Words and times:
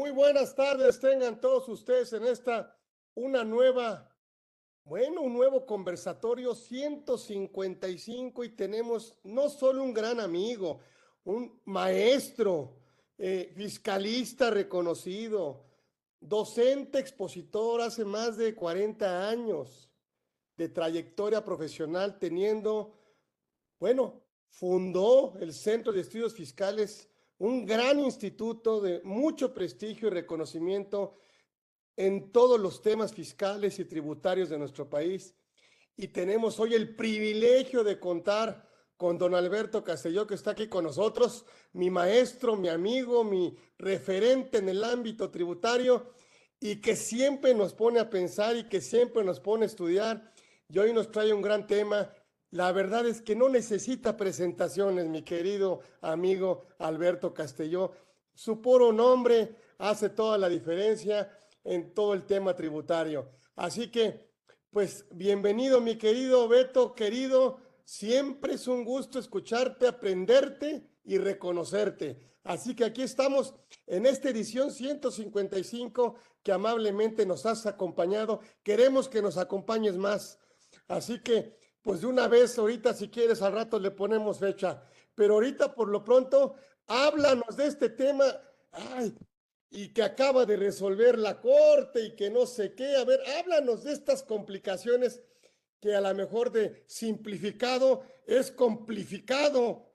Muy 0.00 0.12
buenas 0.12 0.54
tardes, 0.54 0.98
tengan 0.98 1.38
todos 1.42 1.68
ustedes 1.68 2.10
en 2.14 2.24
esta 2.24 2.74
una 3.14 3.44
nueva, 3.44 4.10
bueno, 4.82 5.20
un 5.20 5.34
nuevo 5.34 5.66
conversatorio 5.66 6.54
155 6.54 8.42
y 8.44 8.48
tenemos 8.48 9.18
no 9.24 9.50
solo 9.50 9.82
un 9.82 9.92
gran 9.92 10.18
amigo, 10.18 10.80
un 11.24 11.60
maestro, 11.66 12.78
eh, 13.18 13.52
fiscalista 13.54 14.48
reconocido, 14.48 15.66
docente, 16.18 16.98
expositor 16.98 17.82
hace 17.82 18.06
más 18.06 18.38
de 18.38 18.54
40 18.54 19.28
años 19.28 19.90
de 20.56 20.70
trayectoria 20.70 21.44
profesional, 21.44 22.18
teniendo, 22.18 22.94
bueno, 23.78 24.22
fundó 24.48 25.34
el 25.40 25.52
Centro 25.52 25.92
de 25.92 26.00
Estudios 26.00 26.32
Fiscales 26.32 27.09
un 27.40 27.64
gran 27.64 27.98
instituto 28.00 28.82
de 28.82 29.00
mucho 29.02 29.54
prestigio 29.54 30.08
y 30.08 30.10
reconocimiento 30.10 31.16
en 31.96 32.32
todos 32.32 32.60
los 32.60 32.82
temas 32.82 33.14
fiscales 33.14 33.78
y 33.78 33.86
tributarios 33.86 34.50
de 34.50 34.58
nuestro 34.58 34.90
país. 34.90 35.34
Y 35.96 36.08
tenemos 36.08 36.60
hoy 36.60 36.74
el 36.74 36.94
privilegio 36.94 37.82
de 37.82 37.98
contar 37.98 38.68
con 38.94 39.16
don 39.16 39.34
Alberto 39.34 39.82
Castelló, 39.82 40.26
que 40.26 40.34
está 40.34 40.50
aquí 40.50 40.68
con 40.68 40.84
nosotros, 40.84 41.46
mi 41.72 41.88
maestro, 41.88 42.56
mi 42.56 42.68
amigo, 42.68 43.24
mi 43.24 43.56
referente 43.78 44.58
en 44.58 44.68
el 44.68 44.84
ámbito 44.84 45.30
tributario 45.30 46.12
y 46.60 46.82
que 46.82 46.94
siempre 46.94 47.54
nos 47.54 47.72
pone 47.72 48.00
a 48.00 48.10
pensar 48.10 48.54
y 48.54 48.68
que 48.68 48.82
siempre 48.82 49.24
nos 49.24 49.40
pone 49.40 49.64
a 49.64 49.66
estudiar. 49.66 50.30
Y 50.68 50.78
hoy 50.78 50.92
nos 50.92 51.10
trae 51.10 51.32
un 51.32 51.40
gran 51.40 51.66
tema 51.66 52.12
la 52.50 52.72
verdad 52.72 53.06
es 53.06 53.22
que 53.22 53.36
no 53.36 53.48
necesita 53.48 54.16
presentaciones, 54.16 55.06
mi 55.06 55.22
querido 55.22 55.80
amigo 56.00 56.66
Alberto 56.78 57.32
Castelló. 57.32 57.92
Su 58.34 58.60
puro 58.60 58.92
nombre 58.92 59.54
hace 59.78 60.08
toda 60.08 60.36
la 60.36 60.48
diferencia 60.48 61.30
en 61.62 61.94
todo 61.94 62.12
el 62.12 62.24
tema 62.24 62.56
tributario. 62.56 63.30
Así 63.54 63.90
que, 63.90 64.30
pues, 64.70 65.04
bienvenido, 65.12 65.80
mi 65.80 65.96
querido 65.96 66.48
Beto, 66.48 66.92
querido. 66.94 67.58
Siempre 67.84 68.54
es 68.54 68.66
un 68.66 68.84
gusto 68.84 69.18
escucharte, 69.18 69.86
aprenderte 69.86 70.82
y 71.04 71.18
reconocerte. 71.18 72.18
Así 72.42 72.74
que 72.74 72.84
aquí 72.84 73.02
estamos 73.02 73.54
en 73.86 74.06
esta 74.06 74.30
edición 74.30 74.72
155 74.72 76.16
que 76.42 76.52
amablemente 76.52 77.26
nos 77.26 77.46
has 77.46 77.66
acompañado. 77.66 78.40
Queremos 78.62 79.08
que 79.08 79.22
nos 79.22 79.36
acompañes 79.36 79.96
más. 79.96 80.38
Así 80.88 81.20
que 81.22 81.59
pues 81.82 82.02
de 82.02 82.06
una 82.06 82.28
vez 82.28 82.58
ahorita 82.58 82.94
si 82.94 83.08
quieres 83.08 83.42
al 83.42 83.52
rato 83.52 83.78
le 83.78 83.90
ponemos 83.90 84.38
fecha, 84.38 84.82
pero 85.14 85.34
ahorita 85.34 85.74
por 85.74 85.88
lo 85.88 86.04
pronto 86.04 86.56
háblanos 86.86 87.56
de 87.56 87.66
este 87.66 87.90
tema, 87.90 88.24
ay, 88.72 89.14
y 89.70 89.92
que 89.92 90.02
acaba 90.02 90.44
de 90.44 90.56
resolver 90.56 91.18
la 91.18 91.40
corte 91.40 92.04
y 92.04 92.16
que 92.16 92.30
no 92.30 92.46
sé 92.46 92.74
qué, 92.74 92.96
a 92.96 93.04
ver, 93.04 93.20
háblanos 93.38 93.84
de 93.84 93.92
estas 93.92 94.22
complicaciones 94.22 95.22
que 95.80 95.94
a 95.94 96.00
lo 96.00 96.14
mejor 96.14 96.52
de 96.52 96.84
simplificado 96.86 98.02
es 98.26 98.50
complicado. 98.50 99.90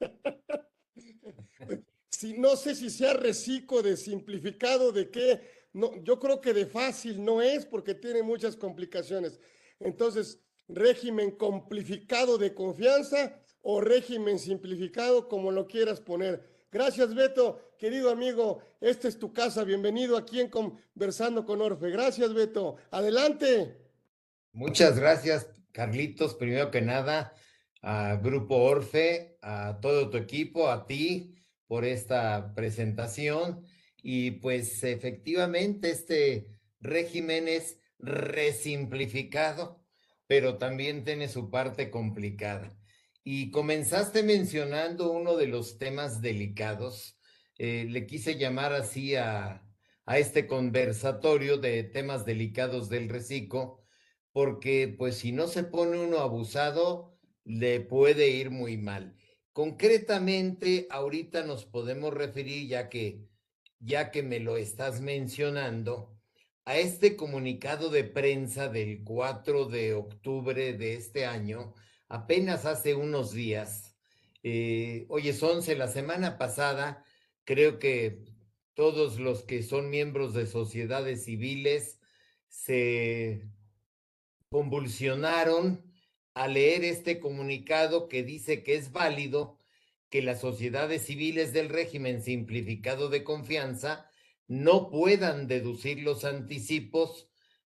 si 2.10 2.38
no 2.38 2.56
sé 2.56 2.74
si 2.74 2.90
sea 2.90 3.14
reciclo 3.14 3.82
de 3.82 3.96
simplificado 3.96 4.92
de 4.92 5.10
qué, 5.10 5.40
no, 5.72 5.94
yo 6.02 6.18
creo 6.18 6.40
que 6.40 6.52
de 6.52 6.66
fácil 6.66 7.24
no 7.24 7.40
es 7.40 7.64
porque 7.64 7.94
tiene 7.94 8.22
muchas 8.22 8.56
complicaciones. 8.56 9.40
Entonces, 9.78 10.40
régimen 10.68 11.32
complicado 11.32 12.38
de 12.38 12.54
confianza 12.54 13.40
o 13.62 13.80
régimen 13.80 14.38
simplificado, 14.38 15.28
como 15.28 15.50
lo 15.50 15.66
quieras 15.66 16.00
poner. 16.00 16.42
Gracias, 16.70 17.14
Beto. 17.14 17.74
Querido 17.78 18.10
amigo, 18.10 18.62
esta 18.80 19.08
es 19.08 19.18
tu 19.18 19.32
casa. 19.32 19.64
Bienvenido 19.64 20.16
aquí 20.16 20.40
en 20.40 20.48
Conversando 20.48 21.44
con 21.44 21.60
Orfe. 21.60 21.90
Gracias, 21.90 22.32
Beto. 22.32 22.76
Adelante. 22.90 23.76
Muchas 24.52 24.98
gracias, 24.98 25.48
Carlitos. 25.72 26.34
Primero 26.34 26.70
que 26.70 26.80
nada, 26.80 27.34
a 27.82 28.16
Grupo 28.16 28.56
Orfe, 28.56 29.38
a 29.42 29.78
todo 29.80 30.10
tu 30.10 30.16
equipo, 30.16 30.68
a 30.68 30.86
ti 30.86 31.34
por 31.66 31.84
esta 31.84 32.54
presentación. 32.54 33.64
Y 34.02 34.32
pues 34.32 34.82
efectivamente 34.84 35.90
este 35.90 36.48
régimen 36.80 37.48
es 37.48 37.78
resimplificado 37.98 39.81
pero 40.32 40.56
también 40.56 41.04
tiene 41.04 41.28
su 41.28 41.50
parte 41.50 41.90
complicada. 41.90 42.74
Y 43.22 43.50
comenzaste 43.50 44.22
mencionando 44.22 45.12
uno 45.12 45.36
de 45.36 45.46
los 45.46 45.76
temas 45.76 46.22
delicados. 46.22 47.18
Eh, 47.58 47.84
le 47.90 48.06
quise 48.06 48.38
llamar 48.38 48.72
así 48.72 49.14
a, 49.14 49.62
a 50.06 50.18
este 50.18 50.46
conversatorio 50.46 51.58
de 51.58 51.84
temas 51.84 52.24
delicados 52.24 52.88
del 52.88 53.10
reciclo, 53.10 53.82
porque 54.32 54.94
pues 54.96 55.18
si 55.18 55.32
no 55.32 55.48
se 55.48 55.64
pone 55.64 55.98
uno 55.98 56.20
abusado, 56.20 57.18
le 57.44 57.82
puede 57.82 58.30
ir 58.30 58.48
muy 58.48 58.78
mal. 58.78 59.14
Concretamente, 59.52 60.86
ahorita 60.88 61.44
nos 61.44 61.66
podemos 61.66 62.14
referir, 62.14 62.68
ya 62.68 62.88
que, 62.88 63.28
ya 63.80 64.10
que 64.10 64.22
me 64.22 64.40
lo 64.40 64.56
estás 64.56 65.02
mencionando, 65.02 66.11
a 66.64 66.76
este 66.78 67.16
comunicado 67.16 67.90
de 67.90 68.04
prensa 68.04 68.68
del 68.68 69.02
4 69.04 69.66
de 69.66 69.94
octubre 69.94 70.72
de 70.74 70.94
este 70.94 71.26
año, 71.26 71.74
apenas 72.08 72.66
hace 72.66 72.94
unos 72.94 73.32
días. 73.32 73.96
Eh, 74.42 75.06
hoy 75.08 75.28
es 75.28 75.42
11, 75.42 75.74
la 75.76 75.88
semana 75.88 76.38
pasada, 76.38 77.04
creo 77.44 77.78
que 77.78 78.24
todos 78.74 79.18
los 79.18 79.42
que 79.42 79.62
son 79.62 79.90
miembros 79.90 80.34
de 80.34 80.46
sociedades 80.46 81.24
civiles 81.24 82.00
se 82.48 83.48
convulsionaron 84.50 85.84
al 86.34 86.54
leer 86.54 86.84
este 86.84 87.18
comunicado 87.18 88.08
que 88.08 88.22
dice 88.22 88.62
que 88.62 88.76
es 88.76 88.92
válido 88.92 89.58
que 90.10 90.22
las 90.22 90.40
sociedades 90.40 91.06
civiles 91.06 91.52
del 91.52 91.68
régimen 91.68 92.22
simplificado 92.22 93.08
de 93.08 93.24
confianza 93.24 94.10
no 94.48 94.90
puedan 94.90 95.46
deducir 95.46 96.02
los 96.02 96.24
anticipos 96.24 97.28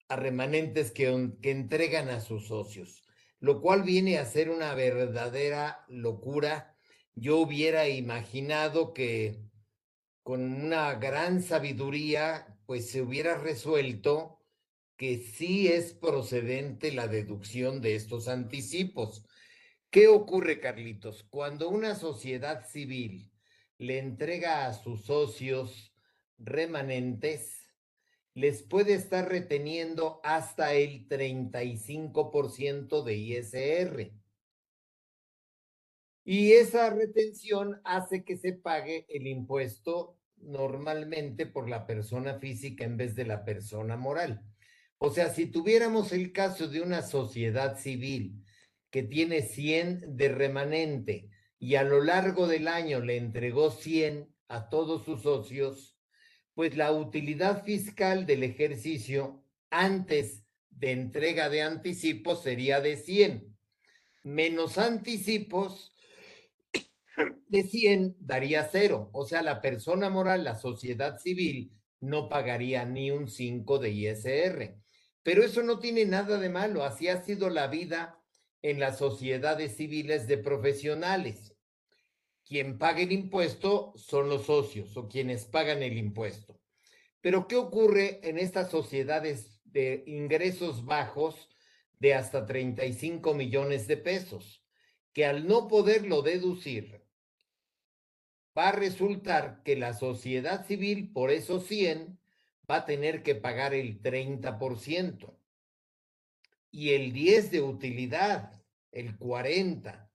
a 0.08 0.16
remanentes 0.16 0.92
que, 0.92 1.08
entregan 1.44 2.10
a 2.10 2.22
sus 2.22 2.48
socios, 2.48 3.04
lo 3.40 3.62
cual 3.62 3.84
viene 3.84 4.18
a 4.18 4.26
ser 4.26 4.50
una 4.50 4.74
verdadera 4.74 5.86
locura. 5.88 6.76
Yo 7.16 7.38
hubiera 7.38 7.88
imaginado 7.90 8.94
que 8.94 9.42
con 10.24 10.44
una 10.44 10.96
gran 10.96 11.42
sabiduría, 11.42 12.60
pues 12.66 12.90
se 12.90 13.02
hubiera 13.02 13.38
resuelto 13.38 14.38
que 14.98 15.18
sí 15.18 15.68
es 15.68 15.94
procedente 15.94 16.92
la 16.92 17.08
deducción 17.08 17.82
de 17.82 17.96
estos 17.96 18.28
anticipos. 18.28 19.26
¿Qué 19.90 20.08
ocurre, 20.08 20.60
Carlitos? 20.60 21.24
Cuando 21.30 21.70
una 21.70 21.96
sociedad 21.96 22.68
civil 22.68 23.32
le 23.78 24.00
entrega 24.00 24.66
a 24.66 24.74
sus 24.74 25.06
socios 25.06 25.94
remanentes 26.38 27.68
les 28.34 28.62
puede 28.62 28.94
estar 28.94 29.28
reteniendo 29.28 30.22
hasta 30.24 30.74
el 30.74 31.08
35% 31.08 33.04
de 33.04 33.16
ISR. 33.16 34.14
Y 36.24 36.52
esa 36.52 36.92
retención 36.92 37.82
hace 37.84 38.24
que 38.24 38.38
se 38.38 38.54
pague 38.54 39.06
el 39.10 39.26
impuesto 39.26 40.20
normalmente 40.38 41.48
por 41.48 41.68
la 41.68 41.88
persona 41.88 42.38
física 42.38 42.84
en 42.84 42.98
vez 42.98 43.16
de 43.16 43.26
la 43.26 43.44
persona 43.44 43.98
moral. 43.98 44.44
O 45.00 45.10
sea, 45.10 45.34
si 45.34 45.48
tuviéramos 45.48 46.12
el 46.12 46.32
caso 46.32 46.68
de 46.68 46.82
una 46.82 47.02
sociedad 47.02 47.80
civil 47.80 48.44
que 48.92 49.04
tiene 49.04 49.42
100 49.42 50.16
de 50.16 50.30
remanente 50.30 51.30
y 51.58 51.76
a 51.76 51.84
lo 51.84 52.04
largo 52.04 52.48
del 52.48 52.68
año 52.68 53.00
le 53.00 53.18
entregó 53.18 53.72
100 53.72 54.28
a 54.48 54.70
todos 54.70 55.06
sus 55.06 55.24
socios, 55.24 55.97
pues 56.58 56.76
la 56.76 56.92
utilidad 56.92 57.64
fiscal 57.64 58.26
del 58.26 58.42
ejercicio 58.42 59.44
antes 59.70 60.44
de 60.72 60.90
entrega 60.90 61.50
de 61.50 61.62
anticipos 61.62 62.42
sería 62.42 62.82
de 62.82 62.98
100, 62.98 63.56
menos 64.24 64.80
anticipos 64.80 65.94
de 67.48 67.62
100 67.62 68.18
daría 68.20 68.68
cero, 68.72 69.12
o 69.14 69.24
sea, 69.28 69.44
la 69.44 69.62
persona 69.62 70.10
moral, 70.10 70.44
la 70.44 70.56
sociedad 70.56 71.20
civil, 71.20 71.74
no 72.00 72.28
pagaría 72.28 72.86
ni 72.86 73.12
un 73.12 73.28
5 73.28 73.78
de 73.78 73.92
ISR. 73.92 74.80
Pero 75.22 75.44
eso 75.44 75.62
no 75.62 75.78
tiene 75.78 76.06
nada 76.06 76.40
de 76.40 76.50
malo, 76.50 76.84
así 76.84 77.08
ha 77.08 77.24
sido 77.24 77.52
la 77.52 77.68
vida 77.68 78.20
en 78.64 78.80
las 78.80 78.98
sociedades 78.98 79.78
civiles 79.78 80.26
de 80.26 80.40
profesionales 80.40 81.47
quien 82.48 82.78
paga 82.78 83.02
el 83.02 83.12
impuesto 83.12 83.94
son 83.98 84.30
los 84.30 84.46
socios 84.46 84.96
o 84.96 85.10
quienes 85.10 85.46
pagan 85.46 85.84
el 85.84 85.98
impuesto. 85.98 86.60
Pero 87.20 87.48
¿qué 87.48 87.58
ocurre 87.58 88.22
en 88.28 88.40
estas 88.40 88.72
sociedades 88.72 89.62
de 89.66 90.04
ingresos 90.08 90.86
bajos 90.86 91.50
de 92.00 92.14
hasta 92.14 92.46
35 92.46 93.34
millones 93.34 93.88
de 93.88 93.98
pesos? 93.98 94.64
Que 95.12 95.26
al 95.26 95.48
no 95.48 95.68
poderlo 95.68 96.22
deducir 96.22 97.04
va 98.58 98.70
a 98.70 98.72
resultar 98.72 99.62
que 99.64 99.76
la 99.76 99.94
sociedad 99.94 100.66
civil 100.66 101.12
por 101.12 101.32
esos 101.32 101.66
100 101.68 102.18
va 102.70 102.78
a 102.78 102.86
tener 102.86 103.24
que 103.24 103.36
pagar 103.36 103.74
el 103.74 104.02
30% 104.02 105.38
y 106.72 106.92
el 106.92 107.12
10 107.12 107.52
de 107.52 107.62
utilidad, 107.62 108.64
el 108.92 109.18
40. 109.18 110.07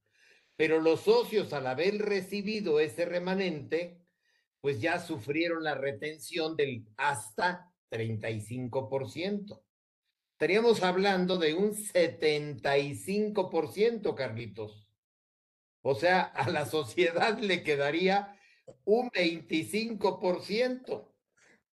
Pero 0.63 0.79
los 0.81 1.01
socios 1.01 1.53
al 1.55 1.67
haber 1.67 1.99
recibido 1.99 2.79
ese 2.79 3.05
remanente, 3.05 3.99
pues 4.61 4.81
ya 4.81 5.01
sufrieron 5.01 5.65
la 5.65 5.75
retención 5.75 6.55
del 6.55 6.87
hasta 6.97 7.75
35%. 7.91 9.61
Estaríamos 10.31 10.85
hablando 10.85 11.37
de 11.37 11.55
un 11.55 11.75
75%, 11.75 14.15
Carlitos. 14.15 14.89
O 15.81 15.97
sea, 15.97 16.21
a 16.21 16.49
la 16.49 16.65
sociedad 16.65 17.37
le 17.41 17.65
quedaría 17.65 18.39
un 18.85 19.11
25%. 19.11 21.13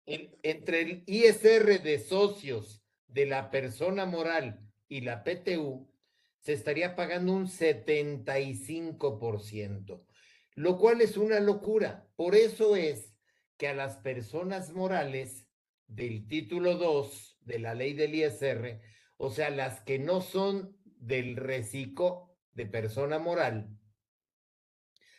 entre 0.06 0.80
el 0.80 1.04
ISR 1.08 1.84
de 1.84 2.00
socios 2.00 2.82
de 3.10 3.26
la 3.26 3.52
persona 3.52 4.06
moral 4.06 4.62
y 4.88 5.02
la 5.02 5.26
PTU, 5.26 5.90
se 6.40 6.54
estaría 6.54 6.96
pagando 6.96 7.34
un 7.34 7.48
75%, 7.48 10.06
lo 10.56 10.78
cual 10.78 11.02
es 11.02 11.18
una 11.18 11.40
locura. 11.40 12.08
Por 12.16 12.36
eso 12.36 12.76
es 12.76 13.14
que 13.58 13.68
a 13.68 13.74
las 13.74 13.98
personas 13.98 14.74
morales 14.74 15.48
del 15.88 16.28
título 16.28 16.76
2 16.76 17.40
de 17.42 17.60
la 17.60 17.74
ley 17.74 17.94
del 17.94 18.16
ISR, 18.16 18.82
o 19.18 19.32
sea, 19.32 19.50
las 19.50 19.82
que 19.82 20.00
no 20.00 20.22
son 20.22 20.78
del 20.84 21.36
reciclo 21.36 22.38
de 22.54 22.66
persona 22.66 23.20
moral, 23.20 23.70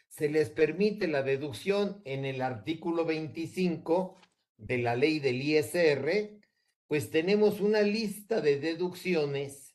se 0.08 0.28
les 0.28 0.50
permite 0.50 1.06
la 1.06 1.22
deducción 1.22 2.02
en 2.04 2.24
el 2.24 2.42
artículo 2.42 3.04
25 3.04 4.16
de 4.56 4.78
la 4.78 4.96
ley 4.96 5.20
del 5.20 5.40
ISR, 5.40 6.40
pues 6.86 7.10
tenemos 7.10 7.60
una 7.60 7.82
lista 7.82 8.40
de 8.40 8.58
deducciones 8.58 9.67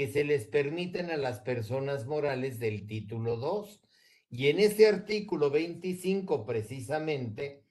que 0.00 0.08
se 0.08 0.24
les 0.24 0.46
permiten 0.46 1.10
a 1.10 1.18
las 1.18 1.40
personas 1.40 2.06
morales 2.06 2.58
del 2.58 2.86
título 2.86 3.36
2. 3.36 3.82
Y 4.30 4.48
en 4.48 4.58
ese 4.58 4.86
artículo 4.86 5.50
25 5.50 6.46
precisamente, 6.46 7.66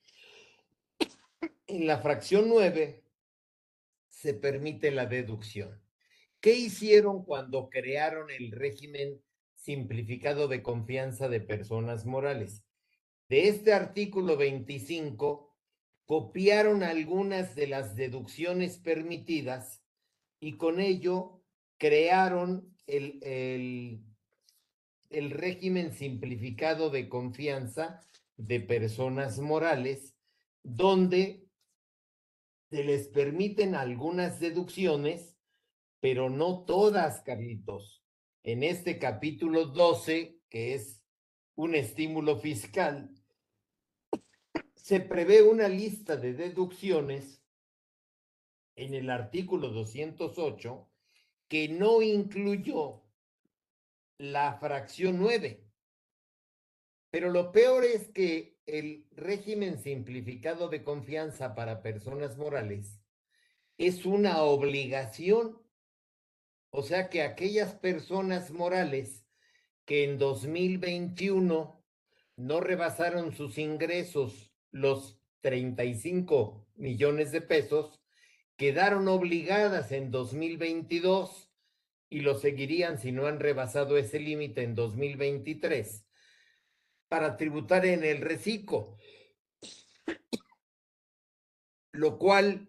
en 1.66 1.88
la 1.88 1.98
fracción 1.98 2.48
9, 2.48 3.04
se 4.10 4.36
permite 4.36 4.92
la 4.92 5.08
deducción. 5.08 5.82
¿Qué 6.40 6.54
hicieron 6.54 7.26
cuando 7.26 7.68
crearon 7.68 8.30
el 8.30 8.52
régimen 8.52 9.20
simplificado 9.56 10.48
de 10.48 10.62
confianza 10.62 11.30
de 11.30 11.42
personas 11.42 12.06
morales. 12.06 12.64
De 13.28 13.48
este 13.48 13.74
artículo 13.74 14.38
25, 14.38 15.52
copiaron 16.06 16.84
algunas 16.84 17.56
de 17.56 17.66
las 17.66 17.96
deducciones 17.96 18.78
permitidas 18.78 19.84
y 20.40 20.58
con 20.58 20.80
ello 20.80 21.39
crearon 21.80 22.76
el, 22.86 23.20
el, 25.10 25.32
régimen 25.32 25.94
simplificado 25.94 26.92
de 26.92 27.10
confianza 27.10 28.02
de 28.38 28.60
personas 28.60 29.40
morales, 29.40 30.16
donde 30.62 31.48
se 32.70 32.84
les 32.84 33.08
permiten 33.08 33.74
algunas 33.74 34.40
deducciones, 34.40 35.36
pero 36.00 36.30
no 36.30 36.66
todas, 36.66 37.22
Carlitos. 37.22 38.04
En 38.44 38.64
este 38.64 39.00
capítulo 39.00 39.66
12, 39.66 40.38
que 40.50 40.76
es 40.76 41.02
un 41.56 41.76
estímulo 41.76 42.38
fiscal, 42.38 43.10
se 44.76 45.00
prevé 45.00 45.44
una 45.44 45.68
lista 45.68 46.18
de 46.18 46.34
deducciones 46.34 47.42
en 48.76 48.94
el 48.94 49.10
artículo 49.10 49.70
208 49.70 50.89
que 51.50 51.68
no 51.68 52.02
incluyó 52.02 53.04
la 54.18 54.54
fracción 54.54 55.20
9. 55.20 55.66
Pero 57.12 57.30
lo 57.32 57.52
peor 57.52 57.84
es 57.84 58.08
que 58.08 58.58
el 58.66 59.08
régimen 59.12 59.78
simplificado 59.78 60.70
de 60.70 60.84
confianza 60.84 61.56
para 61.56 61.82
personas 61.82 62.38
morales 62.38 63.02
es 63.78 64.06
una 64.06 64.44
obligación 64.44 65.60
o 66.72 66.84
sea 66.84 67.10
que 67.10 67.24
aquellas 67.24 67.74
personas 67.74 68.52
morales 68.52 69.26
que 69.86 70.04
en 70.04 70.20
2021 70.20 71.84
no 72.36 72.62
rebasaron 72.62 73.34
sus 73.34 73.58
ingresos 73.58 74.52
los 74.72 75.20
35 75.42 76.68
millones 76.76 77.32
de 77.32 77.42
pesos, 77.42 77.99
quedaron 78.60 79.08
obligadas 79.08 79.94
en 79.94 80.12
2022 80.12 81.50
y 82.10 82.20
lo 82.20 82.36
seguirían 82.38 83.00
si 83.00 83.14
no 83.14 83.26
han 83.26 83.40
rebasado 83.40 83.98
ese 83.98 84.20
límite 84.20 84.64
en 84.64 84.76
2023 84.76 86.06
para 87.08 87.38
tributar 87.38 87.86
en 87.86 88.04
el 88.04 88.20
reciclo, 88.20 88.98
lo 91.94 92.20
cual 92.20 92.68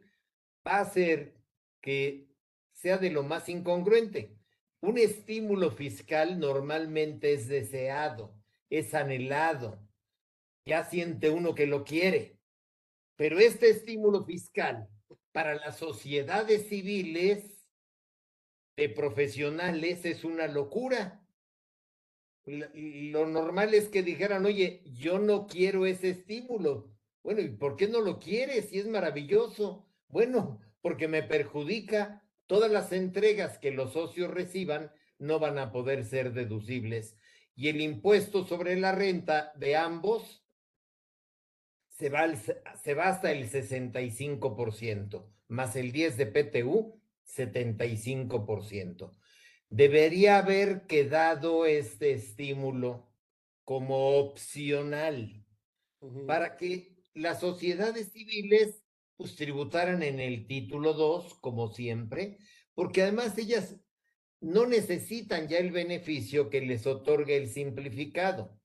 va 0.64 0.76
a 0.76 0.82
hacer 0.82 1.34
que 1.81 2.28
sea 2.72 2.96
de 2.96 3.10
lo 3.10 3.25
más 3.25 3.48
incongruente. 3.48 4.38
Un 4.81 4.96
estímulo 4.96 5.72
fiscal 5.72 6.38
normalmente 6.38 7.32
es 7.32 7.48
deseado, 7.48 8.40
es 8.70 8.94
anhelado, 8.94 9.84
ya 10.64 10.84
siente 10.84 11.31
uno 11.31 11.52
que 11.52 11.66
lo 11.66 11.82
quiere. 11.82 12.38
Pero 13.16 13.40
este 13.40 13.70
estímulo 13.70 14.25
fiscal 14.25 14.88
para 15.32 15.55
las 15.55 15.79
sociedades 15.79 16.69
civiles 16.69 17.67
de 18.77 18.88
profesionales 18.88 20.05
es 20.05 20.25
una 20.25 20.47
locura. 20.47 21.25
Lo 22.44 23.27
normal 23.27 23.75
es 23.75 23.88
que 23.88 24.03
dijeran, 24.03 24.47
oye, 24.47 24.82
yo 24.87 25.19
no 25.19 25.47
quiero 25.47 25.87
ese 25.87 26.11
estímulo. 26.11 26.91
Bueno, 27.23 27.41
¿y 27.43 27.49
por 27.50 27.77
qué 27.77 27.87
no 27.87 28.00
lo 28.00 28.19
quieres? 28.19 28.71
Si 28.71 28.79
es 28.79 28.87
maravilloso. 28.87 29.87
Bueno, 30.09 30.61
porque 30.81 31.06
me 31.06 31.23
perjudica 31.23 32.25
todas 32.47 32.71
las 32.71 32.93
entregas 32.93 33.59
que 33.59 33.71
los 33.71 33.93
socios 33.93 34.31
reciban 34.31 34.91
no 35.19 35.38
van 35.38 35.59
a 35.59 35.71
poder 35.71 36.05
ser 36.05 36.33
deducibles 36.33 37.17
y 37.55 37.69
el 37.69 37.83
impuesto 37.83 38.47
sobre 38.47 38.75
la 38.81 38.93
renta 38.93 39.53
de 39.55 39.76
ambos 39.76 40.43
se 42.00 42.09
va, 42.09 42.35
se 42.83 42.95
va 42.95 43.09
hasta 43.09 43.30
el 43.30 43.50
65%, 43.50 45.26
más 45.49 45.76
el 45.76 45.92
10 45.92 46.16
de 46.16 46.26
PTU, 46.26 46.99
75%. 47.37 49.12
Debería 49.69 50.38
haber 50.38 50.87
quedado 50.87 51.66
este 51.66 52.12
estímulo 52.12 53.12
como 53.64 54.16
opcional 54.16 55.45
para 56.26 56.57
que 56.57 56.97
las 57.12 57.40
sociedades 57.40 58.12
civiles 58.12 58.83
pues 59.19 59.37
tributaran 59.37 60.02
en 60.02 60.21
el 60.21 60.47
título 60.47 60.95
2, 60.95 61.35
como 61.35 61.69
siempre, 61.69 62.38
porque 62.75 63.02
además 63.02 63.37
ellas 63.37 63.76
no 64.40 64.64
necesitan 64.64 65.49
ya 65.49 65.59
el 65.59 65.71
beneficio 65.71 66.49
que 66.49 66.62
les 66.62 66.87
otorga 66.87 67.35
el 67.35 67.49
simplificado. 67.49 68.59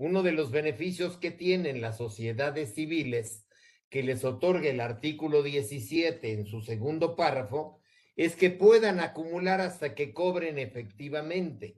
Uno 0.00 0.22
de 0.22 0.32
los 0.32 0.50
beneficios 0.50 1.18
que 1.18 1.30
tienen 1.30 1.82
las 1.82 1.98
sociedades 1.98 2.72
civiles 2.72 3.46
que 3.90 4.02
les 4.02 4.24
otorga 4.24 4.70
el 4.70 4.80
artículo 4.80 5.42
17 5.42 6.32
en 6.32 6.46
su 6.46 6.62
segundo 6.62 7.16
párrafo 7.16 7.82
es 8.16 8.34
que 8.34 8.48
puedan 8.48 8.98
acumular 9.00 9.60
hasta 9.60 9.94
que 9.94 10.14
cobren 10.14 10.58
efectivamente. 10.58 11.76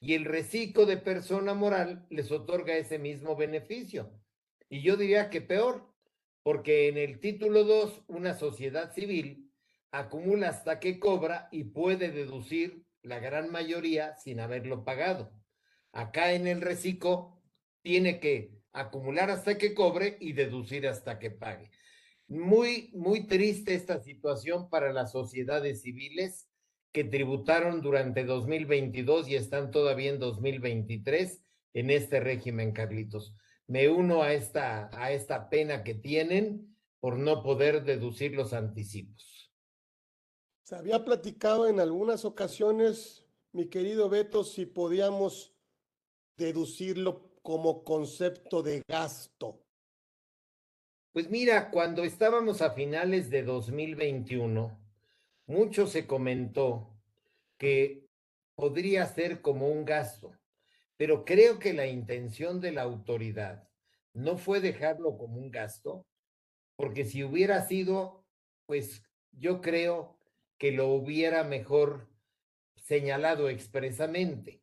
Y 0.00 0.14
el 0.14 0.24
reciclo 0.24 0.86
de 0.86 0.96
persona 0.96 1.52
moral 1.52 2.06
les 2.08 2.32
otorga 2.32 2.78
ese 2.78 2.98
mismo 2.98 3.36
beneficio. 3.36 4.10
Y 4.70 4.80
yo 4.80 4.96
diría 4.96 5.28
que 5.28 5.42
peor, 5.42 5.92
porque 6.42 6.88
en 6.88 6.96
el 6.96 7.20
título 7.20 7.64
2 7.64 8.04
una 8.06 8.38
sociedad 8.38 8.94
civil 8.94 9.52
acumula 9.90 10.48
hasta 10.48 10.80
que 10.80 10.98
cobra 10.98 11.50
y 11.52 11.64
puede 11.64 12.10
deducir 12.10 12.86
la 13.02 13.18
gran 13.18 13.52
mayoría 13.52 14.16
sin 14.16 14.40
haberlo 14.40 14.82
pagado. 14.82 15.30
Acá 15.92 16.32
en 16.32 16.46
el 16.46 16.62
reciclo 16.62 17.39
tiene 17.82 18.20
que 18.20 18.52
acumular 18.72 19.30
hasta 19.30 19.58
que 19.58 19.74
cobre 19.74 20.16
y 20.20 20.32
deducir 20.32 20.86
hasta 20.86 21.18
que 21.18 21.30
pague. 21.30 21.70
Muy, 22.28 22.90
muy 22.92 23.26
triste 23.26 23.74
esta 23.74 24.00
situación 24.00 24.70
para 24.70 24.92
las 24.92 25.12
sociedades 25.12 25.82
civiles 25.82 26.48
que 26.92 27.04
tributaron 27.04 27.82
durante 27.82 28.24
2022 28.24 29.28
y 29.28 29.36
están 29.36 29.70
todavía 29.70 30.10
en 30.10 30.18
2023 30.18 31.42
en 31.72 31.90
este 31.90 32.20
régimen, 32.20 32.72
Carlitos 32.72 33.34
me 33.70 33.88
uno 33.88 34.24
a 34.24 34.32
esta, 34.32 34.90
a 35.00 35.12
esta 35.12 35.48
pena 35.48 35.84
que 35.84 35.94
tienen 35.94 36.76
por 36.98 37.16
no 37.16 37.44
poder 37.44 37.84
deducir 37.84 38.34
los 38.34 38.52
anticipos. 38.52 39.48
Se 40.64 40.74
había 40.74 41.04
platicado 41.04 41.68
en 41.68 41.78
algunas 41.78 42.24
ocasiones, 42.24 43.24
mi 43.52 43.66
querido 43.66 44.08
Beto, 44.08 44.42
si 44.42 44.66
podíamos 44.66 45.54
deducirlo 46.36 47.29
como 47.42 47.84
concepto 47.84 48.62
de 48.62 48.82
gasto? 48.86 49.62
Pues 51.12 51.28
mira, 51.30 51.70
cuando 51.70 52.04
estábamos 52.04 52.62
a 52.62 52.70
finales 52.70 53.30
de 53.30 53.42
2021, 53.42 54.78
mucho 55.46 55.86
se 55.86 56.06
comentó 56.06 56.96
que 57.58 58.06
podría 58.54 59.06
ser 59.06 59.40
como 59.40 59.68
un 59.68 59.84
gasto, 59.84 60.32
pero 60.96 61.24
creo 61.24 61.58
que 61.58 61.72
la 61.72 61.86
intención 61.86 62.60
de 62.60 62.72
la 62.72 62.82
autoridad 62.82 63.68
no 64.12 64.36
fue 64.38 64.60
dejarlo 64.60 65.16
como 65.18 65.38
un 65.38 65.50
gasto, 65.50 66.06
porque 66.76 67.04
si 67.04 67.24
hubiera 67.24 67.66
sido, 67.66 68.24
pues 68.66 69.02
yo 69.32 69.60
creo 69.60 70.18
que 70.58 70.72
lo 70.72 70.88
hubiera 70.88 71.42
mejor 71.42 72.08
señalado 72.76 73.48
expresamente. 73.48 74.62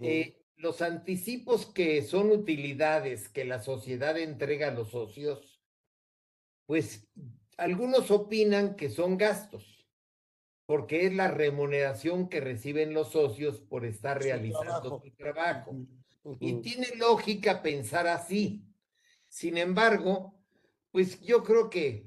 Eh, 0.00 0.45
los 0.56 0.80
anticipos 0.82 1.66
que 1.66 2.02
son 2.02 2.30
utilidades 2.30 3.28
que 3.28 3.44
la 3.44 3.62
sociedad 3.62 4.18
entrega 4.18 4.68
a 4.68 4.74
los 4.74 4.90
socios, 4.90 5.62
pues 6.66 7.06
algunos 7.58 8.10
opinan 8.10 8.74
que 8.74 8.88
son 8.88 9.18
gastos, 9.18 9.86
porque 10.64 11.06
es 11.06 11.14
la 11.14 11.28
remuneración 11.28 12.28
que 12.28 12.40
reciben 12.40 12.94
los 12.94 13.12
socios 13.12 13.60
por 13.60 13.84
estar 13.84 14.20
realizando 14.20 15.00
su 15.00 15.10
trabajo. 15.12 15.76
Y 16.40 16.60
tiene 16.60 16.88
lógica 16.96 17.62
pensar 17.62 18.08
así. 18.08 18.64
Sin 19.28 19.58
embargo, 19.58 20.34
pues 20.90 21.20
yo 21.20 21.44
creo 21.44 21.70
que, 21.70 22.06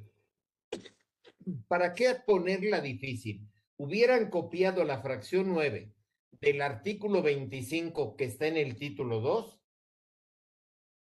¿para 1.67 1.93
qué 1.93 2.15
ponerla 2.25 2.81
difícil? 2.81 3.47
Hubieran 3.77 4.29
copiado 4.29 4.83
la 4.83 5.01
fracción 5.01 5.53
9 5.53 5.93
del 6.41 6.61
artículo 6.61 7.21
25 7.21 8.15
que 8.15 8.25
está 8.25 8.47
en 8.47 8.57
el 8.57 8.77
título 8.77 9.19
2 9.19 9.59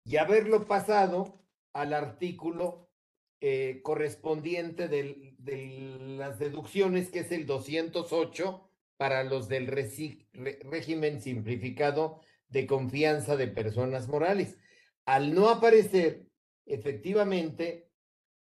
y 0.06 0.18
haberlo 0.18 0.68
pasado 0.68 1.44
al 1.74 1.94
artículo 1.94 2.90
eh, 3.40 3.82
correspondiente 3.84 4.88
de 4.88 5.36
las 6.18 6.40
deducciones, 6.40 7.12
que 7.12 7.20
es 7.20 7.32
el 7.32 7.46
208 7.46 8.68
para 8.98 9.24
los 9.24 9.48
del 9.48 9.68
régimen 9.68 11.22
simplificado 11.22 12.22
de 12.48 12.66
confianza 12.66 13.36
de 13.36 13.48
personas 13.48 14.08
morales. 14.08 14.58
Al 15.06 15.36
no 15.36 15.50
aparecer, 15.50 16.26
efectivamente, 16.66 17.92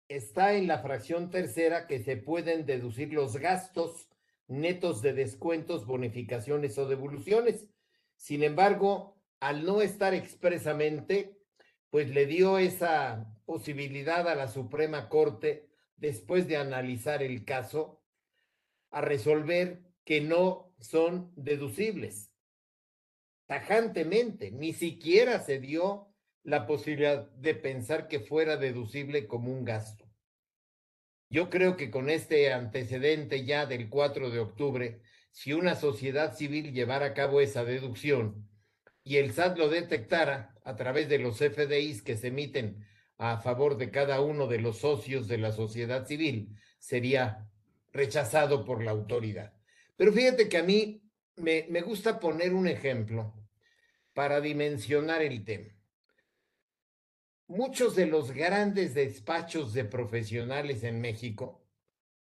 está 0.10 0.56
en 0.56 0.68
la 0.68 0.80
fracción 0.80 1.30
tercera 1.30 1.88
que 1.88 2.04
se 2.04 2.18
pueden 2.18 2.66
deducir 2.66 3.14
los 3.14 3.38
gastos 3.38 4.11
netos 4.52 5.02
de 5.02 5.14
descuentos, 5.14 5.86
bonificaciones 5.86 6.78
o 6.78 6.88
devoluciones. 6.88 7.68
Sin 8.18 8.44
embargo, 8.44 9.18
al 9.40 9.66
no 9.66 9.82
estar 9.82 10.14
expresamente, 10.14 11.38
pues 11.90 12.10
le 12.10 12.26
dio 12.26 12.58
esa 12.58 13.34
posibilidad 13.46 14.28
a 14.28 14.36
la 14.36 14.48
Suprema 14.48 15.10
Corte, 15.10 15.70
después 15.96 16.48
de 16.48 16.58
analizar 16.58 17.24
el 17.24 17.46
caso, 17.46 18.02
a 18.92 19.02
resolver 19.02 19.82
que 20.04 20.22
no 20.22 20.74
son 20.80 21.32
deducibles. 21.36 22.32
Tajantemente, 23.46 24.52
ni 24.52 24.74
siquiera 24.74 25.40
se 25.40 25.60
dio 25.60 26.08
la 26.44 26.66
posibilidad 26.68 27.30
de 27.32 27.56
pensar 27.56 28.08
que 28.08 28.20
fuera 28.20 28.58
deducible 28.58 29.28
como 29.28 29.52
un 29.52 29.64
gasto. 29.64 30.01
Yo 31.32 31.50
creo 31.50 31.78
que 31.78 31.90
con 31.90 32.10
este 32.10 32.52
antecedente 32.52 33.46
ya 33.46 33.66
del 33.66 33.88
4 33.88 34.32
de 34.32 34.40
octubre, 34.40 35.02
si 35.32 35.54
una 35.54 35.76
sociedad 35.76 36.36
civil 36.36 36.74
llevara 36.74 37.06
a 37.06 37.14
cabo 37.14 37.40
esa 37.40 37.64
deducción 37.64 38.50
y 39.02 39.16
el 39.16 39.32
SAT 39.32 39.58
lo 39.58 39.70
detectara 39.70 40.54
a 40.66 40.76
través 40.76 41.08
de 41.08 41.20
los 41.20 41.38
FDIs 41.38 42.02
que 42.02 42.18
se 42.18 42.28
emiten 42.28 42.86
a 43.18 43.38
favor 43.38 43.78
de 43.78 43.92
cada 43.92 44.20
uno 44.20 44.48
de 44.48 44.60
los 44.60 44.80
socios 44.80 45.30
de 45.30 45.38
la 45.38 45.54
sociedad 45.54 46.06
civil, 46.06 46.50
sería 46.80 47.48
rechazado 47.94 48.66
por 48.66 48.84
la 48.84 48.92
autoridad. 48.92 49.54
Pero 49.96 50.12
fíjate 50.12 50.50
que 50.50 50.58
a 50.58 50.64
mí 50.64 51.02
me, 51.38 51.66
me 51.70 51.80
gusta 51.80 52.20
poner 52.20 52.54
un 52.54 52.68
ejemplo 52.68 53.34
para 54.14 54.42
dimensionar 54.42 55.22
el 55.22 55.46
tema 55.46 55.81
muchos 57.52 57.98
de 57.98 58.06
los 58.06 58.32
grandes 58.32 58.94
despachos 58.94 59.74
de 59.74 59.84
profesionales 59.84 60.84
en 60.84 61.02
México, 61.02 61.62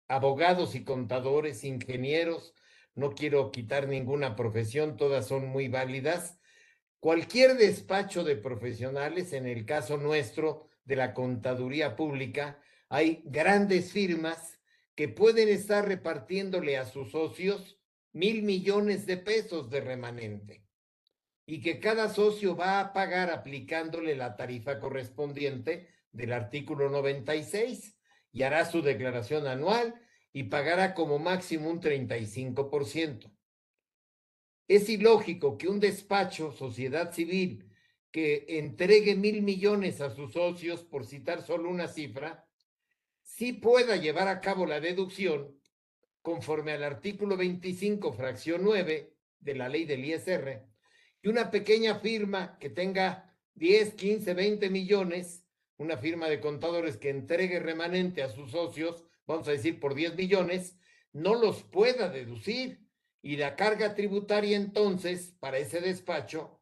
abogados 0.08 0.74
y 0.74 0.84
contadores, 0.84 1.64
ingenieros, 1.64 2.56
no 2.96 3.12
quiero 3.12 3.52
quitar 3.52 3.88
ninguna 3.88 4.36
profesión, 4.36 4.98
todas 4.98 5.28
son 5.28 5.48
muy 5.48 5.68
válidas. 5.68 6.40
Cualquier 7.00 7.58
despacho 7.58 8.24
de 8.24 8.38
profesionales, 8.38 9.32
en 9.34 9.46
el 9.46 9.68
caso 9.68 9.98
nuestro 9.98 10.68
de 10.84 10.96
la 10.96 11.14
contaduría 11.14 11.96
pública, 11.96 12.60
hay 12.90 13.22
grandes 13.26 13.92
firmas 13.92 14.60
que 14.96 15.10
pueden 15.10 15.48
estar 15.48 15.88
repartiéndole 15.88 16.76
a 16.78 16.86
sus 16.86 17.12
socios 17.12 17.80
mil 18.14 18.42
millones 18.42 19.06
de 19.06 19.18
pesos 19.18 19.70
de 19.70 19.82
remanente 19.82 20.69
y 21.50 21.62
que 21.62 21.80
cada 21.80 22.14
socio 22.14 22.56
va 22.56 22.80
a 22.80 22.94
pagar 22.94 23.32
aplicándole 23.32 24.16
la 24.16 24.36
tarifa 24.36 24.80
correspondiente 24.80 25.88
del 26.12 26.32
artículo 26.32 26.92
96 26.92 27.98
y 28.32 28.44
hará 28.44 28.66
su 28.66 28.84
declaración 28.84 29.48
anual 29.48 30.00
y 30.32 30.44
pagará 30.44 30.94
como 30.94 31.18
máximo 31.18 31.72
un 31.72 31.82
35%. 31.82 33.32
Es 34.68 34.90
ilógico 34.90 35.58
que 35.58 35.68
un 35.68 35.80
despacho, 35.80 36.52
sociedad 36.52 37.12
civil, 37.14 37.68
que 38.12 38.46
entregue 38.60 39.16
mil 39.16 39.42
millones 39.42 40.02
a 40.02 40.12
sus 40.12 40.34
socios, 40.34 40.84
por 40.84 41.04
citar 41.04 41.42
solo 41.42 41.72
una 41.72 41.88
cifra, 41.88 42.48
sí 43.24 43.54
pueda 43.54 43.96
llevar 43.96 44.28
a 44.28 44.40
cabo 44.40 44.68
la 44.68 44.80
deducción 44.80 45.60
conforme 46.22 46.74
al 46.74 46.84
artículo 46.84 47.36
25, 47.36 48.14
fracción 48.14 48.62
9 48.64 49.16
de 49.40 49.56
la 49.56 49.68
ley 49.68 49.86
del 49.86 50.06
ISR, 50.06 50.69
y 51.22 51.30
una 51.30 51.52
pequeña 51.52 52.00
firma 52.00 52.58
que 52.60 52.70
tenga 52.70 53.36
10, 53.56 53.94
15, 53.94 54.34
20 54.34 54.70
millones, 54.70 55.46
una 55.78 55.98
firma 55.98 56.30
de 56.30 56.40
contadores 56.40 56.98
que 56.98 57.10
entregue 57.10 57.60
remanente 57.60 58.24
a 58.24 58.30
sus 58.30 58.52
socios, 58.52 59.04
vamos 59.26 59.48
a 59.48 59.52
decir 59.52 59.80
por 59.80 59.96
10 59.96 60.16
millones, 60.16 60.78
no 61.12 61.36
los 61.36 61.64
pueda 61.64 62.10
deducir. 62.10 62.88
Y 63.22 63.36
la 63.36 63.58
carga 63.58 63.96
tributaria 63.96 64.56
entonces 64.56 65.36
para 65.42 65.58
ese 65.58 65.82
despacho 65.82 66.62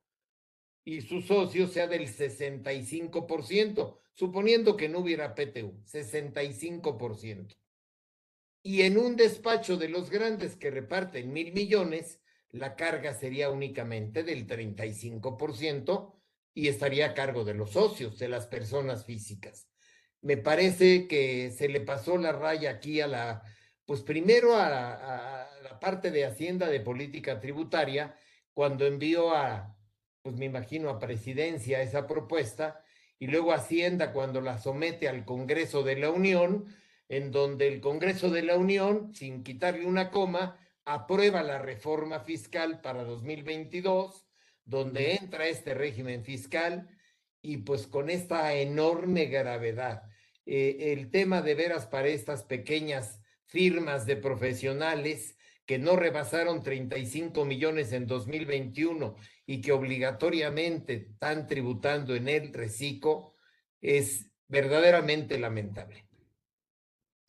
y 0.84 1.02
sus 1.02 1.26
socios 1.26 1.74
sea 1.74 1.86
del 1.86 2.08
65%, 2.08 4.00
suponiendo 4.14 4.76
que 4.78 4.90
no 4.90 5.00
hubiera 5.00 5.36
PTU, 5.36 5.84
65%. 5.84 7.56
Y 8.64 8.82
en 8.82 8.98
un 8.98 9.18
despacho 9.18 9.78
de 9.78 9.90
los 9.90 10.10
grandes 10.10 10.56
que 10.56 10.72
reparten 10.72 11.32
mil 11.32 11.54
millones, 11.54 12.22
la 12.52 12.76
carga 12.76 13.14
sería 13.14 13.50
únicamente 13.50 14.24
del 14.24 14.48
35% 14.48 16.14
y 16.54 16.68
estaría 16.68 17.08
a 17.08 17.14
cargo 17.14 17.44
de 17.44 17.54
los 17.54 17.72
socios, 17.72 18.18
de 18.18 18.30
las 18.30 18.48
personas 18.48 19.06
físicas. 19.06 19.70
Me 20.22 20.38
parece 20.38 21.08
que 21.08 21.52
se 21.52 21.70
le 21.70 21.82
pasó 21.82 22.18
la 22.18 22.32
raya 22.32 22.72
aquí 22.72 23.00
a 23.02 23.08
la, 23.08 23.44
pues 23.86 24.02
primero 24.02 24.56
a, 24.56 25.48
la 25.64 25.80
parte 25.80 26.12
de 26.12 26.26
Hacienda 26.26 26.68
de 26.68 26.80
Política 26.80 27.40
Tributaria, 27.40 28.16
cuando 28.54 28.86
envió 28.88 29.36
a, 29.36 29.78
pues 30.24 30.36
me 30.36 30.46
imagino 30.46 30.90
a 30.90 31.00
Presidencia 31.00 31.82
esa 31.82 32.08
propuesta, 32.08 32.84
y 33.20 33.28
luego 33.28 33.54
Hacienda 33.54 34.12
cuando 34.12 34.42
la 34.42 34.58
somete 34.58 35.08
al 35.08 35.26
Congreso 35.26 35.84
de 35.84 35.98
la 35.98 36.10
Unión, 36.10 36.66
en 37.10 37.32
donde 37.32 37.68
el 37.68 37.82
Congreso 37.82 38.30
de 38.30 38.44
la 38.44 38.58
Unión, 38.58 39.14
sin 39.14 39.44
quitarle 39.44 39.86
una 39.86 40.12
coma, 40.12 40.60
aprueba 40.88 41.44
la 41.44 41.60
reforma 41.60 42.22
fiscal 42.22 42.80
para 42.80 43.04
2022, 43.04 44.26
donde 44.64 45.16
entra 45.16 45.48
este 45.48 45.74
régimen 45.74 46.24
fiscal 46.24 46.90
y 47.42 47.58
pues 47.58 47.88
con 47.88 48.10
esta 48.10 48.54
enorme 48.54 49.26
gravedad. 49.26 50.04
Eh, 50.46 50.94
el 50.94 51.12
tema 51.12 51.42
de 51.42 51.56
veras 51.56 51.88
para 51.88 52.08
estas 52.08 52.46
pequeñas 52.46 53.22
firmas 53.46 54.06
de 54.06 54.16
profesionales 54.16 55.38
que 55.66 55.78
no 55.78 55.98
rebasaron 55.98 56.64
35 56.64 57.44
millones 57.44 57.92
en 57.92 58.08
2021 58.08 59.16
y 59.46 59.60
que 59.60 59.74
obligatoriamente 59.74 60.94
están 60.94 61.48
tributando 61.48 62.16
en 62.16 62.30
el 62.30 62.54
reciclo 62.54 63.36
es 63.82 64.32
verdaderamente 64.48 65.38
lamentable. 65.38 66.07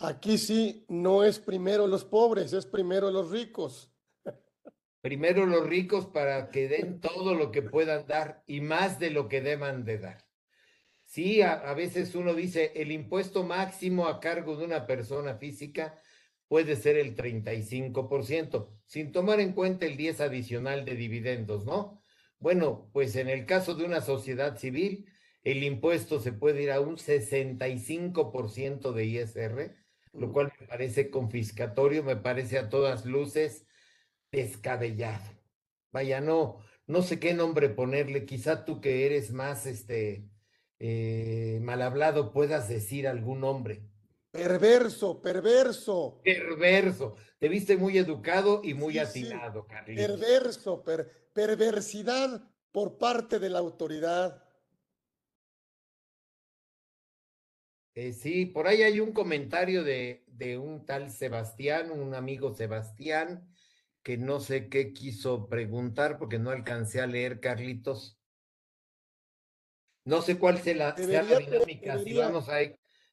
Aquí 0.01 0.39
sí 0.39 0.85
no 0.89 1.25
es 1.25 1.41
primero 1.41 1.89
los 1.89 2.05
pobres, 2.05 2.53
es 2.53 2.67
primero 2.67 3.11
los 3.11 3.31
ricos. 3.31 3.93
Primero 5.01 5.45
los 5.45 5.67
ricos 5.67 6.07
para 6.07 6.51
que 6.51 6.69
den 6.69 7.01
todo 7.01 7.35
lo 7.35 7.51
que 7.51 7.63
puedan 7.63 8.07
dar 8.07 8.45
y 8.47 8.61
más 8.61 9.01
de 9.01 9.11
lo 9.11 9.29
que 9.29 9.41
deban 9.41 9.85
de 9.85 9.99
dar. 9.99 10.29
Sí, 11.03 11.41
a, 11.43 11.73
veces 11.75 12.15
uno 12.15 12.35
dice, 12.35 12.73
el 12.77 12.93
impuesto 12.93 13.43
máximo 13.43 14.07
a 14.07 14.21
cargo 14.21 14.57
de 14.57 14.67
una 14.67 14.87
persona 14.87 15.37
física 15.37 16.01
puede 16.49 16.77
ser 16.77 16.97
el 16.97 17.17
35%, 17.17 18.69
sin 18.87 19.11
tomar 19.11 19.41
en 19.41 19.53
cuenta 19.53 19.87
el 19.87 19.97
10 19.97 20.21
adicional 20.21 20.85
de 20.85 20.97
dividendos, 20.97 21.65
¿no? 21.65 22.03
Bueno, 22.39 22.91
pues 22.93 23.17
en 23.17 23.29
el 23.29 23.47
caso 23.47 23.75
de 23.75 23.85
una 23.85 24.01
sociedad 24.01 24.59
civil, 24.59 25.11
el 25.43 25.65
impuesto 25.65 26.21
se 26.21 26.33
puede 26.33 26.63
ir 26.63 26.71
a 26.71 26.81
un 26.81 26.99
65% 26.99 28.93
de 28.93 29.05
ISR, 29.07 29.88
lo 30.13 30.33
cual 30.33 30.53
me 30.61 30.67
parece 30.67 31.11
confiscatorio, 31.11 32.03
me 32.03 32.17
parece 32.17 32.59
a 32.59 32.69
todas 32.69 33.05
luces 33.05 33.67
descabellado. 34.31 35.25
Vaya, 35.93 36.21
no, 36.21 36.59
no 36.87 37.03
sé 37.03 37.19
qué 37.19 37.35
nombre 37.35 37.69
ponerle, 37.69 38.27
quizá 38.27 38.65
tú 38.65 38.81
que 38.81 39.07
eres 39.07 39.33
más 39.33 39.67
este 39.67 40.29
eh, 40.81 41.59
mal 41.63 41.83
hablado 41.83 42.33
puedas 42.33 42.69
decir 42.69 43.09
algún 43.09 43.41
nombre. 43.41 43.83
Perverso, 44.31 45.21
perverso. 45.21 46.21
Perverso. 46.23 47.17
Te 47.39 47.49
viste 47.49 47.77
muy 47.77 47.99
educado 47.99 48.61
y 48.63 48.75
muy 48.75 48.99
atinado, 48.99 49.67
Carlitos. 49.67 50.07
Perverso, 50.07 50.85
perversidad 51.33 52.43
por 52.71 52.99
parte 52.99 53.39
de 53.39 53.49
la 53.49 53.59
autoridad. 53.59 54.45
Eh, 58.01 58.13
sí, 58.13 58.47
por 58.47 58.69
ahí 58.69 58.83
hay 58.83 59.01
un 59.01 59.11
comentario 59.11 59.83
de, 59.83 60.23
de 60.29 60.57
un 60.57 60.87
tal 60.87 61.11
Sebastián, 61.11 61.91
un 61.91 62.15
amigo 62.15 62.55
Sebastián, 62.55 63.53
que 64.05 64.17
no 64.17 64.39
sé 64.39 64.69
qué 64.69 64.93
quiso 64.93 65.49
preguntar 65.49 66.17
porque 66.17 66.39
no 66.39 66.51
alcancé 66.51 67.01
a 67.01 67.09
leer, 67.09 67.41
Carlitos. 67.41 68.17
No 70.05 70.23
sé 70.23 70.39
cuál 70.39 70.63
sea 70.63 70.77
la, 70.77 70.93
dinámica, 70.93 71.99
si 71.99 72.13
vamos 72.15 72.49
a, 72.49 72.59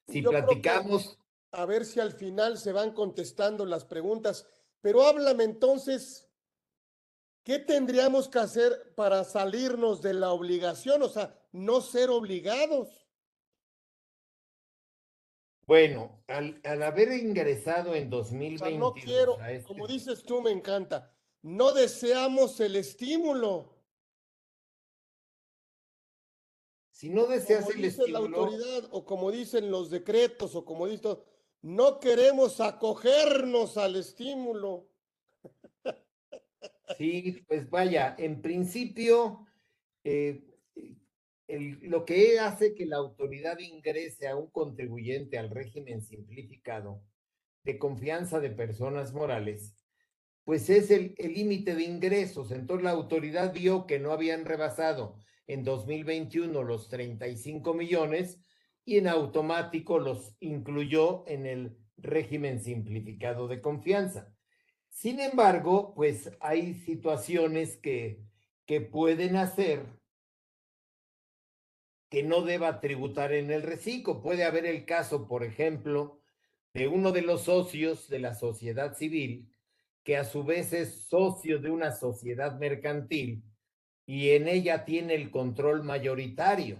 si 0.06 0.22
platicamos. 0.22 1.18
A 1.50 1.66
ver 1.66 1.84
si 1.84 1.98
al 1.98 2.12
final 2.12 2.56
se 2.56 2.70
van 2.70 2.92
contestando 2.92 3.66
las 3.66 3.84
preguntas, 3.84 4.46
pero 4.80 5.02
háblame 5.02 5.42
entonces, 5.42 6.28
¿qué 7.42 7.58
tendríamos 7.58 8.28
que 8.28 8.38
hacer 8.38 8.94
para 8.94 9.24
salirnos 9.24 10.00
de 10.00 10.14
la 10.14 10.30
obligación? 10.30 11.02
O 11.02 11.08
sea, 11.08 11.36
no 11.50 11.80
ser 11.80 12.08
obligados. 12.08 13.05
Bueno, 15.66 16.22
al, 16.28 16.60
haber 16.82 17.12
ingresado 17.12 17.94
en 17.94 18.08
2020. 18.08 18.78
no 18.78 18.94
quiero, 18.94 19.42
este 19.44 19.66
como 19.66 19.86
dices 19.88 20.22
tú, 20.22 20.40
me 20.40 20.52
encanta. 20.52 21.12
No 21.42 21.72
deseamos 21.72 22.60
el 22.60 22.76
estímulo. 22.76 23.74
Si 26.90 27.10
no 27.10 27.26
deseas 27.26 27.68
el 27.70 27.82
dice 27.82 28.08
la 28.08 28.20
autoridad, 28.20 28.88
o 28.90 29.04
como 29.04 29.30
dicen 29.30 29.70
los 29.70 29.90
decretos, 29.90 30.54
o 30.54 30.64
como 30.64 30.86
dicen, 30.86 31.18
no 31.62 32.00
queremos 32.00 32.60
acogernos 32.60 33.76
al 33.76 33.96
estímulo. 33.96 34.88
Sí, 36.96 37.44
pues 37.48 37.68
vaya, 37.68 38.14
en 38.16 38.40
principio, 38.40 39.44
eh, 40.04 40.55
lo 41.48 42.04
que 42.04 42.38
hace 42.40 42.74
que 42.74 42.86
la 42.86 42.96
autoridad 42.96 43.58
ingrese 43.58 44.28
a 44.28 44.36
un 44.36 44.50
contribuyente 44.50 45.38
al 45.38 45.50
régimen 45.50 46.02
simplificado 46.02 47.02
de 47.62 47.78
confianza 47.78 48.40
de 48.40 48.50
personas 48.50 49.12
morales, 49.12 49.74
pues 50.44 50.70
es 50.70 50.90
el 50.90 51.14
límite 51.18 51.74
de 51.74 51.84
ingresos. 51.84 52.52
Entonces 52.52 52.84
la 52.84 52.92
autoridad 52.92 53.52
vio 53.52 53.86
que 53.86 53.98
no 53.98 54.12
habían 54.12 54.44
rebasado 54.44 55.18
en 55.46 55.64
2021 55.64 56.62
los 56.62 56.88
35 56.88 57.74
millones 57.74 58.40
y 58.84 58.98
en 58.98 59.08
automático 59.08 59.98
los 59.98 60.36
incluyó 60.40 61.24
en 61.26 61.46
el 61.46 61.76
régimen 61.96 62.60
simplificado 62.60 63.48
de 63.48 63.60
confianza. 63.60 64.32
Sin 64.88 65.20
embargo, 65.20 65.92
pues 65.94 66.30
hay 66.40 66.74
situaciones 66.74 67.76
que, 67.76 68.22
que 68.64 68.80
pueden 68.80 69.36
hacer 69.36 69.84
que 72.08 72.22
no 72.22 72.42
deba 72.42 72.80
tributar 72.80 73.32
en 73.32 73.50
el 73.50 73.62
reciclo. 73.62 74.22
Puede 74.22 74.44
haber 74.44 74.66
el 74.66 74.84
caso, 74.84 75.26
por 75.26 75.44
ejemplo, 75.44 76.20
de 76.74 76.88
uno 76.88 77.12
de 77.12 77.22
los 77.22 77.42
socios 77.42 78.08
de 78.08 78.18
la 78.18 78.34
sociedad 78.34 78.96
civil, 78.96 79.48
que 80.04 80.16
a 80.16 80.24
su 80.24 80.44
vez 80.44 80.72
es 80.72 81.06
socio 81.08 81.58
de 81.58 81.70
una 81.70 81.90
sociedad 81.92 82.58
mercantil 82.58 83.42
y 84.06 84.30
en 84.30 84.46
ella 84.46 84.84
tiene 84.84 85.14
el 85.14 85.30
control 85.30 85.82
mayoritario. 85.82 86.78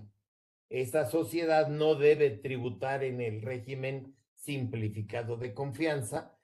Esa 0.69 1.07
sociedad 1.07 1.69
no 1.69 1.97
debe 1.97 2.31
tributar 2.31 3.03
en 3.03 3.21
el 3.21 3.43
régimen 3.43 4.15
simplificado 4.35 5.37
de 5.37 5.55
confianza, 5.55 6.39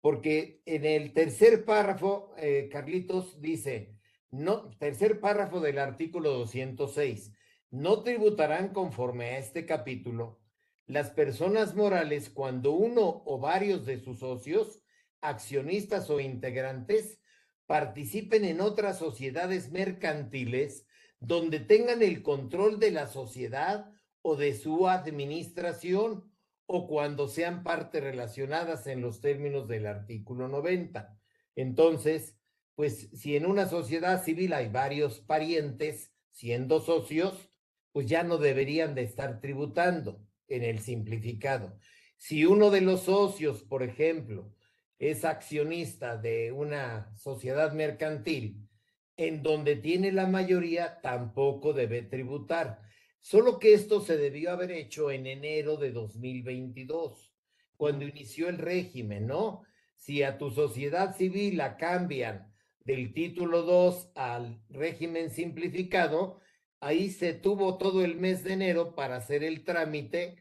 porque 0.00 0.62
en 0.64 0.84
el 0.84 1.12
tercer 1.12 1.64
párrafo, 1.64 2.34
eh, 2.36 2.68
Carlitos 2.70 3.40
dice, 3.40 3.96
no, 4.30 4.70
tercer 4.78 5.18
párrafo 5.20 5.60
del 5.60 5.78
artículo 5.78 6.30
206, 6.30 7.32
no 7.70 8.02
tributarán 8.02 8.68
conforme 8.72 9.26
a 9.30 9.38
este 9.38 9.66
capítulo 9.66 10.40
las 10.88 11.10
personas 11.10 11.74
morales 11.74 12.30
cuando 12.30 12.72
uno 12.72 13.22
o 13.26 13.38
varios 13.38 13.84
de 13.84 14.00
sus 14.00 14.20
socios, 14.20 14.80
accionistas 15.20 16.08
o 16.08 16.18
integrantes 16.18 17.20
participen 17.66 18.46
en 18.46 18.62
otras 18.62 18.98
sociedades 18.98 19.70
mercantiles 19.70 20.86
donde 21.20 21.60
tengan 21.60 22.02
el 22.02 22.22
control 22.22 22.80
de 22.80 22.90
la 22.90 23.06
sociedad 23.06 23.90
o 24.22 24.36
de 24.36 24.54
su 24.54 24.88
administración 24.88 26.32
o 26.64 26.88
cuando 26.88 27.28
sean 27.28 27.62
partes 27.62 28.02
relacionadas 28.02 28.86
en 28.86 29.02
los 29.02 29.20
términos 29.20 29.68
del 29.68 29.86
artículo 29.86 30.48
90. 30.48 31.18
Entonces, 31.54 32.38
pues 32.74 33.10
si 33.12 33.36
en 33.36 33.44
una 33.44 33.66
sociedad 33.66 34.22
civil 34.24 34.54
hay 34.54 34.68
varios 34.68 35.20
parientes 35.20 36.14
siendo 36.30 36.80
socios, 36.80 37.47
pues 37.92 38.06
ya 38.06 38.22
no 38.22 38.38
deberían 38.38 38.94
de 38.94 39.02
estar 39.02 39.40
tributando 39.40 40.20
en 40.46 40.62
el 40.64 40.78
simplificado. 40.80 41.78
Si 42.16 42.44
uno 42.44 42.70
de 42.70 42.80
los 42.80 43.02
socios, 43.02 43.62
por 43.62 43.82
ejemplo, 43.82 44.54
es 44.98 45.24
accionista 45.24 46.16
de 46.16 46.50
una 46.52 47.14
sociedad 47.16 47.72
mercantil 47.72 48.68
en 49.16 49.42
donde 49.42 49.76
tiene 49.76 50.12
la 50.12 50.26
mayoría, 50.26 51.00
tampoco 51.00 51.72
debe 51.72 52.02
tributar. 52.02 52.80
Solo 53.20 53.58
que 53.58 53.74
esto 53.74 54.00
se 54.00 54.16
debió 54.16 54.52
haber 54.52 54.70
hecho 54.70 55.10
en 55.10 55.26
enero 55.26 55.76
de 55.76 55.90
2022, 55.90 57.34
cuando 57.76 58.06
inició 58.06 58.48
el 58.48 58.58
régimen, 58.58 59.26
¿no? 59.26 59.62
Si 59.96 60.22
a 60.22 60.38
tu 60.38 60.50
sociedad 60.50 61.16
civil 61.16 61.56
la 61.56 61.76
cambian 61.76 62.52
del 62.84 63.12
título 63.12 63.62
2 63.62 64.12
al 64.14 64.62
régimen 64.68 65.30
simplificado, 65.30 66.40
ahí 66.80 67.10
se 67.10 67.34
tuvo 67.34 67.78
todo 67.78 68.04
el 68.04 68.16
mes 68.16 68.44
de 68.44 68.52
enero 68.54 68.94
para 68.94 69.16
hacer 69.16 69.44
el 69.44 69.64
trámite 69.64 70.36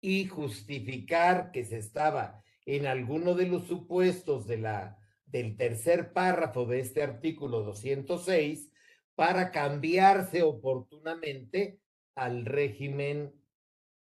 y 0.00 0.26
justificar 0.26 1.52
que 1.52 1.64
se 1.64 1.78
estaba 1.78 2.42
en 2.66 2.86
alguno 2.86 3.34
de 3.34 3.46
los 3.46 3.66
supuestos 3.66 4.46
de 4.46 4.58
la, 4.58 4.98
del 5.26 5.56
tercer 5.56 6.12
párrafo 6.12 6.66
de 6.66 6.80
este 6.80 7.02
artículo 7.02 7.62
206 7.62 8.72
para 9.14 9.50
cambiarse 9.50 10.42
oportunamente 10.42 11.80
al 12.14 12.44
régimen 12.44 13.32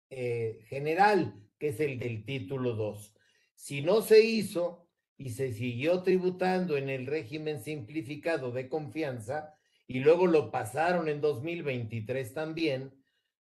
eh, 0.09 0.59
general, 0.67 1.41
que 1.59 1.69
es 1.69 1.79
el 1.79 1.99
del 1.99 2.25
título 2.25 2.75
2. 2.75 3.15
Si 3.55 3.81
no 3.81 4.01
se 4.01 4.23
hizo 4.23 4.87
y 5.17 5.31
se 5.31 5.53
siguió 5.53 6.03
tributando 6.03 6.77
en 6.77 6.89
el 6.89 7.07
régimen 7.07 7.61
simplificado 7.63 8.51
de 8.51 8.67
confianza 8.67 9.54
y 9.87 9.99
luego 9.99 10.27
lo 10.27 10.51
pasaron 10.51 11.09
en 11.09 11.21
2023 11.21 12.33
también, 12.33 12.93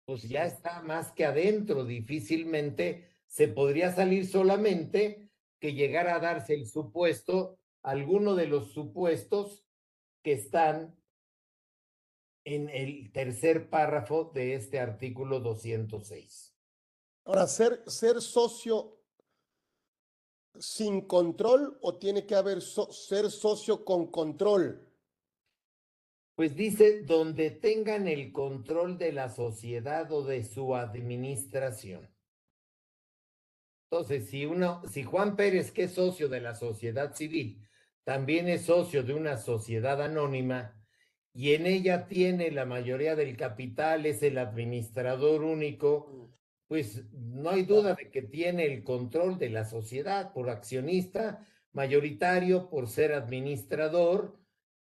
pues 0.04 0.22
ya 0.22 0.44
está 0.44 0.82
más 0.82 1.12
que 1.12 1.24
adentro, 1.24 1.84
difícilmente 1.84 3.08
se 3.26 3.48
podría 3.48 3.92
salir 3.92 4.26
solamente 4.26 5.30
que 5.60 5.74
llegara 5.74 6.16
a 6.16 6.20
darse 6.20 6.54
el 6.54 6.66
supuesto, 6.66 7.58
alguno 7.82 8.34
de 8.34 8.46
los 8.46 8.72
supuestos 8.72 9.64
que 10.22 10.32
están 10.32 10.94
en 12.44 12.68
el 12.68 13.10
tercer 13.12 13.70
párrafo 13.70 14.30
de 14.34 14.54
este 14.54 14.78
artículo 14.78 15.40
206. 15.40 16.54
Ahora, 17.24 17.46
ser, 17.46 17.82
ser 17.86 18.20
socio 18.20 19.00
sin 20.58 21.02
control 21.02 21.78
o 21.80 21.96
tiene 21.96 22.26
que 22.26 22.34
haber 22.34 22.60
ser 22.62 23.30
socio 23.30 23.84
con 23.84 24.06
control? 24.08 24.86
Pues 26.34 26.56
dice, 26.56 27.02
donde 27.02 27.50
tengan 27.50 28.08
el 28.08 28.32
control 28.32 28.98
de 28.98 29.12
la 29.12 29.28
sociedad 29.28 30.10
o 30.10 30.24
de 30.24 30.42
su 30.42 30.74
administración. 30.74 32.10
Entonces, 33.90 34.28
si 34.28 34.44
uno, 34.44 34.82
si 34.88 35.04
Juan 35.04 35.36
Pérez, 35.36 35.70
que 35.70 35.84
es 35.84 35.92
socio 35.92 36.28
de 36.28 36.40
la 36.40 36.56
sociedad 36.56 37.14
civil, 37.14 37.64
también 38.02 38.48
es 38.48 38.62
socio 38.62 39.04
de 39.04 39.14
una 39.14 39.36
sociedad 39.36 40.02
anónima 40.02 40.74
y 41.32 41.54
en 41.54 41.66
ella 41.66 42.06
tiene 42.06 42.50
la 42.50 42.64
mayoría 42.64 43.14
del 43.14 43.36
capital, 43.36 44.04
es 44.06 44.22
el 44.22 44.38
administrador 44.38 45.42
único, 45.42 46.32
pues 46.66 47.04
no 47.12 47.50
hay 47.50 47.62
duda 47.62 47.94
de 47.94 48.10
que 48.10 48.22
tiene 48.22 48.66
el 48.66 48.82
control 48.82 49.38
de 49.38 49.50
la 49.50 49.64
sociedad 49.64 50.32
por 50.32 50.50
accionista 50.50 51.46
mayoritario, 51.72 52.68
por 52.68 52.88
ser 52.88 53.12
administrador 53.12 54.36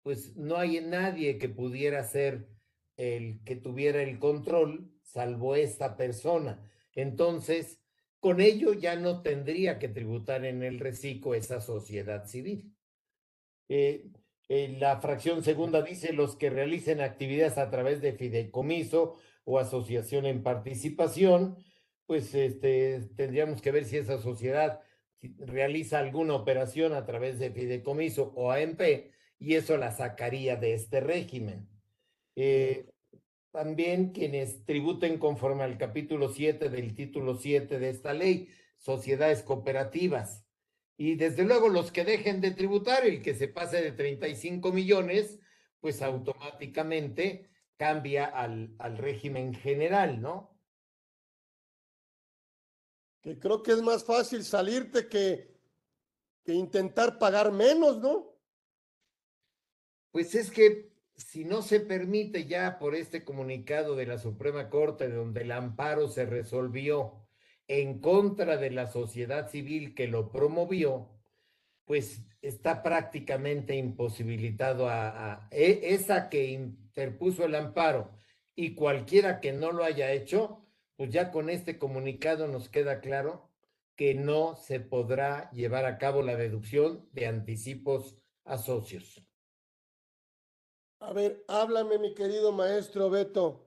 pues 0.04 0.36
no 0.36 0.58
hay 0.58 0.82
nadie 0.82 1.38
que 1.38 1.50
pudiera 1.50 2.04
ser 2.04 2.48
el 2.98 3.44
que 3.44 3.56
tuviera 3.56 4.02
el 4.02 4.20
control, 4.20 4.92
salvo 5.02 5.56
esta 5.56 5.98
persona. 5.98 6.68
Entonces, 6.94 7.80
con 8.20 8.42
ello 8.42 8.74
ya 8.74 8.96
no 8.96 9.22
tendría 9.22 9.80
que 9.80 9.88
tributar 9.88 10.46
en 10.46 10.64
el 10.64 10.80
reciclo 10.80 11.34
esa 11.34 11.62
sociedad 11.62 12.26
civil. 12.28 12.76
Eh, 13.70 14.12
la 14.80 15.00
fracción 15.00 15.44
segunda 15.44 15.82
dice 15.82 16.14
los 16.14 16.36
que 16.36 16.50
realicen 16.50 17.00
actividades 17.00 17.58
a 17.58 17.70
través 17.70 18.02
de 18.02 18.14
fideicomiso 18.14 19.16
o 19.46 19.60
asociación 19.60 20.26
en 20.26 20.44
participación, 20.44 21.58
pues 22.06 22.36
este, 22.36 23.00
tendríamos 23.16 23.62
que 23.62 23.72
ver 23.72 23.86
si 23.86 23.98
esa 23.98 24.20
sociedad 24.20 24.82
realiza 25.38 26.00
alguna 26.00 26.36
operación 26.36 26.94
a 26.94 27.06
través 27.06 27.40
de 27.40 27.52
fideicomiso 27.52 28.34
o 28.36 28.52
AMP 28.52 28.82
y 29.42 29.56
eso 29.56 29.76
la 29.76 29.92
sacaría 29.92 30.56
de 30.56 30.76
este 30.76 31.00
régimen. 31.00 31.68
Eh, 32.36 32.92
también 33.50 34.12
quienes 34.12 34.64
tributen 34.66 35.18
conforme 35.18 35.64
al 35.64 35.80
capítulo 35.80 36.30
7 36.30 36.70
del 36.70 36.94
título 36.94 37.36
7 37.36 37.80
de 37.80 37.90
esta 37.90 38.14
ley, 38.14 38.50
sociedades 38.78 39.42
cooperativas. 39.42 40.46
Y 40.96 41.16
desde 41.16 41.44
luego 41.44 41.70
los 41.70 41.92
que 41.92 42.06
dejen 42.06 42.40
de 42.40 42.52
tributar, 42.52 43.04
el 43.04 43.24
que 43.24 43.34
se 43.34 43.48
pase 43.48 43.82
de 43.82 43.92
35 43.92 44.72
millones, 44.72 45.40
pues 45.80 46.04
automáticamente 46.04 47.50
cambia 47.78 48.26
al, 48.26 48.76
al 48.78 49.00
régimen 49.00 49.56
general, 49.56 50.22
¿no? 50.22 50.56
Que 53.22 53.40
creo 53.40 53.64
que 53.64 53.72
es 53.72 53.82
más 53.82 54.04
fácil 54.04 54.44
salirte 54.44 55.10
que, 55.10 55.58
que 56.44 56.54
intentar 56.54 57.18
pagar 57.18 57.52
menos, 57.52 57.98
¿no? 57.98 58.31
Pues 60.12 60.36
es 60.36 60.52
que 60.52 60.92
si 61.16 61.46
no 61.46 61.62
se 61.62 61.80
permite 61.80 62.46
ya 62.46 62.78
por 62.80 62.96
este 62.96 63.24
comunicado 63.24 63.96
de 63.96 64.06
la 64.06 64.18
Suprema 64.18 64.70
Corte, 64.70 65.10
donde 65.10 65.42
el 65.42 65.52
amparo 65.52 66.08
se 66.08 66.26
resolvió 66.26 67.28
en 67.68 68.00
contra 68.00 68.58
de 68.58 68.72
la 68.72 68.88
sociedad 68.88 69.50
civil 69.50 69.96
que 69.96 70.08
lo 70.08 70.32
promovió, 70.32 71.10
pues 71.86 72.24
está 72.42 72.84
prácticamente 72.84 73.76
imposibilitado 73.76 74.90
a, 74.90 75.48
e, 75.52 75.80
esa 75.94 76.30
que 76.30 76.48
interpuso 76.52 77.46
el 77.46 77.56
amparo 77.56 78.12
y 78.56 78.76
cualquiera 78.76 79.40
que 79.40 79.54
no 79.54 79.72
lo 79.72 79.84
haya 79.84 80.12
hecho, 80.12 80.66
pues 80.98 81.12
ya 81.12 81.32
con 81.32 81.50
este 81.50 81.78
comunicado 81.78 82.48
nos 82.48 82.68
queda 82.70 83.00
claro 83.00 83.50
que 83.96 84.16
no 84.16 84.56
se 84.56 84.80
podrá 84.80 85.50
llevar 85.52 85.86
a 85.86 85.98
cabo 85.98 86.22
la 86.22 86.36
deducción 86.36 87.08
de 87.14 87.28
anticipos 87.28 88.18
a 88.44 88.58
socios. 88.58 89.31
A 91.02 91.14
ver, 91.14 91.44
háblame, 91.48 91.98
mi 91.98 92.14
querido 92.14 92.52
maestro 92.52 93.10
Beto. 93.10 93.66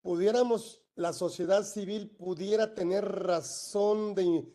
¿Pudiéramos, 0.00 0.80
la 0.94 1.12
sociedad 1.12 1.64
civil 1.64 2.08
pudiera 2.08 2.72
tener 2.72 3.04
razón 3.04 4.14
de, 4.14 4.46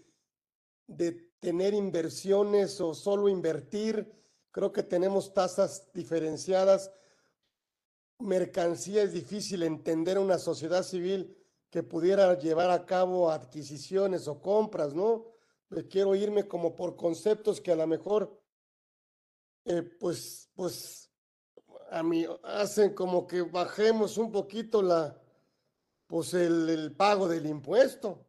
de 0.87 1.11
tener 1.41 1.73
inversiones 1.73 2.79
o 2.79 2.93
solo 2.93 3.27
invertir? 3.27 4.09
Creo 4.51 4.71
que 4.71 4.83
tenemos 4.83 5.33
tasas 5.33 5.91
diferenciadas. 5.91 6.93
Mercancía 8.19 9.03
es 9.03 9.11
difícil 9.11 9.61
entender 9.61 10.17
una 10.17 10.37
sociedad 10.37 10.83
civil 10.83 11.37
que 11.69 11.83
pudiera 11.83 12.39
llevar 12.39 12.71
a 12.71 12.85
cabo 12.85 13.31
adquisiciones 13.31 14.29
o 14.29 14.41
compras, 14.41 14.93
¿no? 14.93 15.25
Quiero 15.89 16.15
irme 16.15 16.47
como 16.47 16.73
por 16.73 16.95
conceptos 16.95 17.59
que 17.59 17.73
a 17.73 17.75
lo 17.75 17.85
mejor, 17.85 18.41
eh, 19.65 19.81
pues, 19.99 20.49
pues 20.55 21.12
a 21.93 22.01
mí 22.01 22.25
hacen 22.43 22.95
como 22.95 23.27
que 23.27 23.43
bajemos 23.43 24.17
un 24.17 24.31
poquito 24.31 24.81
la, 24.81 25.21
pues 26.07 26.33
el, 26.33 26.91
pago 26.97 27.27
del 27.27 27.45
impuesto. 27.45 28.25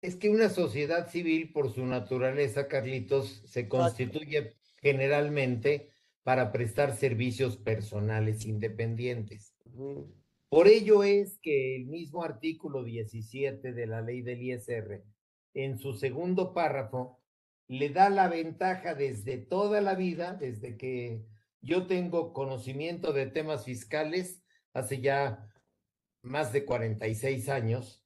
Es 0.00 0.16
que 0.16 0.30
una 0.30 0.48
sociedad 0.48 1.10
civil, 1.10 1.52
por 1.52 1.70
su 1.70 1.84
naturaleza, 1.84 2.66
Carlitos, 2.66 3.42
se 3.44 3.68
constituye 3.68 4.54
generalmente 4.76 5.90
para 6.22 6.50
prestar 6.50 6.96
servicios 6.96 7.58
personales 7.58 8.46
independientes. 8.46 9.54
Por 10.48 10.66
ello 10.66 11.02
es 11.04 11.38
que 11.40 11.76
el 11.76 11.86
mismo 11.86 12.24
artículo 12.24 12.84
17 12.84 13.74
de 13.74 13.86
la 13.86 14.00
ley 14.00 14.22
del 14.22 14.40
ISR, 14.40 15.04
en 15.52 15.78
su 15.78 15.92
segundo 15.92 16.54
párrafo, 16.54 17.20
le 17.66 17.90
da 17.90 18.08
la 18.08 18.28
ventaja 18.28 18.94
desde 18.94 19.36
toda 19.36 19.82
la 19.82 19.94
vida, 19.94 20.32
desde 20.32 20.78
que 20.78 21.26
yo 21.60 21.86
tengo 21.86 22.32
conocimiento 22.32 23.12
de 23.12 23.26
temas 23.26 23.64
fiscales 23.64 24.42
hace 24.72 25.00
ya 25.00 25.48
más 26.22 26.52
de 26.52 26.64
46 26.64 27.48
años, 27.48 28.04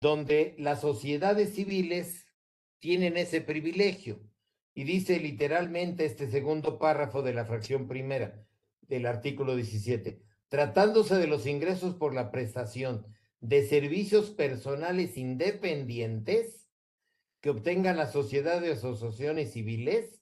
donde 0.00 0.54
las 0.58 0.80
sociedades 0.80 1.54
civiles 1.54 2.26
tienen 2.78 3.16
ese 3.16 3.40
privilegio. 3.40 4.20
Y 4.74 4.84
dice 4.84 5.18
literalmente 5.18 6.04
este 6.04 6.30
segundo 6.30 6.78
párrafo 6.78 7.22
de 7.22 7.32
la 7.32 7.46
fracción 7.46 7.88
primera 7.88 8.46
del 8.82 9.06
artículo 9.06 9.56
17, 9.56 10.22
tratándose 10.48 11.16
de 11.16 11.26
los 11.26 11.46
ingresos 11.46 11.94
por 11.94 12.14
la 12.14 12.30
prestación 12.30 13.06
de 13.40 13.66
servicios 13.66 14.30
personales 14.30 15.16
independientes 15.16 16.68
que 17.40 17.50
obtengan 17.50 17.96
las 17.96 18.12
sociedades 18.12 18.84
o 18.84 18.92
asociaciones 18.92 19.52
civiles, 19.52 20.20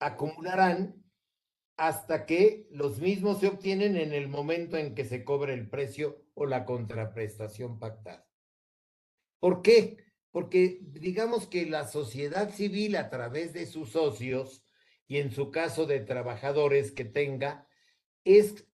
acumularán 0.00 1.00
hasta 1.76 2.26
que 2.26 2.66
los 2.70 2.98
mismos 2.98 3.40
se 3.40 3.46
obtienen 3.46 3.96
en 3.96 4.12
el 4.12 4.28
momento 4.28 4.76
en 4.76 4.94
que 4.94 5.04
se 5.04 5.24
cobre 5.24 5.54
el 5.54 5.68
precio 5.68 6.26
o 6.34 6.44
la 6.46 6.64
contraprestación 6.64 7.78
pactada. 7.78 8.28
¿Por 9.38 9.62
qué? 9.62 9.98
Porque 10.30 10.80
digamos 10.82 11.46
que 11.46 11.66
la 11.66 11.86
sociedad 11.86 12.50
civil 12.52 12.96
a 12.96 13.08
través 13.08 13.52
de 13.52 13.66
sus 13.66 13.90
socios 13.90 14.66
y 15.06 15.18
en 15.18 15.32
su 15.32 15.50
caso 15.50 15.86
de 15.86 16.00
trabajadores 16.00 16.92
que 16.92 17.04
tenga, 17.04 17.66
es 18.24 18.66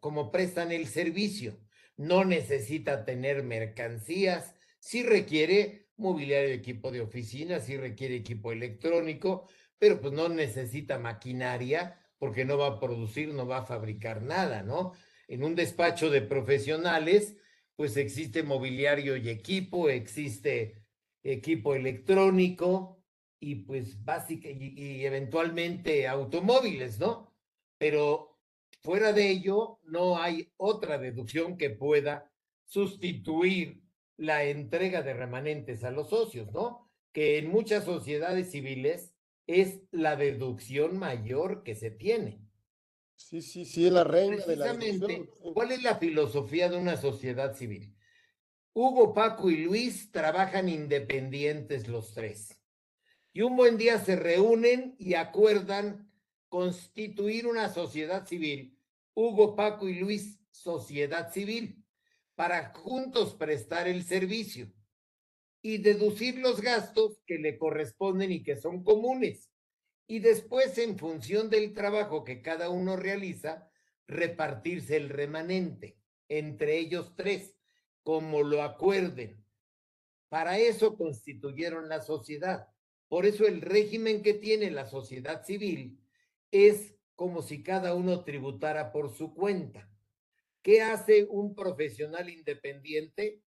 como 0.00 0.30
prestan 0.30 0.72
el 0.72 0.86
servicio. 0.86 1.60
No 1.96 2.24
necesita 2.24 3.04
tener 3.04 3.42
mercancías, 3.42 4.54
si 4.78 5.02
requiere 5.02 5.88
mobiliario 5.96 6.48
de 6.48 6.54
equipo 6.54 6.90
de 6.90 7.02
oficina, 7.02 7.60
si 7.60 7.76
requiere 7.76 8.16
equipo 8.16 8.50
electrónico, 8.50 9.46
pero 9.78 10.00
pues 10.00 10.12
no 10.12 10.28
necesita 10.28 10.98
maquinaria 10.98 12.00
porque 12.18 12.44
no 12.44 12.56
va 12.56 12.68
a 12.68 12.80
producir, 12.80 13.34
no 13.34 13.46
va 13.46 13.58
a 13.58 13.66
fabricar 13.66 14.22
nada, 14.22 14.62
¿no? 14.62 14.92
En 15.28 15.44
un 15.44 15.54
despacho 15.54 16.10
de 16.10 16.22
profesionales, 16.22 17.36
pues 17.76 17.96
existe 17.96 18.42
mobiliario 18.42 19.16
y 19.16 19.28
equipo, 19.28 19.88
existe 19.88 20.84
equipo 21.22 21.74
electrónico 21.74 23.02
y 23.40 23.56
pues 23.56 24.02
básicamente 24.04 24.80
y, 24.80 25.04
eventualmente 25.04 26.06
automóviles, 26.06 26.98
¿no? 26.98 27.32
Pero 27.78 28.38
fuera 28.80 29.12
de 29.12 29.30
ello, 29.30 29.80
no 29.84 30.18
hay 30.18 30.52
otra 30.56 30.98
deducción 30.98 31.56
que 31.56 31.70
pueda 31.70 32.30
sustituir 32.64 33.82
la 34.16 34.44
entrega 34.44 35.02
de 35.02 35.14
remanentes 35.14 35.84
a 35.84 35.90
los 35.90 36.10
socios, 36.10 36.52
¿no? 36.52 36.90
Que 37.12 37.38
en 37.38 37.50
muchas 37.50 37.84
sociedades 37.84 38.50
civiles 38.50 39.13
es 39.46 39.80
la 39.90 40.16
deducción 40.16 40.98
mayor 40.98 41.62
que 41.62 41.74
se 41.74 41.90
tiene. 41.90 42.40
Sí, 43.16 43.42
sí, 43.42 43.64
sí, 43.64 43.86
es 43.86 43.92
la 43.92 44.04
reina 44.04 44.44
de 44.44 44.56
la 44.56 44.72
deducción. 44.72 45.28
¿Cuál 45.54 45.72
es 45.72 45.82
la 45.82 45.96
filosofía 45.96 46.68
de 46.68 46.76
una 46.76 46.96
sociedad 46.96 47.54
civil? 47.54 47.96
Hugo, 48.72 49.14
Paco 49.14 49.50
y 49.50 49.58
Luis 49.58 50.10
trabajan 50.10 50.68
independientes 50.68 51.86
los 51.86 52.12
tres. 52.12 52.60
Y 53.32 53.42
un 53.42 53.56
buen 53.56 53.76
día 53.76 53.98
se 53.98 54.16
reúnen 54.16 54.96
y 54.98 55.14
acuerdan 55.14 56.10
constituir 56.48 57.46
una 57.46 57.68
sociedad 57.68 58.26
civil. 58.26 58.78
Hugo, 59.14 59.54
Paco 59.54 59.88
y 59.88 59.94
Luis, 59.94 60.40
sociedad 60.50 61.32
civil, 61.32 61.84
para 62.34 62.72
juntos 62.74 63.34
prestar 63.34 63.86
el 63.86 64.02
servicio 64.02 64.73
y 65.66 65.78
deducir 65.78 66.40
los 66.40 66.60
gastos 66.60 67.22
que 67.26 67.38
le 67.38 67.56
corresponden 67.56 68.30
y 68.30 68.42
que 68.42 68.54
son 68.54 68.84
comunes. 68.84 69.50
Y 70.06 70.18
después, 70.18 70.76
en 70.76 70.98
función 70.98 71.48
del 71.48 71.72
trabajo 71.72 72.22
que 72.22 72.42
cada 72.42 72.68
uno 72.68 72.96
realiza, 72.96 73.70
repartirse 74.06 74.98
el 74.98 75.08
remanente 75.08 75.96
entre 76.28 76.78
ellos 76.78 77.14
tres, 77.16 77.56
como 78.02 78.42
lo 78.42 78.62
acuerden. 78.62 79.42
Para 80.28 80.58
eso 80.58 80.98
constituyeron 80.98 81.88
la 81.88 82.02
sociedad. 82.02 82.68
Por 83.08 83.24
eso 83.24 83.46
el 83.46 83.62
régimen 83.62 84.20
que 84.20 84.34
tiene 84.34 84.70
la 84.70 84.84
sociedad 84.84 85.46
civil 85.46 85.98
es 86.50 86.94
como 87.14 87.40
si 87.40 87.62
cada 87.62 87.94
uno 87.94 88.22
tributara 88.22 88.92
por 88.92 89.16
su 89.16 89.32
cuenta. 89.32 89.90
¿Qué 90.60 90.82
hace 90.82 91.24
un 91.24 91.54
profesional 91.54 92.28
independiente? 92.28 93.40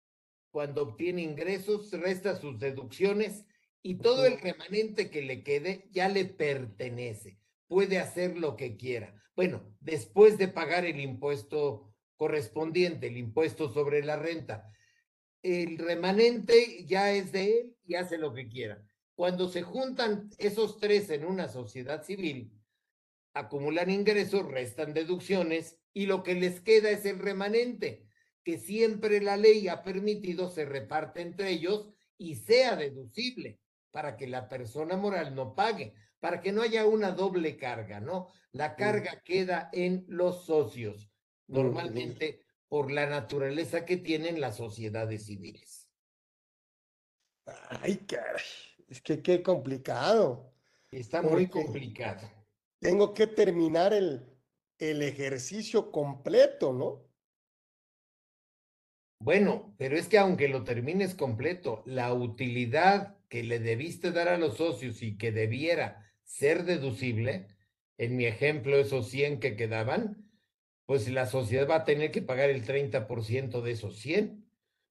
Cuando 0.54 0.82
obtiene 0.82 1.20
ingresos, 1.20 1.90
resta 1.90 2.36
sus 2.36 2.60
deducciones 2.60 3.44
y 3.82 3.96
todo 3.96 4.24
el 4.24 4.40
remanente 4.40 5.10
que 5.10 5.20
le 5.20 5.42
quede 5.42 5.88
ya 5.90 6.08
le 6.08 6.26
pertenece. 6.26 7.40
puede 7.66 7.98
hacer 7.98 8.38
lo 8.38 8.54
que 8.54 8.76
quiera. 8.76 9.20
Bueno, 9.34 9.64
después 9.80 10.38
de 10.38 10.46
pagar 10.46 10.84
el 10.84 11.00
impuesto 11.00 11.92
correspondiente, 12.16 13.08
el 13.08 13.16
impuesto 13.16 13.68
sobre 13.68 14.04
la 14.04 14.14
renta, 14.14 14.70
el 15.42 15.76
remanente 15.76 16.84
ya 16.86 17.10
es 17.10 17.32
de 17.32 17.58
él 17.58 17.76
y 17.84 17.96
hace 17.96 18.16
lo 18.16 18.32
que 18.32 18.46
quiera. 18.48 18.80
Cuando 19.16 19.48
se 19.48 19.62
juntan 19.62 20.30
esos 20.38 20.78
tres 20.78 21.10
en 21.10 21.24
una 21.24 21.48
sociedad 21.48 22.04
civil, 22.04 22.52
acumulan 23.32 23.90
ingresos, 23.90 24.46
restan 24.46 24.94
deducciones 24.94 25.80
y 25.92 26.06
lo 26.06 26.22
que 26.22 26.36
les 26.36 26.60
queda 26.60 26.90
es 26.90 27.04
el 27.06 27.18
remanente, 27.18 28.03
que 28.44 28.58
siempre 28.58 29.20
la 29.20 29.36
ley 29.36 29.68
ha 29.68 29.82
permitido 29.82 30.50
se 30.50 30.66
reparte 30.66 31.22
entre 31.22 31.50
ellos 31.50 31.88
y 32.18 32.36
sea 32.36 32.76
deducible 32.76 33.58
para 33.90 34.16
que 34.16 34.26
la 34.26 34.48
persona 34.48 34.96
moral 34.96 35.34
no 35.34 35.54
pague, 35.54 35.94
para 36.20 36.40
que 36.40 36.52
no 36.52 36.62
haya 36.62 36.86
una 36.86 37.10
doble 37.12 37.56
carga, 37.56 38.00
¿no? 38.00 38.28
La 38.52 38.76
carga 38.76 39.22
queda 39.24 39.70
en 39.72 40.04
los 40.08 40.44
socios, 40.44 41.10
normalmente 41.46 42.40
por 42.68 42.90
la 42.90 43.06
naturaleza 43.06 43.84
que 43.84 43.96
tienen 43.96 44.40
las 44.40 44.56
sociedades 44.56 45.26
civiles. 45.26 45.88
Ay, 47.46 47.98
caray, 47.98 48.42
es 48.88 49.00
que 49.00 49.22
qué 49.22 49.42
complicado. 49.42 50.52
Está 50.90 51.22
muy 51.22 51.48
complicado. 51.48 52.28
Tengo 52.78 53.14
que 53.14 53.26
terminar 53.26 53.92
el, 53.92 54.34
el 54.78 55.02
ejercicio 55.02 55.90
completo, 55.90 56.72
¿no? 56.72 57.03
Bueno, 59.24 59.74
pero 59.78 59.96
es 59.96 60.06
que 60.08 60.18
aunque 60.18 60.48
lo 60.48 60.64
termines 60.64 61.14
completo, 61.14 61.82
la 61.86 62.12
utilidad 62.12 63.16
que 63.30 63.42
le 63.42 63.58
debiste 63.58 64.12
dar 64.12 64.28
a 64.28 64.36
los 64.36 64.58
socios 64.58 65.02
y 65.02 65.16
que 65.16 65.32
debiera 65.32 66.04
ser 66.24 66.64
deducible, 66.64 67.46
en 67.96 68.16
mi 68.18 68.26
ejemplo, 68.26 68.76
esos 68.76 69.08
100 69.08 69.40
que 69.40 69.56
quedaban, 69.56 70.30
pues 70.84 71.08
la 71.08 71.24
sociedad 71.24 71.66
va 71.66 71.76
a 71.76 71.84
tener 71.86 72.10
que 72.10 72.20
pagar 72.20 72.50
el 72.50 72.66
30% 72.66 73.62
de 73.62 73.70
esos 73.70 73.98
100. 73.98 74.44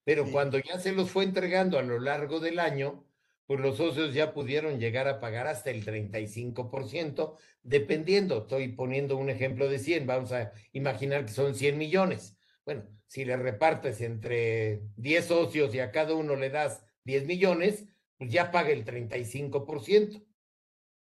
Pero 0.04 0.26
cuando 0.32 0.58
ya 0.58 0.80
se 0.80 0.94
los 0.94 1.12
fue 1.12 1.26
entregando 1.26 1.78
a 1.78 1.84
lo 1.84 2.00
largo 2.00 2.40
del 2.40 2.58
año, 2.58 3.06
pues 3.46 3.60
los 3.60 3.78
socios 3.78 4.16
ya 4.16 4.34
pudieron 4.34 4.80
llegar 4.80 5.08
a 5.08 5.20
pagar 5.20 5.46
hasta 5.46 5.70
el 5.70 5.86
35%, 5.86 7.38
dependiendo, 7.62 8.40
estoy 8.40 8.70
poniendo 8.70 9.16
un 9.16 9.30
ejemplo 9.30 9.70
de 9.70 9.78
100, 9.78 10.08
vamos 10.08 10.32
a 10.32 10.54
imaginar 10.72 11.24
que 11.28 11.34
son 11.34 11.54
100 11.54 11.78
millones. 11.78 12.36
Bueno, 12.66 12.86
si 13.14 13.26
le 13.26 13.38
repartes 13.38 14.02
entre 14.02 14.90
10 14.98 15.26
socios 15.26 15.76
y 15.76 15.80
a 15.80 15.92
cada 15.92 16.16
uno 16.16 16.36
le 16.36 16.50
das 16.50 16.84
10 17.04 17.28
millones, 17.28 17.86
pues 18.18 18.32
ya 18.32 18.50
paga 18.50 18.72
el 18.72 18.84
35%, 18.84 20.26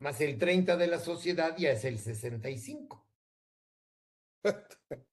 más 0.00 0.20
el 0.20 0.36
30 0.36 0.76
de 0.76 0.88
la 0.88 0.98
sociedad 0.98 1.56
ya 1.56 1.70
es 1.70 1.84
el 1.84 2.00
65. 2.00 3.06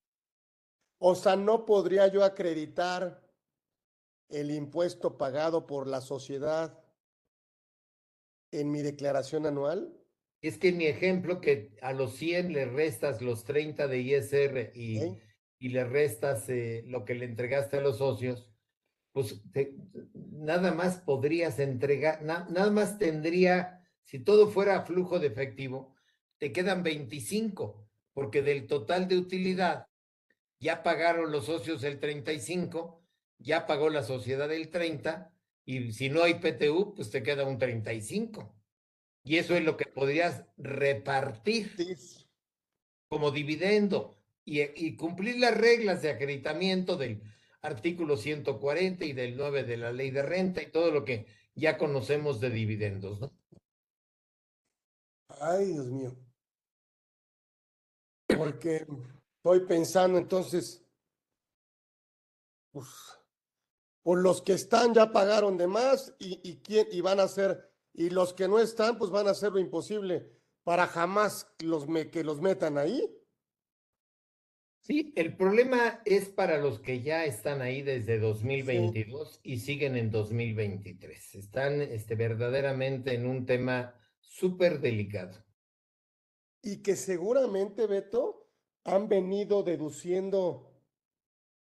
o 0.98 1.14
sea, 1.14 1.36
no 1.36 1.64
podría 1.64 2.08
yo 2.08 2.24
acreditar 2.24 3.24
el 4.30 4.50
impuesto 4.50 5.16
pagado 5.16 5.68
por 5.68 5.86
la 5.86 6.02
sociedad 6.02 6.84
en 8.50 8.72
mi 8.72 8.82
declaración 8.82 9.46
anual? 9.46 9.96
Es 10.42 10.58
que 10.58 10.70
en 10.70 10.78
mi 10.78 10.88
ejemplo 10.88 11.40
que 11.40 11.78
a 11.84 11.94
los 11.94 12.16
100 12.16 12.52
le 12.52 12.66
restas 12.66 13.22
los 13.22 13.44
30 13.44 13.88
de 13.88 14.00
ISR 14.00 14.72
y, 14.74 15.20
y 15.60 15.70
le 15.70 15.84
restas 15.84 16.48
eh, 16.50 16.84
lo 16.88 17.06
que 17.06 17.14
le 17.14 17.26
entregaste 17.26 17.78
a 17.78 17.82
los 17.82 17.98
socios, 17.98 18.48
pues 19.12 19.42
nada 20.14 20.72
más 20.74 21.02
podrías 21.02 21.60
entregar, 21.60 22.22
nada 22.24 22.72
más 22.72 22.98
tendría, 22.98 23.84
si 24.04 24.20
todo 24.20 24.48
fuera 24.48 24.84
flujo 24.84 25.20
de 25.20 25.28
efectivo, 25.28 25.96
te 26.38 26.54
quedan 26.54 26.84
25, 26.84 27.90
porque 28.14 28.42
del 28.42 28.68
total 28.68 29.08
de 29.08 29.18
utilidad 29.18 29.88
ya 30.60 30.84
pagaron 30.84 31.32
los 31.32 31.46
socios 31.46 31.84
el 31.84 32.00
35, 32.00 33.04
ya 33.38 33.68
pagó 33.68 33.90
la 33.90 34.04
sociedad 34.04 34.52
el 34.52 34.70
30, 34.70 35.34
y 35.66 35.92
si 35.92 36.10
no 36.10 36.24
hay 36.24 36.36
PTU, 36.36 36.96
pues 36.96 37.12
te 37.12 37.22
queda 37.22 37.46
un 37.46 37.60
35. 37.60 38.56
Y 39.24 39.38
eso 39.38 39.56
es 39.56 39.64
lo 39.64 39.78
que 39.78 39.86
podrías 39.86 40.46
repartir 40.58 41.72
como 43.08 43.32
dividendo 43.32 44.19
y, 44.50 44.96
cumplir 44.96 45.40
las 45.40 45.56
reglas 45.56 46.02
de 46.02 46.10
acreditamiento 46.10 46.98
del 46.98 47.22
artículo 47.62 48.18
140 48.18 49.06
y 49.06 49.14
del 49.14 49.38
9 49.38 49.64
de 49.64 49.78
la 49.78 49.92
ley 49.92 50.12
de 50.12 50.24
renta 50.24 50.62
y 50.62 50.72
todo 50.72 50.92
lo 50.92 51.06
que 51.06 51.28
ya 51.56 51.78
conocemos 51.78 52.40
de 52.40 52.50
dividendos, 52.50 53.20
¿no? 53.20 53.32
Ay, 55.42 55.68
Dios 55.68 55.88
mío. 55.88 56.16
Porque 58.36 58.86
estoy 59.38 59.60
pensando 59.68 60.18
entonces, 60.18 60.84
pues, 62.72 62.88
por 64.02 64.20
los 64.20 64.42
que 64.42 64.54
están 64.54 64.94
ya 64.94 65.12
pagaron 65.12 65.58
de 65.58 65.68
más 65.68 66.14
y, 66.20 66.40
y, 66.44 66.58
quién, 66.58 66.88
y 66.92 67.02
van 67.02 67.20
a 67.20 67.24
hacer, 67.24 67.72
y 67.94 68.10
los 68.10 68.34
que 68.34 68.48
no 68.48 68.60
están, 68.60 68.98
pues 68.98 69.12
van 69.12 69.28
a 69.28 69.32
hacer 69.32 69.52
lo 69.52 69.60
imposible 69.60 70.40
para 70.64 70.88
jamás 70.88 71.48
los 71.60 71.88
me, 71.88 72.10
que 72.10 72.24
los 72.24 72.42
metan 72.42 72.78
ahí. 72.78 73.19
Sí, 74.90 75.14
el 75.16 75.38
problema 75.38 76.02
es 76.04 76.30
para 76.30 76.58
los 76.58 76.80
que 76.80 77.04
ya 77.04 77.24
están 77.24 77.62
ahí 77.62 77.84
desde 77.84 78.18
2022 78.18 79.40
y 79.44 79.60
siguen 79.60 79.96
en 79.96 80.10
2023. 80.10 81.36
Están 81.36 81.80
este, 81.84 82.16
verdaderamente 82.16 83.14
en 83.14 83.28
un 83.28 83.46
tema 83.46 83.94
súper 84.20 84.80
delicado. 84.80 85.46
Y 86.64 86.82
que 86.82 86.96
seguramente, 86.96 87.86
Beto, 87.86 88.50
han 88.84 89.08
venido 89.08 89.62
deduciendo 89.62 90.74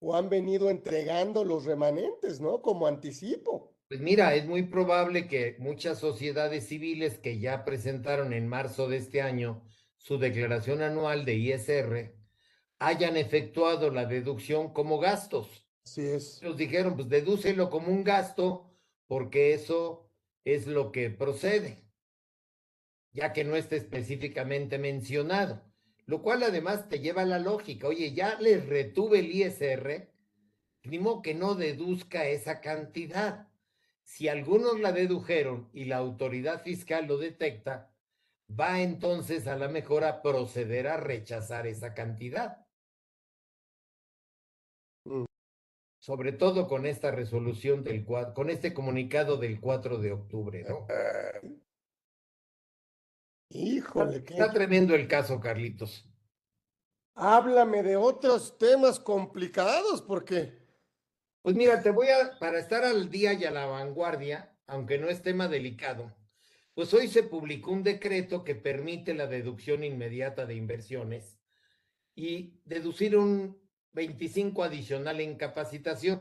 o 0.01 0.17
han 0.17 0.29
venido 0.29 0.69
entregando 0.69 1.45
los 1.45 1.67
remanentes, 1.67 2.41
¿no? 2.41 2.63
Como 2.63 2.89
anticipo. 2.89 3.77
Pues 3.87 4.01
mira, 4.01 4.35
es 4.35 4.45
muy 4.45 4.65
probable 4.65 5.29
que 5.29 5.55
muchas 5.61 6.01
sociedades 6.01 6.67
civiles 6.67 7.19
que 7.19 7.39
ya 7.39 7.65
presentaron 7.65 8.33
en 8.33 8.49
marzo 8.49 8.89
de 8.89 8.97
este 8.97 9.23
año 9.23 9.63
su 9.99 10.19
declaración 10.19 10.83
anual 10.83 11.25
de 11.25 11.37
ISR, 11.37 12.24
hayan 12.87 13.17
efectuado 13.17 13.91
la 13.91 14.07
deducción 14.07 14.73
como 14.73 14.99
gastos. 14.99 15.67
Así 15.85 16.03
es. 16.03 16.43
Nos 16.43 16.57
dijeron, 16.57 16.97
pues 16.97 17.09
dedúcelo 17.09 17.71
como 17.71 17.89
un 17.89 18.05
gasto 18.05 18.71
porque 19.07 19.55
eso 19.55 20.11
es 20.45 20.67
lo 20.67 20.93
que 20.93 21.11
procede, 21.11 21.85
ya 23.13 23.33
que 23.33 23.45
no 23.45 23.57
está 23.57 23.77
específicamente 23.77 24.79
mencionado, 24.79 25.63
lo 26.07 26.23
cual 26.23 26.43
además 26.43 26.89
te 26.89 27.01
lleva 27.01 27.23
a 27.23 27.27
la 27.27 27.39
lógica, 27.39 27.89
oye, 27.89 28.13
ya 28.13 28.39
les 28.41 28.67
retuve 28.67 29.21
el 29.21 29.31
ISR, 29.31 30.11
modo 31.01 31.23
que 31.23 31.35
no 31.35 31.55
deduzca 31.55 32.27
esa 32.27 32.61
cantidad. 32.61 33.49
Si 34.03 34.29
algunos 34.29 34.81
la 34.81 34.93
dedujeron 34.93 35.71
y 35.73 35.87
la 35.87 35.97
autoridad 35.97 36.63
fiscal 36.63 37.07
lo 37.07 37.17
detecta, 37.17 37.95
va 38.49 38.83
entonces 38.83 39.47
a 39.47 39.57
la 39.57 39.69
mejor 39.69 40.05
a 40.05 40.21
proceder 40.21 40.89
a 40.89 40.99
rechazar 40.99 41.67
esa 41.67 41.95
cantidad. 41.95 42.64
Sobre 46.05 46.33
todo 46.33 46.69
con 46.69 46.85
esta 46.85 47.13
resolución 47.13 47.83
del 47.83 48.05
con 48.05 48.51
este 48.51 48.75
comunicado 48.75 49.39
del 49.39 49.59
4 49.59 49.97
de 49.97 50.13
octubre, 50.13 50.63
¿no? 50.69 50.87
Híjole, 53.49 54.17
está, 54.17 54.53
tremendo 54.53 54.95
el 54.95 55.09
caso, 55.09 55.41
Carlitos. 55.41 56.07
Háblame 57.15 57.83
de 57.83 57.97
otros 57.97 58.59
temas 58.59 59.01
complicados, 59.01 60.03
porque. 60.03 60.59
Pues 61.41 61.57
mira, 61.57 61.81
te 61.83 61.91
voy 61.91 62.09
a, 62.09 62.39
para 62.39 62.59
estar 62.59 62.85
al 62.85 63.09
día 63.09 63.33
y 63.33 63.47
a 63.47 63.51
la 63.51 63.65
vanguardia, 63.65 64.55
aunque 64.67 64.99
no 64.99 65.09
es 65.09 65.23
tema 65.23 65.49
delicado, 65.49 66.15
pues 66.75 66.93
hoy 66.93 67.09
se 67.09 67.23
publicó 67.23 67.71
un 67.71 67.83
decreto 67.83 68.45
que 68.45 68.55
permite 68.55 69.15
la 69.15 69.27
deducción 69.27 69.83
inmediata 69.83 70.45
de 70.45 70.55
inversiones 70.55 71.41
y 72.15 72.61
deducir 72.67 73.17
un 73.17 73.64
25 73.95 74.63
adicional 74.63 75.21
en 75.21 75.37
capacitación 75.37 76.21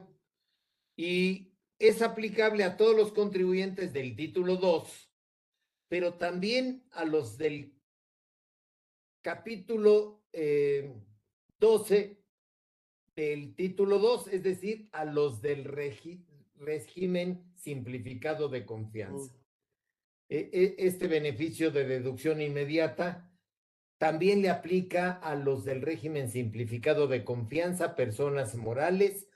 y 0.95 1.53
es 1.79 2.01
aplicable 2.01 2.63
a 2.63 2.77
todos 2.77 2.95
los 2.95 3.11
contribuyentes 3.11 3.91
del 3.93 4.15
título 4.15 4.55
2, 4.57 5.11
pero 5.89 6.13
también 6.13 6.85
a 6.91 7.03
los 7.03 7.37
del 7.37 7.75
capítulo 9.21 10.23
12 10.31 11.97
eh, 11.97 12.17
del 13.15 13.55
título 13.55 13.99
2, 13.99 14.27
es 14.27 14.43
decir, 14.43 14.89
a 14.91 15.05
los 15.05 15.41
del 15.41 15.65
régimen 16.55 17.51
simplificado 17.55 18.49
de 18.49 18.65
confianza. 18.65 19.35
E, 20.29 20.49
e, 20.51 20.75
este 20.77 21.07
beneficio 21.07 21.69
de 21.69 21.85
deducción 21.85 22.41
inmediata 22.41 23.32
también 24.03 24.41
le 24.41 24.49
aplica 24.49 25.13
a 25.13 25.33
los 25.33 25.63
del 25.63 25.81
régimen 25.81 26.29
simplificado 26.29 27.07
de 27.07 27.23
confianza, 27.23 27.95
personas 27.95 28.53
morales, 28.53 29.29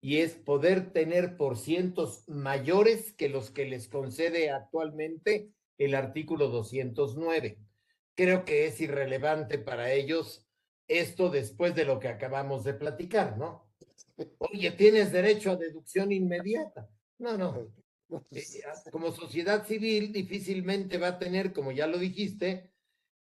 y 0.00 0.18
es 0.18 0.34
poder 0.34 0.92
tener 0.92 1.36
por 1.36 1.58
cientos 1.58 2.22
mayores 2.28 3.12
que 3.14 3.28
los 3.28 3.50
que 3.50 3.64
les 3.64 3.88
concede 3.88 4.52
actualmente 4.52 5.50
el 5.76 5.96
artículo 5.96 6.46
209. 6.50 7.58
creo 8.14 8.44
que 8.44 8.66
es 8.66 8.80
irrelevante 8.80 9.58
para 9.58 9.90
ellos 9.92 10.46
esto 10.86 11.28
después 11.28 11.74
de 11.74 11.84
lo 11.84 11.98
que 11.98 12.06
acabamos 12.06 12.62
de 12.62 12.74
platicar, 12.74 13.36
¿no? 13.36 13.72
Oye, 14.38 14.70
tienes 14.70 15.10
derecho 15.10 15.50
a 15.50 15.56
deducción 15.56 16.12
inmediata. 16.12 16.88
No, 17.18 17.36
no. 17.36 17.72
Eh, 18.30 18.44
como 18.90 19.10
sociedad 19.10 19.66
civil 19.66 20.12
difícilmente 20.12 20.98
va 20.98 21.08
a 21.08 21.18
tener, 21.18 21.54
como 21.54 21.72
ya 21.72 21.86
lo 21.86 21.96
dijiste, 21.96 22.70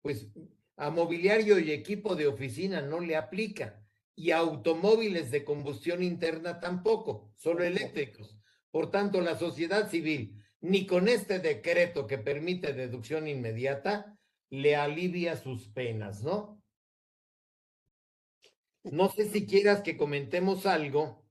pues 0.00 0.28
a 0.76 0.90
mobiliario 0.90 1.58
y 1.58 1.72
equipo 1.72 2.14
de 2.16 2.26
oficina 2.26 2.82
no 2.82 3.00
le 3.00 3.16
aplica 3.16 3.82
y 4.14 4.30
automóviles 4.30 5.30
de 5.30 5.44
combustión 5.44 6.02
interna 6.02 6.58
tampoco, 6.58 7.32
solo 7.36 7.64
eléctricos. 7.64 8.38
Por 8.70 8.90
tanto, 8.90 9.20
la 9.20 9.38
sociedad 9.38 9.90
civil, 9.90 10.42
ni 10.60 10.86
con 10.86 11.08
este 11.08 11.38
decreto 11.38 12.06
que 12.06 12.18
permite 12.18 12.72
deducción 12.72 13.28
inmediata, 13.28 14.18
le 14.48 14.76
alivia 14.76 15.36
sus 15.36 15.68
penas, 15.68 16.22
¿no? 16.22 16.62
No 18.84 19.10
sé 19.10 19.28
si 19.28 19.46
quieras 19.46 19.82
que 19.82 19.96
comentemos 19.96 20.64
algo 20.64 21.26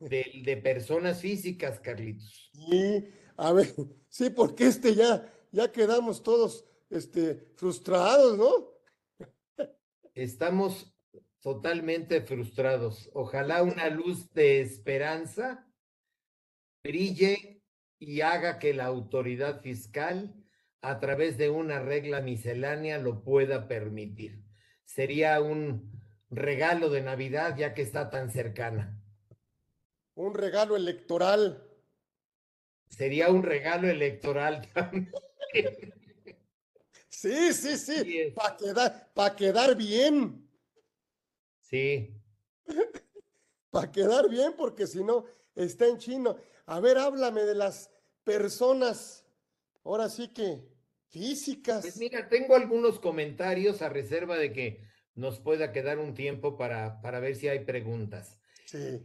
de, 0.00 0.42
de 0.44 0.56
personas 0.56 1.20
físicas, 1.20 1.78
Carlitos. 1.80 2.50
Sí, 2.52 3.04
a 3.36 3.52
ver, 3.52 3.68
sí, 4.08 4.30
porque 4.30 4.66
este 4.66 4.94
ya, 4.94 5.30
ya 5.52 5.70
quedamos 5.70 6.22
todos 6.22 6.64
este, 6.90 7.36
frustrados, 7.56 8.36
¿no? 8.36 8.73
Estamos 10.14 10.94
totalmente 11.40 12.20
frustrados. 12.20 13.10
Ojalá 13.12 13.62
una 13.62 13.88
luz 13.90 14.32
de 14.32 14.60
esperanza 14.60 15.66
brille 16.82 17.62
y 17.98 18.20
haga 18.20 18.58
que 18.58 18.74
la 18.74 18.84
autoridad 18.84 19.60
fiscal, 19.60 20.34
a 20.82 21.00
través 21.00 21.36
de 21.36 21.50
una 21.50 21.80
regla 21.80 22.20
miscelánea, 22.20 22.98
lo 22.98 23.24
pueda 23.24 23.66
permitir. 23.66 24.44
Sería 24.84 25.40
un 25.40 25.92
regalo 26.30 26.90
de 26.90 27.02
Navidad 27.02 27.56
ya 27.56 27.74
que 27.74 27.82
está 27.82 28.10
tan 28.10 28.30
cercana. 28.30 29.02
Un 30.14 30.34
regalo 30.34 30.76
electoral. 30.76 31.68
Sería 32.88 33.30
un 33.30 33.42
regalo 33.42 33.88
electoral 33.88 34.68
también. 34.74 35.10
Sí, 37.14 37.52
sí, 37.52 37.76
sí, 37.78 38.32
para 38.34 38.56
quedar, 38.56 39.36
quedar 39.36 39.76
bien. 39.76 40.48
Sí. 41.60 42.12
para 43.70 43.90
quedar 43.90 44.28
bien, 44.28 44.54
porque 44.56 44.86
si 44.86 45.02
no, 45.02 45.24
está 45.54 45.86
en 45.86 45.98
chino. 45.98 46.36
A 46.66 46.80
ver, 46.80 46.98
háblame 46.98 47.42
de 47.42 47.54
las 47.54 47.90
personas, 48.24 49.24
ahora 49.84 50.08
sí 50.08 50.28
que 50.28 50.68
físicas. 51.08 51.82
Pues 51.82 51.98
mira, 51.98 52.28
tengo 52.28 52.56
algunos 52.56 52.98
comentarios 52.98 53.80
a 53.80 53.88
reserva 53.88 54.36
de 54.36 54.52
que 54.52 54.80
nos 55.14 55.38
pueda 55.38 55.70
quedar 55.70 55.98
un 56.00 56.14
tiempo 56.14 56.56
para, 56.56 57.00
para 57.00 57.20
ver 57.20 57.36
si 57.36 57.48
hay 57.48 57.60
preguntas. 57.60 58.38
Sí. 58.64 59.00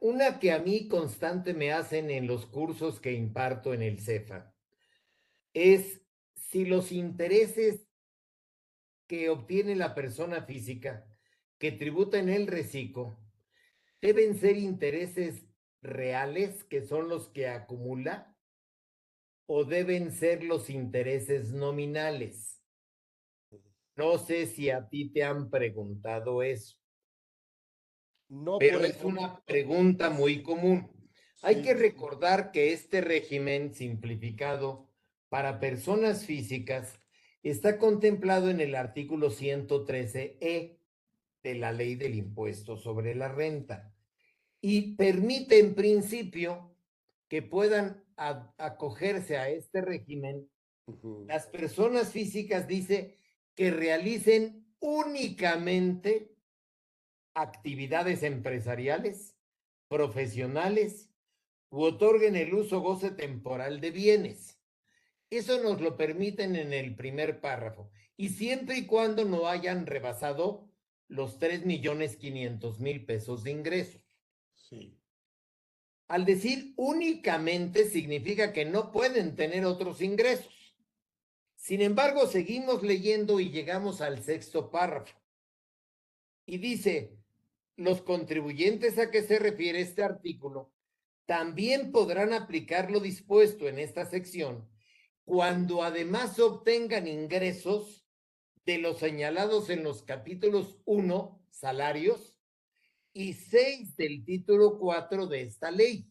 Una, 0.00 0.38
que 0.38 0.52
a 0.52 0.58
mí 0.58 0.86
constante 0.86 1.54
me 1.54 1.72
hacen 1.72 2.10
en 2.10 2.26
los 2.26 2.44
cursos 2.44 3.00
que 3.00 3.12
imparto 3.12 3.72
en 3.72 3.82
el 3.82 4.00
CEFA 4.00 4.54
es 5.54 6.03
si 6.54 6.64
los 6.64 6.92
intereses 6.92 7.84
que 9.08 9.28
obtiene 9.28 9.74
la 9.74 9.92
persona 9.92 10.44
física 10.44 11.04
que 11.58 11.72
tributa 11.72 12.20
en 12.20 12.28
el 12.28 12.46
reciclo 12.46 13.18
deben 14.00 14.38
ser 14.38 14.56
intereses 14.56 15.48
reales, 15.82 16.62
que 16.62 16.82
son 16.82 17.08
los 17.08 17.26
que 17.30 17.48
acumula, 17.48 18.38
o 19.46 19.64
deben 19.64 20.12
ser 20.12 20.44
los 20.44 20.70
intereses 20.70 21.50
nominales. 21.50 22.62
No 23.96 24.16
sé 24.18 24.46
si 24.46 24.70
a 24.70 24.88
ti 24.88 25.10
te 25.10 25.24
han 25.24 25.50
preguntado 25.50 26.40
eso. 26.40 26.76
No, 28.28 28.58
pero 28.60 28.78
es 28.78 29.02
una 29.02 29.42
pregunta 29.44 30.08
muy 30.08 30.44
común. 30.44 30.88
Hay 31.42 31.62
que 31.62 31.74
recordar 31.74 32.52
que 32.52 32.72
este 32.72 33.00
régimen 33.00 33.74
simplificado 33.74 34.93
para 35.34 35.58
personas 35.58 36.26
físicas 36.26 37.00
está 37.42 37.76
contemplado 37.80 38.50
en 38.50 38.60
el 38.60 38.76
artículo 38.76 39.32
113E 39.32 40.78
de 41.42 41.54
la 41.56 41.72
ley 41.72 41.96
del 41.96 42.14
impuesto 42.14 42.76
sobre 42.76 43.16
la 43.16 43.26
renta 43.26 43.92
y 44.60 44.94
permite 44.94 45.58
en 45.58 45.74
principio 45.74 46.76
que 47.26 47.42
puedan 47.42 48.04
acogerse 48.16 49.36
a 49.36 49.48
este 49.48 49.80
régimen 49.80 50.48
las 51.26 51.48
personas 51.48 52.12
físicas, 52.12 52.68
dice, 52.68 53.18
que 53.56 53.72
realicen 53.72 54.68
únicamente 54.78 56.32
actividades 57.34 58.22
empresariales, 58.22 59.36
profesionales 59.88 61.10
u 61.70 61.82
otorguen 61.82 62.36
el 62.36 62.54
uso 62.54 62.82
goce 62.82 63.10
temporal 63.10 63.80
de 63.80 63.90
bienes. 63.90 64.53
Eso 65.36 65.60
nos 65.60 65.80
lo 65.80 65.96
permiten 65.96 66.54
en 66.54 66.72
el 66.72 66.94
primer 66.94 67.40
párrafo. 67.40 67.90
Y 68.16 68.28
siempre 68.28 68.78
y 68.78 68.86
cuando 68.86 69.24
no 69.24 69.48
hayan 69.48 69.84
rebasado 69.84 70.70
los 71.08 71.38
tres 71.38 71.66
millones 71.66 72.16
quinientos 72.16 72.78
mil 72.78 73.04
pesos 73.04 73.42
de 73.42 73.50
ingresos. 73.50 74.00
Sí. 74.54 74.96
Al 76.06 76.24
decir 76.24 76.72
únicamente 76.76 77.90
significa 77.90 78.52
que 78.52 78.64
no 78.64 78.92
pueden 78.92 79.34
tener 79.34 79.64
otros 79.64 80.00
ingresos. 80.02 80.76
Sin 81.56 81.82
embargo, 81.82 82.28
seguimos 82.28 82.84
leyendo 82.84 83.40
y 83.40 83.50
llegamos 83.50 84.00
al 84.00 84.22
sexto 84.22 84.70
párrafo. 84.70 85.18
Y 86.46 86.58
dice, 86.58 87.18
los 87.74 88.02
contribuyentes 88.02 88.98
a 88.98 89.10
que 89.10 89.22
se 89.22 89.40
refiere 89.40 89.80
este 89.80 90.04
artículo 90.04 90.72
también 91.26 91.90
podrán 91.90 92.32
aplicar 92.32 92.92
lo 92.92 93.00
dispuesto 93.00 93.66
en 93.66 93.80
esta 93.80 94.04
sección 94.04 94.72
cuando 95.24 95.82
además 95.82 96.38
obtengan 96.38 97.06
ingresos 97.06 98.06
de 98.64 98.78
los 98.78 98.98
señalados 98.98 99.70
en 99.70 99.82
los 99.82 100.02
capítulos 100.02 100.78
1, 100.84 101.46
salarios, 101.50 102.38
y 103.12 103.34
6 103.34 103.96
del 103.96 104.24
título 104.24 104.78
4 104.78 105.26
de 105.26 105.42
esta 105.42 105.70
ley. 105.70 106.10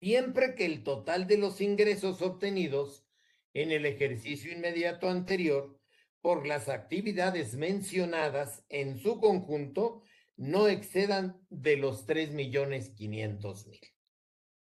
Siempre 0.00 0.54
que 0.54 0.64
el 0.64 0.82
total 0.82 1.26
de 1.26 1.36
los 1.36 1.60
ingresos 1.60 2.22
obtenidos 2.22 3.06
en 3.52 3.70
el 3.70 3.86
ejercicio 3.86 4.52
inmediato 4.52 5.08
anterior 5.08 5.78
por 6.20 6.46
las 6.46 6.68
actividades 6.68 7.54
mencionadas 7.54 8.64
en 8.68 8.98
su 8.98 9.20
conjunto 9.20 10.02
no 10.36 10.68
excedan 10.68 11.40
de 11.50 11.76
los 11.76 12.06
tres 12.06 12.32
millones 12.32 12.90
quinientos 12.90 13.66
mil. 13.66 13.80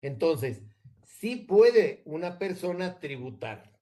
Entonces, 0.02 0.62
sí 1.20 1.36
puede 1.36 2.00
una 2.06 2.38
persona 2.38 2.98
tributar 2.98 3.78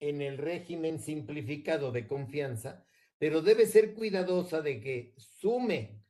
en 0.00 0.20
el 0.20 0.36
régimen 0.36 1.00
simplificado 1.00 1.92
de 1.92 2.06
confianza, 2.06 2.84
pero 3.16 3.40
debe 3.40 3.66
ser 3.66 3.94
cuidadosa 3.94 4.60
de 4.60 4.80
que 4.80 5.14
sume 5.16 6.02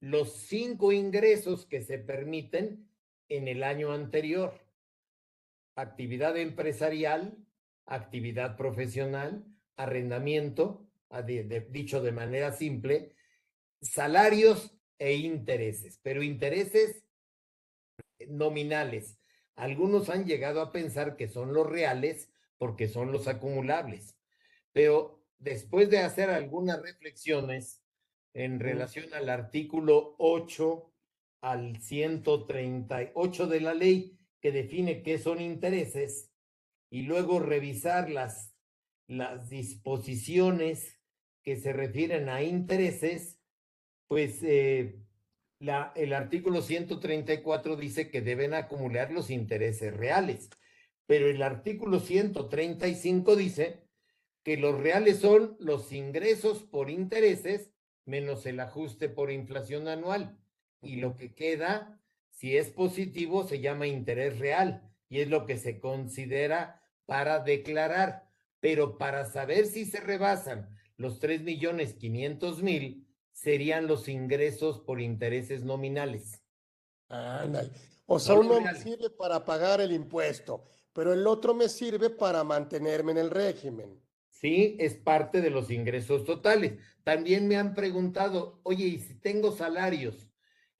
los 0.00 0.32
cinco 0.32 0.92
ingresos 0.92 1.66
que 1.66 1.82
se 1.82 1.98
permiten 1.98 2.88
en 3.28 3.46
el 3.46 3.62
año 3.62 3.92
anterior. 3.92 4.58
Actividad 5.74 6.36
empresarial, 6.38 7.36
actividad 7.84 8.56
profesional, 8.56 9.44
arrendamiento, 9.76 10.88
dicho 11.70 12.00
de 12.00 12.12
manera 12.12 12.52
simple, 12.52 13.14
salarios 13.82 14.74
e 14.98 15.12
intereses, 15.14 16.00
pero 16.02 16.22
intereses 16.22 17.04
nominales. 18.28 19.15
Algunos 19.56 20.08
han 20.08 20.26
llegado 20.26 20.60
a 20.60 20.70
pensar 20.70 21.16
que 21.16 21.28
son 21.28 21.52
los 21.52 21.68
reales 21.68 22.30
porque 22.58 22.88
son 22.88 23.10
los 23.12 23.26
acumulables, 23.26 24.16
pero 24.72 25.22
después 25.38 25.90
de 25.90 25.98
hacer 25.98 26.30
algunas 26.30 26.80
reflexiones 26.80 27.82
en 28.32 28.60
relación 28.60 29.12
al 29.14 29.28
artículo 29.28 30.14
8 30.18 30.92
al 31.40 31.80
138 31.80 33.46
de 33.46 33.60
la 33.60 33.74
ley 33.74 34.18
que 34.40 34.52
define 34.52 35.02
qué 35.02 35.18
son 35.18 35.40
intereses 35.40 36.30
y 36.90 37.02
luego 37.02 37.40
revisar 37.40 38.10
las 38.10 38.56
las 39.06 39.48
disposiciones 39.48 40.98
que 41.42 41.56
se 41.56 41.72
refieren 41.72 42.28
a 42.28 42.42
intereses, 42.42 43.38
pues 44.08 44.42
eh, 44.42 45.00
la, 45.58 45.92
el 45.96 46.12
artículo 46.12 46.62
134 46.62 47.76
dice 47.76 48.10
que 48.10 48.20
deben 48.20 48.54
acumular 48.54 49.10
los 49.10 49.30
intereses 49.30 49.96
reales, 49.96 50.50
pero 51.06 51.28
el 51.28 51.42
artículo 51.42 52.00
135 52.00 53.36
dice 53.36 53.82
que 54.42 54.56
los 54.56 54.78
reales 54.78 55.18
son 55.18 55.56
los 55.58 55.92
ingresos 55.92 56.62
por 56.62 56.90
intereses 56.90 57.72
menos 58.04 58.46
el 58.46 58.60
ajuste 58.60 59.08
por 59.08 59.30
inflación 59.30 59.88
anual. 59.88 60.38
Y 60.80 60.96
lo 60.96 61.16
que 61.16 61.34
queda, 61.34 62.00
si 62.30 62.56
es 62.56 62.70
positivo, 62.70 63.44
se 63.44 63.60
llama 63.60 63.86
interés 63.86 64.38
real 64.38 64.88
y 65.08 65.20
es 65.20 65.28
lo 65.28 65.46
que 65.46 65.58
se 65.58 65.80
considera 65.80 66.80
para 67.06 67.40
declarar 67.40 68.26
pero 68.60 68.98
para 68.98 69.26
saber 69.26 69.66
si 69.66 69.84
se 69.84 70.00
rebasan 70.00 70.68
los 70.96 71.20
tres 71.20 71.42
millones 71.42 71.94
quinientos 71.94 72.62
mil, 72.62 73.05
serían 73.36 73.86
los 73.86 74.08
ingresos 74.08 74.80
por 74.80 74.98
intereses 74.98 75.62
nominales. 75.62 76.42
Ándale. 77.10 77.70
O 78.06 78.18
sea, 78.18 78.34
uno 78.34 78.60
me 78.62 78.74
sirve 78.74 79.10
para 79.10 79.44
pagar 79.44 79.82
el 79.82 79.92
impuesto, 79.92 80.64
pero 80.94 81.12
el 81.12 81.26
otro 81.26 81.54
me 81.54 81.68
sirve 81.68 82.08
para 82.08 82.42
mantenerme 82.44 83.12
en 83.12 83.18
el 83.18 83.30
régimen. 83.30 84.02
Sí, 84.30 84.76
es 84.80 84.94
parte 84.94 85.42
de 85.42 85.50
los 85.50 85.70
ingresos 85.70 86.24
totales. 86.24 86.80
También 87.04 87.46
me 87.46 87.58
han 87.58 87.74
preguntado, 87.74 88.60
oye, 88.62 88.86
¿y 88.86 88.98
si 89.00 89.20
tengo 89.20 89.52
salarios 89.52 90.30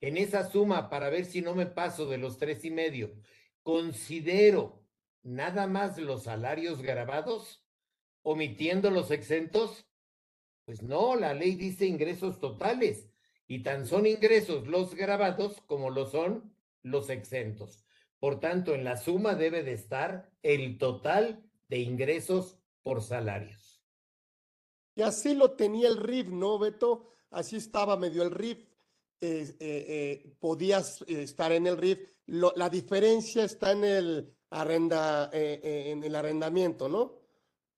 en 0.01 0.17
esa 0.17 0.49
suma 0.49 0.89
para 0.89 1.09
ver 1.09 1.25
si 1.25 1.41
no 1.41 1.53
me 1.53 1.67
paso 1.67 2.07
de 2.07 2.17
los 2.17 2.39
tres 2.39 2.65
y 2.65 2.71
medio? 2.71 3.13
¿Considero 3.61 4.83
nada 5.21 5.67
más 5.67 5.99
los 5.99 6.23
salarios 6.23 6.81
grabados, 6.81 7.63
omitiendo 8.23 8.89
los 8.89 9.11
exentos? 9.11 9.86
Pues 10.67 10.83
no, 10.83 11.15
la 11.15 11.33
ley 11.33 11.55
dice 11.55 11.85
ingresos 11.85 12.41
totales 12.41 13.07
y 13.47 13.63
tan 13.63 13.87
son 13.87 14.05
ingresos 14.05 14.67
los 14.67 14.95
grabados 14.95 15.61
como 15.65 15.89
lo 15.89 16.05
son 16.07 16.53
los 16.83 17.09
exentos. 17.09 17.85
Por 18.19 18.41
tanto, 18.41 18.75
en 18.75 18.83
la 18.83 18.97
suma 18.97 19.35
debe 19.35 19.63
de 19.63 19.71
estar 19.71 20.29
el 20.43 20.77
total 20.77 21.41
de 21.69 21.77
ingresos 21.77 22.59
por 22.83 23.01
salarios. 23.01 23.81
Y 24.93 25.03
así 25.03 25.35
lo 25.35 25.51
tenía 25.51 25.87
el 25.87 25.95
RIF, 25.95 26.27
¿no, 26.27 26.59
Beto? 26.59 27.13
Así 27.29 27.55
estaba 27.55 27.95
medio 27.95 28.23
el 28.23 28.31
RIF. 28.31 28.57
Eh, 29.21 29.55
eh, 29.61 29.85
eh, 29.87 30.35
podías 30.37 31.01
estar 31.03 31.53
en 31.53 31.65
el 31.67 31.77
RIF. 31.77 32.11
la 32.25 32.69
diferencia 32.69 33.45
está 33.45 33.71
en 33.71 33.85
el, 33.85 34.35
arrenda, 34.49 35.29
en 35.31 36.03
el 36.03 36.13
arrendamiento, 36.13 36.89
¿no? 36.89 37.16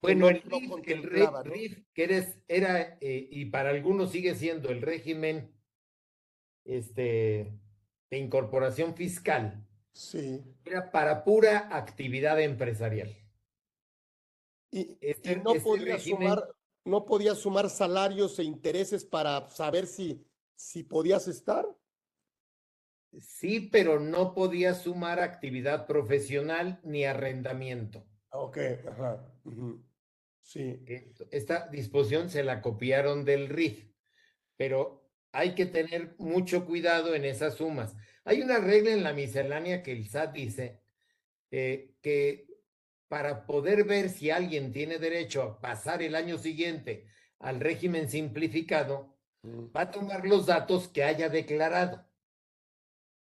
Bueno, 0.02 0.30
el, 0.30 0.41
RIF, 0.41 1.86
que 1.93 2.04
eres, 2.04 2.41
era, 2.47 2.97
y 3.02 3.45
para 3.45 3.72
algunos 3.72 4.12
sigue 4.12 4.34
siendo 4.34 4.70
el 4.70 4.82
régimen 4.82 5.54
este, 6.64 7.60
de 8.10 8.18
incorporación 8.18 8.95
fiscal, 8.95 9.68
sí. 9.91 10.41
era 10.64 10.91
para 10.91 11.24
pura 11.24 11.76
actividad 11.76 12.39
empresarial. 12.39 13.14
Y, 14.72 14.97
este, 15.02 15.36
no, 15.38 15.56
este 15.56 15.64
podía 15.64 16.00
sumar, 16.00 16.47
no 16.86 17.06
podía 17.06 17.36
sumar 17.36 17.70
salarios 17.70 18.39
e 18.39 18.43
intereses 18.43 19.04
para 19.04 19.50
saber 19.50 19.86
si, 19.86 20.26
si 20.56 20.84
podías 20.84 21.28
estar. 21.28 21.66
Sí, 23.20 23.62
pero 23.72 24.00
no 24.00 24.34
podía 24.34 24.76
sumar 24.76 25.20
actividad 25.20 25.88
profesional 25.88 26.80
ni 26.84 27.06
arrendamiento. 27.06 28.06
Ok, 28.32 28.58
ajá. 28.88 29.26
Sí. 30.50 30.84
Esta 31.30 31.68
disposición 31.68 32.32
se 32.32 32.41
la 32.41 32.64
copiaron 32.64 33.24
del 33.24 33.50
RIF, 33.50 33.86
pero 34.58 35.08
hay 35.32 35.54
que 35.54 35.68
tener 35.68 36.16
mucho 36.18 36.66
cuidado 36.66 37.14
en 37.14 37.24
esas 37.24 37.58
sumas. 37.58 37.95
Hay 38.24 38.41
una 38.41 38.58
regla 38.58 38.89
en 38.93 39.04
la 39.04 39.14
miscelánea 39.14 39.84
que 39.84 39.91
el 39.91 40.10
SAT 40.10 40.34
dice 40.34 40.82
eh, 41.52 41.93
que 42.02 42.47
para 43.08 43.45
poder 43.45 43.84
ver 43.84 44.10
si 44.10 44.32
alguien 44.32 44.74
tiene 44.74 44.97
derecho 44.97 45.43
a 45.43 45.62
pasar 45.62 46.02
el 46.02 46.16
año 46.16 46.39
siguiente 46.39 47.06
al 47.38 47.60
régimen 47.60 48.10
simplificado, 48.10 49.16
mm. 49.43 49.66
va 49.66 49.82
a 49.82 49.91
tomar 49.91 50.26
los 50.26 50.47
datos 50.47 50.88
que 50.88 51.04
haya 51.04 51.30
declarado. 51.30 52.10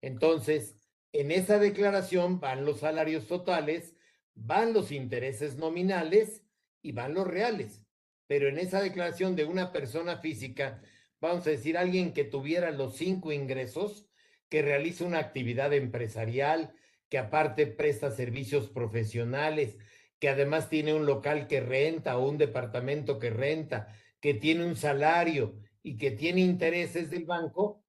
Entonces, 0.01 0.77
en 1.11 1.29
esa 1.29 1.59
declaración 1.59 2.39
van 2.39 2.65
los 2.65 2.79
salarios 2.79 3.27
totales, 3.27 3.93
van 4.33 4.73
los 4.73 4.91
intereses 4.91 5.57
nominales 5.57 6.42
y 6.83 6.91
van 6.91 7.15
los 7.15 7.25
reales. 7.25 7.81
Pero 8.27 8.47
en 8.47 8.59
esa 8.59 8.79
declaración 8.79 9.35
de 9.35 9.45
una 9.45 9.71
persona 9.71 10.17
física 10.17 10.79
vamos 11.23 11.47
a 11.47 11.51
decir, 11.51 11.77
alguien 11.77 12.11
que 12.13 12.25
tuviera 12.25 12.69
los 12.71 12.97
cinco 12.97 13.31
ingresos, 13.31 14.09
que 14.49 14.61
realiza 14.61 15.05
una 15.05 15.19
actividad 15.19 15.73
empresarial, 15.73 16.75
que 17.07 17.17
aparte 17.17 17.65
presta 17.65 18.11
servicios 18.11 18.69
profesionales, 18.69 19.77
que 20.19 20.27
además 20.27 20.69
tiene 20.69 20.93
un 20.93 21.05
local 21.05 21.47
que 21.47 21.61
renta 21.61 22.17
o 22.17 22.27
un 22.27 22.37
departamento 22.37 23.19
que 23.19 23.29
renta, 23.29 23.87
que 24.19 24.33
tiene 24.33 24.65
un 24.65 24.75
salario 24.75 25.55
y 25.81 25.95
que 25.95 26.11
tiene 26.11 26.41
intereses 26.41 27.09
del 27.09 27.23
banco, 27.23 27.85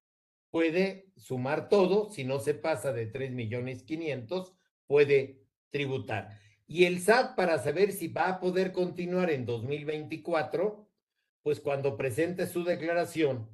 puede 0.49 1.11
sumar 1.17 1.67
todo, 1.67 2.09
si 2.09 2.23
no 2.23 2.39
se 2.39 2.53
pasa 2.53 2.93
de 2.93 3.07
3 3.07 3.31
millones 3.31 3.83
500, 3.83 4.53
puede 4.87 5.41
tributar. 5.71 6.39
Y 6.67 6.85
el 6.85 6.99
SAT, 6.99 7.35
para 7.35 7.59
saber 7.59 7.91
si 7.91 8.07
va 8.07 8.27
a 8.27 8.39
poder 8.39 8.71
continuar 8.71 9.29
en 9.29 9.45
2024, 9.45 10.89
pues 11.43 11.59
cuando 11.59 11.95
presente 11.95 12.47
su 12.47 12.63
declaración 12.63 13.47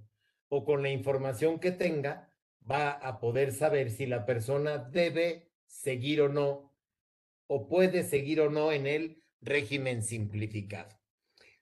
o 0.48 0.64
con 0.64 0.82
la 0.82 0.90
información 0.90 1.60
que 1.60 1.72
tenga, 1.72 2.30
va 2.70 2.92
a 2.92 3.20
poder 3.20 3.52
saber 3.52 3.92
si 3.92 4.06
la 4.06 4.26
persona 4.26 4.78
debe 4.78 5.52
seguir 5.66 6.22
o 6.22 6.30
no, 6.30 6.74
o 7.48 7.68
puede 7.68 8.04
seguir 8.04 8.40
o 8.40 8.50
no 8.50 8.72
en 8.72 8.88
el 8.88 9.24
régimen 9.42 10.04
simplificado. 10.04 10.98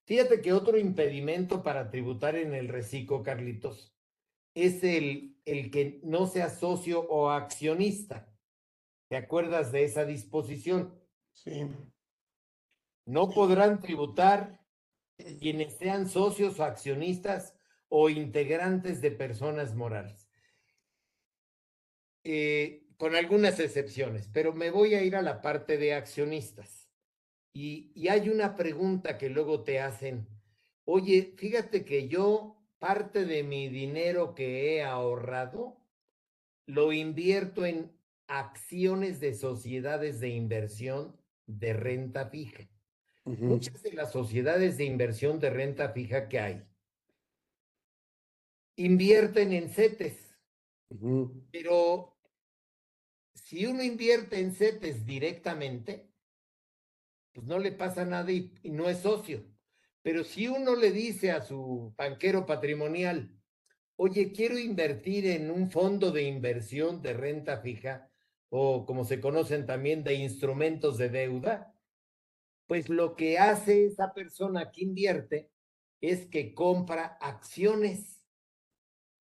Fíjate 0.06 0.41
que 0.41 0.54
otro 0.54 0.78
impedimento 0.78 1.64
para 1.64 1.89
tributar 1.89 2.36
en 2.36 2.54
el 2.54 2.68
reciclo, 2.68 3.24
Carlitos, 3.24 3.95
es 4.54 4.84
el, 4.84 5.38
el 5.45 5.72
que 5.72 6.00
no 6.04 6.28
sea 6.28 6.50
socio 6.50 7.02
o 7.10 7.30
accionista. 7.30 8.32
¿Te 9.08 9.18
acuerdas 9.18 9.72
de 9.72 9.84
esa 9.84 10.06
disposición? 10.06 10.99
Sí. 11.44 11.68
No 13.06 13.30
podrán 13.30 13.80
tributar 13.80 14.60
quienes 15.40 15.78
sean 15.78 16.10
socios 16.10 16.60
o 16.60 16.64
accionistas 16.64 17.56
o 17.88 18.10
integrantes 18.10 19.02
de 19.02 19.12
personas 19.12 19.74
morales. 19.74 20.30
Eh, 22.24 22.86
con 22.98 23.16
algunas 23.16 23.60
excepciones, 23.60 24.28
pero 24.34 24.54
me 24.54 24.70
voy 24.72 24.94
a 24.94 25.02
ir 25.02 25.16
a 25.16 25.22
la 25.22 25.42
parte 25.42 25.78
de 25.78 25.94
accionistas. 25.94 26.90
Y, 27.54 27.92
y 27.96 28.10
hay 28.10 28.30
una 28.30 28.56
pregunta 28.56 29.18
que 29.18 29.30
luego 29.30 29.64
te 29.64 29.80
hacen, 29.80 30.28
oye, 30.84 31.34
fíjate 31.38 31.86
que 31.86 32.10
yo 32.10 32.62
parte 32.78 33.26
de 33.26 33.44
mi 33.44 33.70
dinero 33.70 34.36
que 34.36 34.76
he 34.76 34.84
ahorrado 34.84 35.82
lo 36.66 36.92
invierto 36.92 37.66
en 37.66 37.98
acciones 38.28 39.20
de 39.20 39.34
sociedades 39.34 40.20
de 40.20 40.30
inversión 40.30 41.18
de 41.50 41.74
renta 41.74 42.30
fija. 42.30 42.70
Muchas 43.26 43.82
de 43.84 43.93
las 43.93 44.12
sociedades 44.12 44.78
de 44.78 44.86
inversión 44.86 45.39
de 45.39 45.50
renta 45.50 45.89
fija 45.89 46.28
que 46.30 46.39
hay 46.39 46.66
invierten 48.76 49.52
en 49.52 49.70
CETES, 49.70 50.39
pero 51.52 52.18
si 53.34 53.66
uno 53.66 53.84
invierte 53.84 54.39
en 54.39 54.54
CETES 54.54 55.06
directamente, 55.06 56.10
pues 57.34 57.45
no 57.45 57.60
le 57.60 57.74
pasa 57.74 58.06
nada 58.06 58.32
y, 58.32 58.54
y 58.64 58.72
no 58.72 58.88
es 58.89 59.00
socio. 59.00 59.43
Pero 60.02 60.24
si 60.24 60.47
uno 60.47 60.78
le 60.78 60.91
dice 60.91 61.32
a 61.32 61.41
su 61.41 61.93
banquero 61.97 62.45
patrimonial, 62.45 63.38
oye, 63.97 64.32
quiero 64.32 64.58
invertir 64.58 65.28
en 65.28 65.52
un 65.52 65.70
fondo 65.70 66.12
de 66.12 66.24
inversión 66.24 67.02
de 67.02 67.14
renta 67.14 67.62
fija, 67.62 68.09
o 68.50 68.86
como 68.86 69.06
se 69.06 69.22
conocen 69.22 69.66
también 69.66 70.04
de 70.04 70.16
instrumentos 70.16 70.97
de 70.97 71.10
deuda, 71.10 71.74
pues 72.68 72.89
lo 72.89 73.16
que 73.16 73.39
hace 73.39 73.86
esa 73.86 74.14
persona 74.14 74.72
que 74.72 74.84
invierte 74.84 75.52
es 76.02 76.28
que 76.28 76.54
compra 76.54 77.18
acciones. 77.22 78.24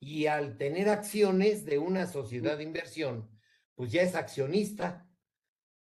Y 0.01 0.27
al 0.27 0.59
tener 0.59 0.89
acciones 0.89 1.65
de 1.65 1.79
una 1.79 2.07
sociedad 2.07 2.59
de 2.59 2.65
inversión, 2.65 3.31
pues 3.75 3.91
ya 3.91 4.03
es 4.03 4.15
accionista. 4.15 5.09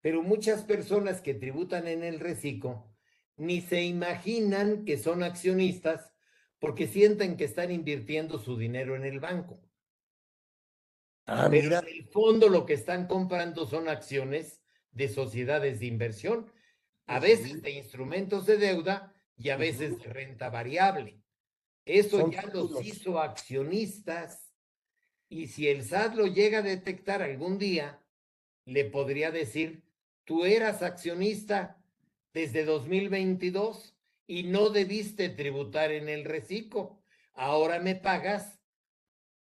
Pero 0.02 0.22
muchas 0.22 0.64
personas 0.64 1.22
que 1.22 1.34
tributan 1.34 1.88
en 1.88 2.04
el 2.04 2.20
reciclo 2.20 2.96
ni 3.38 3.62
se 3.62 3.84
imaginan 3.84 4.86
que 4.86 4.98
son 4.98 5.24
accionistas 5.24 6.14
porque 6.60 6.88
sienten 6.88 7.36
que 7.36 7.44
están 7.44 7.72
invirtiendo 7.72 8.40
su 8.40 8.58
dinero 8.58 8.96
en 8.96 9.04
el 9.04 9.20
banco. 9.20 9.65
Ah, 11.26 11.48
Pero 11.50 11.80
en 11.80 11.88
el 11.88 12.06
fondo 12.06 12.50
lo 12.50 12.66
que 12.66 12.74
están 12.74 13.08
comprando 13.08 13.66
son 13.66 13.90
acciones 13.90 14.62
de 14.92 15.10
sociedades 15.10 15.80
de 15.80 15.88
inversión. 15.88 16.52
A 17.08 17.20
veces 17.20 17.62
de 17.62 17.72
instrumentos 17.72 18.46
de 18.46 18.58
deuda 18.58 19.14
y 19.38 19.50
a 19.50 19.58
veces 19.58 20.00
de 20.00 20.06
renta 20.06 20.50
variable. 20.50 21.20
Eso 21.86 22.32
ya 22.32 22.44
los 22.44 22.84
hizo 22.84 23.20
accionistas 23.20 24.46
y 25.30 25.48
si 25.48 25.68
el 25.68 25.84
SAT 25.84 26.16
lo 26.16 26.28
llega 26.28 26.60
a 26.60 26.64
detectar 26.64 27.22
algún 27.22 27.58
día, 27.58 28.00
le 28.66 28.86
podría 28.86 29.32
decir, 29.32 29.84
tú 30.24 30.46
eras 30.46 30.82
accionista 30.82 31.84
desde 32.34 32.66
2022 32.66 33.96
y 34.28 34.44
no 34.44 34.70
debiste 34.70 35.30
tributar 35.30 35.92
en 35.92 36.10
el 36.10 36.26
reciclo. 36.26 37.02
Ahora 37.34 37.80
me 37.80 37.96
pagas 37.96 38.55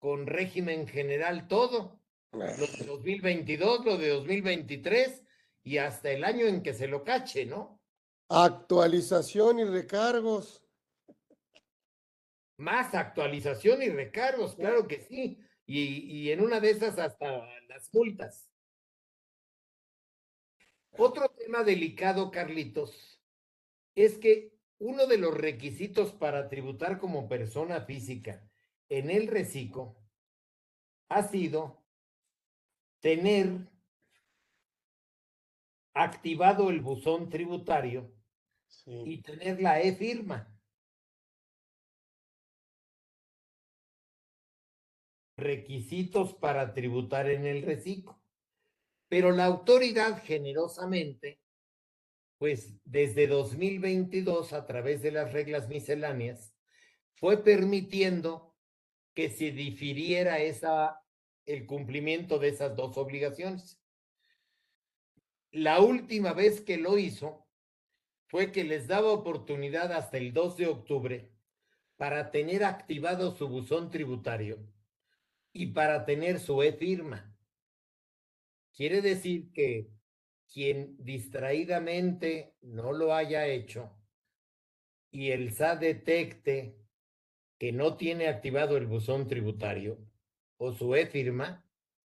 con 0.03 0.27
régimen 0.27 0.85
general 0.85 1.47
todo. 1.47 1.97
Lo 2.33 2.43
de 2.43 2.85
2022, 2.85 3.85
lo 3.85 3.97
de 3.97 4.09
2023 4.09 5.23
y 5.63 5.77
hasta 5.77 6.11
el 6.11 6.25
año 6.25 6.45
en 6.45 6.61
que 6.61 6.73
se 6.73 6.89
lo 6.89 7.05
cache, 7.05 7.45
¿no? 7.45 7.81
Actualización 8.27 9.59
y 9.59 9.63
recargos. 9.63 10.61
Más 12.57 12.93
actualización 12.93 13.81
y 13.81 13.87
recargos, 13.87 14.55
claro 14.55 14.89
que 14.89 14.99
sí. 14.99 15.39
Y, 15.65 15.99
y 16.17 16.31
en 16.31 16.41
una 16.41 16.59
de 16.59 16.71
esas 16.71 16.99
hasta 16.99 17.47
las 17.69 17.89
multas. 17.93 18.51
Otro 20.97 21.29
tema 21.29 21.63
delicado, 21.63 22.29
Carlitos, 22.29 23.21
es 23.95 24.17
que 24.17 24.51
uno 24.79 25.07
de 25.07 25.17
los 25.17 25.33
requisitos 25.33 26.11
para 26.11 26.49
tributar 26.49 26.99
como 26.99 27.29
persona 27.29 27.79
física 27.85 28.45
en 28.99 29.09
el 29.09 29.27
reciclo 29.27 29.95
ha 31.09 31.23
sido 31.23 31.83
tener 32.99 33.67
activado 35.95 36.69
el 36.69 36.81
buzón 36.81 37.29
tributario 37.29 38.13
y 38.85 39.21
tener 39.21 39.61
la 39.61 39.81
e-firma. 39.81 40.49
Requisitos 45.37 46.35
para 46.35 46.73
tributar 46.73 47.29
en 47.29 47.45
el 47.47 47.63
reciclo. 47.63 48.21
Pero 49.07 49.31
la 49.31 49.45
autoridad 49.45 50.23
generosamente, 50.23 51.41
pues 52.37 52.79
desde 52.85 53.25
2022, 53.25 54.53
a 54.53 54.65
través 54.67 55.01
de 55.01 55.11
las 55.11 55.33
reglas 55.33 55.67
misceláneas, 55.67 56.55
fue 57.15 57.43
permitiendo 57.43 58.52
que 59.13 59.29
se 59.29 59.51
difiriera 59.51 60.39
esa, 60.39 61.01
el 61.45 61.65
cumplimiento 61.65 62.39
de 62.39 62.49
esas 62.49 62.75
dos 62.75 62.97
obligaciones. 62.97 63.79
La 65.51 65.79
última 65.79 66.33
vez 66.33 66.61
que 66.61 66.77
lo 66.77 66.97
hizo 66.97 67.47
fue 68.27 68.51
que 68.51 68.63
les 68.63 68.87
daba 68.87 69.11
oportunidad 69.11 69.91
hasta 69.91 70.17
el 70.17 70.33
2 70.33 70.57
de 70.57 70.67
octubre 70.67 71.31
para 71.97 72.31
tener 72.31 72.63
activado 72.63 73.35
su 73.35 73.47
buzón 73.47 73.91
tributario 73.91 74.59
y 75.51 75.67
para 75.67 76.05
tener 76.05 76.39
su 76.39 76.63
e-firma. 76.63 77.37
Quiere 78.75 79.01
decir 79.01 79.51
que 79.51 79.91
quien 80.51 80.95
distraídamente 80.97 82.55
no 82.61 82.91
lo 82.91 83.13
haya 83.13 83.45
hecho 83.45 83.91
y 85.11 85.29
el 85.29 85.53
SAT 85.53 85.79
detecte 85.79 86.82
que 87.63 87.71
no 87.71 87.95
tiene 87.95 88.27
activado 88.27 88.75
el 88.75 88.87
buzón 88.87 89.25
tributario 89.25 89.97
o 90.57 90.73
su 90.73 90.95
e-firma, 90.95 91.65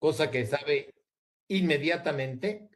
cosa 0.00 0.28
que 0.28 0.44
sabe 0.44 0.92
inmediatamente, 1.46 2.68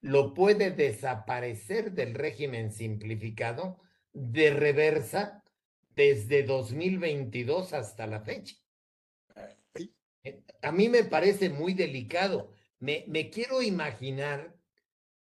lo 0.00 0.34
puede 0.34 0.72
desaparecer 0.72 1.92
del 1.92 2.14
régimen 2.14 2.72
simplificado 2.72 3.78
de 4.12 4.50
reversa 4.50 5.44
desde 5.94 6.42
2022 6.42 7.72
hasta 7.72 8.08
la 8.08 8.18
fecha. 8.22 8.56
Eh, 10.24 10.42
a 10.62 10.72
mí 10.72 10.88
me 10.88 11.04
parece 11.04 11.48
muy 11.48 11.74
delicado. 11.74 12.50
Me, 12.80 13.04
me 13.06 13.30
quiero 13.30 13.62
imaginar 13.62 14.52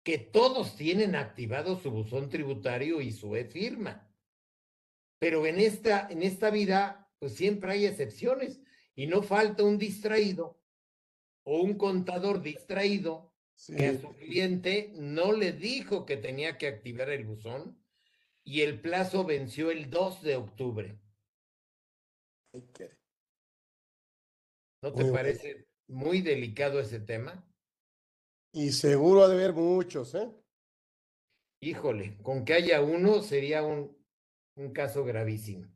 que 0.03 0.19
todos 0.19 0.77
tienen 0.77 1.17
activado 1.17 1.81
su 1.81 1.91
buzón 1.91 2.29
tributario 2.29 3.01
y 3.01 3.13
su 3.13 3.35
e-firma. 3.35 4.12
Pero 5.23 5.47
en 5.47 5.61
esta, 5.61 6.09
en 6.11 6.25
esta 6.25 6.51
vida, 6.51 7.09
pues 7.21 7.35
siempre 7.35 7.71
hay 7.71 7.87
excepciones 7.87 8.61
y 8.97 9.07
no 9.07 9.23
falta 9.23 9.63
un 9.63 9.79
distraído 9.79 10.61
o 11.45 11.61
un 11.61 11.79
contador 11.79 12.43
distraído 12.43 13.33
que 13.69 13.87
a 13.87 14.01
su 14.01 14.17
cliente 14.17 14.93
no 14.97 15.33
le 15.33 15.53
dijo 15.53 16.07
que 16.07 16.17
tenía 16.17 16.59
que 16.59 16.67
activar 16.67 17.09
el 17.09 17.25
buzón 17.25 17.81
y 18.43 18.63
el 18.63 18.81
plazo 18.81 19.23
venció 19.23 19.71
el 19.71 19.91
2 19.91 20.23
de 20.23 20.35
octubre. 20.35 20.99
¿No 24.83 24.93
te 24.93 25.05
parece 25.13 25.69
muy 25.87 26.21
delicado 26.21 26.81
ese 26.81 26.99
tema? 26.99 27.49
Y 28.53 28.73
seguro 28.73 29.23
ha 29.23 29.29
de 29.29 29.35
haber 29.35 29.53
muchos, 29.53 30.17
¿eh? 30.17 30.29
Híjole, 31.61 32.19
con 32.25 32.45
que 32.45 32.55
haya 32.55 32.83
uno 32.83 33.23
sería 33.23 33.63
un, 33.63 34.02
un 34.57 34.73
caso 34.73 35.05
gravísimo. 35.05 35.69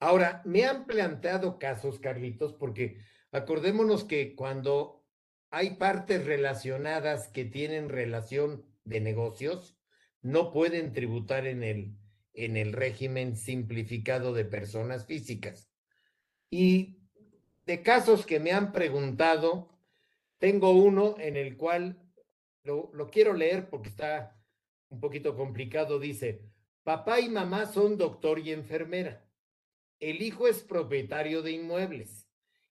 Ahora, 0.00 0.42
me 0.44 0.64
han 0.64 0.86
planteado 0.86 1.58
casos, 1.58 1.98
Carlitos, 1.98 2.52
porque 2.52 2.98
acordémonos 3.32 4.04
que 4.04 4.34
cuando 4.34 5.04
hay 5.50 5.76
partes 5.76 6.26
relacionadas 6.26 7.28
que 7.28 7.44
tienen 7.44 7.88
relación 7.88 8.66
de 8.84 9.00
negocios, 9.00 9.78
no 10.20 10.52
pueden 10.52 10.92
tributar 10.92 11.46
en 11.46 11.62
el, 11.62 11.96
en 12.32 12.56
el 12.56 12.72
régimen 12.72 13.36
simplificado 13.36 14.34
de 14.34 14.44
personas 14.44 15.06
físicas. 15.06 15.70
Y 16.50 16.98
de 17.66 17.82
casos 17.82 18.26
que 18.26 18.40
me 18.40 18.52
han 18.52 18.72
preguntado, 18.72 19.78
tengo 20.38 20.72
uno 20.72 21.14
en 21.18 21.36
el 21.36 21.56
cual 21.56 22.02
lo, 22.62 22.90
lo 22.92 23.10
quiero 23.10 23.32
leer 23.32 23.70
porque 23.70 23.88
está 23.88 24.36
un 24.88 25.00
poquito 25.00 25.36
complicado. 25.36 25.98
Dice, 25.98 26.42
papá 26.84 27.18
y 27.20 27.28
mamá 27.28 27.66
son 27.66 27.98
doctor 27.98 28.38
y 28.38 28.52
enfermera. 28.52 29.26
El 29.98 30.22
hijo 30.22 30.46
es 30.46 30.62
propietario 30.62 31.42
de 31.42 31.50
inmuebles 31.50 32.28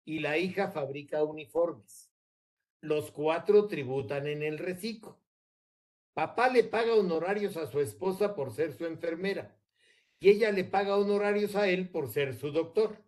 y 0.06 0.20
la 0.20 0.38
hija 0.38 0.70
fabrica 0.70 1.24
uniformes 1.24 2.12
los 2.82 3.12
cuatro 3.12 3.68
tributan 3.68 4.28
en 4.28 4.42
el 4.42 4.58
reciclo. 4.58 5.20
Papá 6.14 6.50
le 6.50 6.64
paga 6.64 6.96
honorarios 6.96 7.56
a 7.56 7.68
su 7.68 7.80
esposa 7.80 8.36
por 8.36 8.52
ser 8.52 8.74
su 8.74 8.86
enfermera 8.86 9.56
y 10.20 10.30
ella 10.30 10.52
le 10.52 10.66
paga 10.66 10.98
honorarios 10.98 11.56
a 11.56 11.70
él 11.70 11.90
por 11.90 12.10
ser 12.10 12.36
su 12.36 12.52
doctor. 12.52 13.02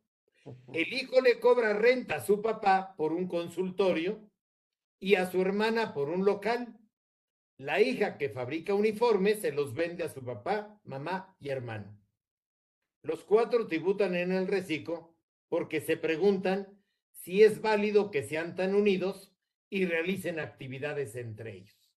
El 0.73 0.93
hijo 0.93 1.21
le 1.21 1.39
cobra 1.39 1.73
renta 1.73 2.15
a 2.15 2.25
su 2.25 2.41
papá 2.41 2.95
por 2.95 3.13
un 3.13 3.27
consultorio 3.27 4.29
y 4.99 5.15
a 5.15 5.29
su 5.29 5.41
hermana 5.41 5.93
por 5.93 6.09
un 6.09 6.23
local. 6.23 6.79
La 7.63 7.79
hija 7.79 8.17
que 8.17 8.27
fabrica 8.27 8.73
uniformes 8.73 9.39
se 9.39 9.53
los 9.53 9.73
vende 9.73 10.03
a 10.03 10.09
su 10.09 10.21
papá, 10.21 10.81
mamá 10.83 11.33
y 11.39 11.47
hermano. 11.47 11.97
Los 13.03 13.23
cuatro 13.23 13.67
tributan 13.67 14.15
en 14.15 14.33
el 14.33 14.47
reciclo 14.47 15.15
porque 15.47 15.79
se 15.79 15.95
preguntan 15.95 16.77
si 17.13 17.41
es 17.41 17.61
válido 17.61 18.11
que 18.11 18.23
sean 18.23 18.57
tan 18.57 18.75
unidos 18.75 19.33
y 19.69 19.85
realicen 19.85 20.41
actividades 20.41 21.15
entre 21.15 21.53
ellos. 21.55 21.95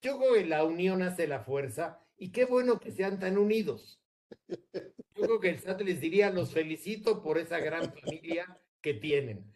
Yo 0.00 0.16
creo 0.16 0.32
que 0.32 0.46
la 0.46 0.64
unión 0.64 1.02
hace 1.02 1.28
la 1.28 1.40
fuerza 1.40 2.02
y 2.16 2.32
qué 2.32 2.46
bueno 2.46 2.80
que 2.80 2.90
sean 2.90 3.18
tan 3.18 3.36
unidos. 3.36 4.02
Yo 4.48 5.22
creo 5.26 5.40
que 5.40 5.50
el 5.50 5.58
SAT 5.58 5.82
les 5.82 6.00
diría, 6.00 6.30
los 6.30 6.54
felicito 6.54 7.22
por 7.22 7.36
esa 7.36 7.60
gran 7.60 7.92
familia 7.92 8.58
que 8.80 8.94
tienen. 8.94 9.52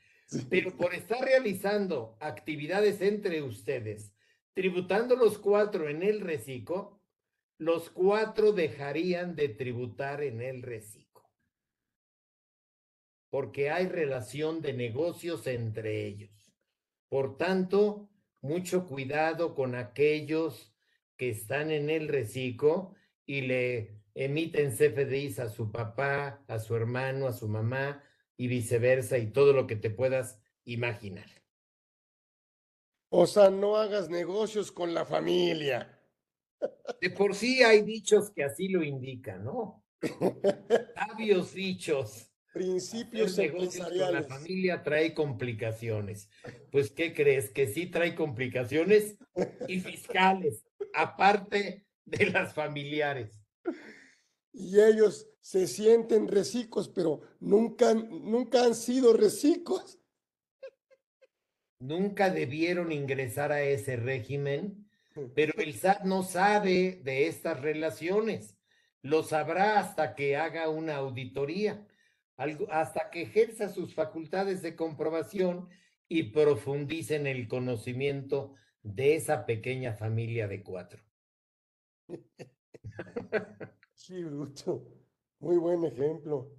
Pero 0.51 0.77
por 0.77 0.95
estar 0.95 1.25
realizando 1.25 2.19
actividades 2.21 3.01
entre 3.01 3.41
ustedes, 3.41 4.14
tributando 4.55 5.17
los 5.17 5.39
cuatro 5.39 5.89
en 5.89 6.03
el 6.03 6.21
reciclo, 6.21 7.01
los 7.59 7.91
cuatro 7.91 8.53
dejarían 8.53 9.35
de 9.37 9.49
tributar 9.49 10.23
en 10.23 10.41
el 10.41 10.63
reciclo. 10.63 11.29
Porque 13.31 13.71
hay 13.71 13.87
relación 13.87 14.61
de 14.61 14.73
negocios 14.73 15.47
entre 15.47 16.07
ellos. 16.07 16.53
Por 17.09 17.37
tanto, 17.37 18.09
mucho 18.41 18.87
cuidado 18.87 19.55
con 19.55 19.75
aquellos 19.75 20.73
que 21.17 21.31
están 21.31 21.71
en 21.71 21.91
el 21.91 22.09
reciclo 22.09 22.95
y 23.27 23.43
le 23.43 24.01
emiten 24.15 24.71
CFDIs 24.71 25.41
a 25.41 25.49
su 25.49 25.73
papá, 25.73 26.45
a 26.47 26.59
su 26.59 26.77
hermano, 26.77 27.27
a 27.27 27.33
su 27.33 27.49
mamá 27.49 28.03
y 28.37 28.49
viceversa 28.49 29.19
y 29.19 29.31
todo 29.31 29.53
lo 29.53 29.67
que 29.67 29.77
te 29.77 29.91
puedas 29.91 30.41
imaginar. 30.65 31.44
O 33.17 33.29
sea, 33.29 33.49
no 33.49 33.77
hagas 33.77 34.11
negocios 34.11 34.73
con 34.73 34.93
la 34.93 35.05
familia. 35.05 36.01
De 37.01 37.11
por 37.11 37.37
sí 37.37 37.63
hay 37.63 37.83
dichos 37.83 38.33
que 38.33 38.43
así 38.43 38.67
lo 38.67 38.83
indican, 38.83 39.45
¿no? 39.45 39.85
Sabios 40.97 41.55
dichos. 41.55 42.33
Principios 42.53 43.39
empresariales. 43.39 44.01
Con 44.01 44.15
la 44.15 44.23
familia 44.25 44.83
trae 44.83 45.15
complicaciones. 45.15 46.29
Pues, 46.73 46.91
¿qué 46.91 47.15
crees? 47.15 47.51
Que 47.51 47.69
sí 47.69 47.87
trae 47.87 48.17
complicaciones 48.17 49.17
y 49.69 49.79
fiscales, 49.79 50.65
aparte 50.93 51.87
de 52.05 52.27
las 52.27 52.53
familiares. 52.53 53.41
Y 54.53 54.81
ellos 54.81 55.29
se 55.41 55.69
sienten 55.69 56.27
recicos, 56.27 56.89
pero 56.89 57.21
nunca, 57.39 57.95
nunca 57.95 58.65
han 58.65 58.75
sido 58.75 59.13
recicos. 59.13 60.01
Nunca 61.79 62.31
debieron 62.31 62.93
ingresar 62.93 63.53
a 63.53 63.63
ese 63.63 63.97
régimen, 63.97 64.89
pero 65.35 65.53
el 65.59 65.75
SAT 65.75 66.05
no 66.05 66.23
sabe 66.23 67.01
de 67.03 67.27
estas 67.27 67.61
relaciones. 67.61 68.57
Lo 69.03 69.23
sabrá 69.23 69.79
hasta 69.79 70.15
que 70.15 70.37
haga 70.37 70.69
una 70.69 70.97
auditoría 70.97 71.87
hasta 72.37 73.11
que 73.11 73.23
ejerza 73.23 73.69
sus 73.69 73.95
facultades 73.95 74.63
de 74.63 74.75
comprobación 74.75 75.69
y 76.09 76.25
profundice 76.25 77.17
en 77.17 77.27
el 77.27 77.49
conocimiento 77.49 78.55
de 78.83 79.15
esa 79.15 79.47
pequeña 79.47 79.95
familia 79.95 80.49
de 80.49 80.63
cuatro. 80.63 81.03
Sí, 83.97 84.23
bruto. 84.23 84.85
Muy 85.39 85.57
buen 85.57 85.85
ejemplo. 85.85 86.51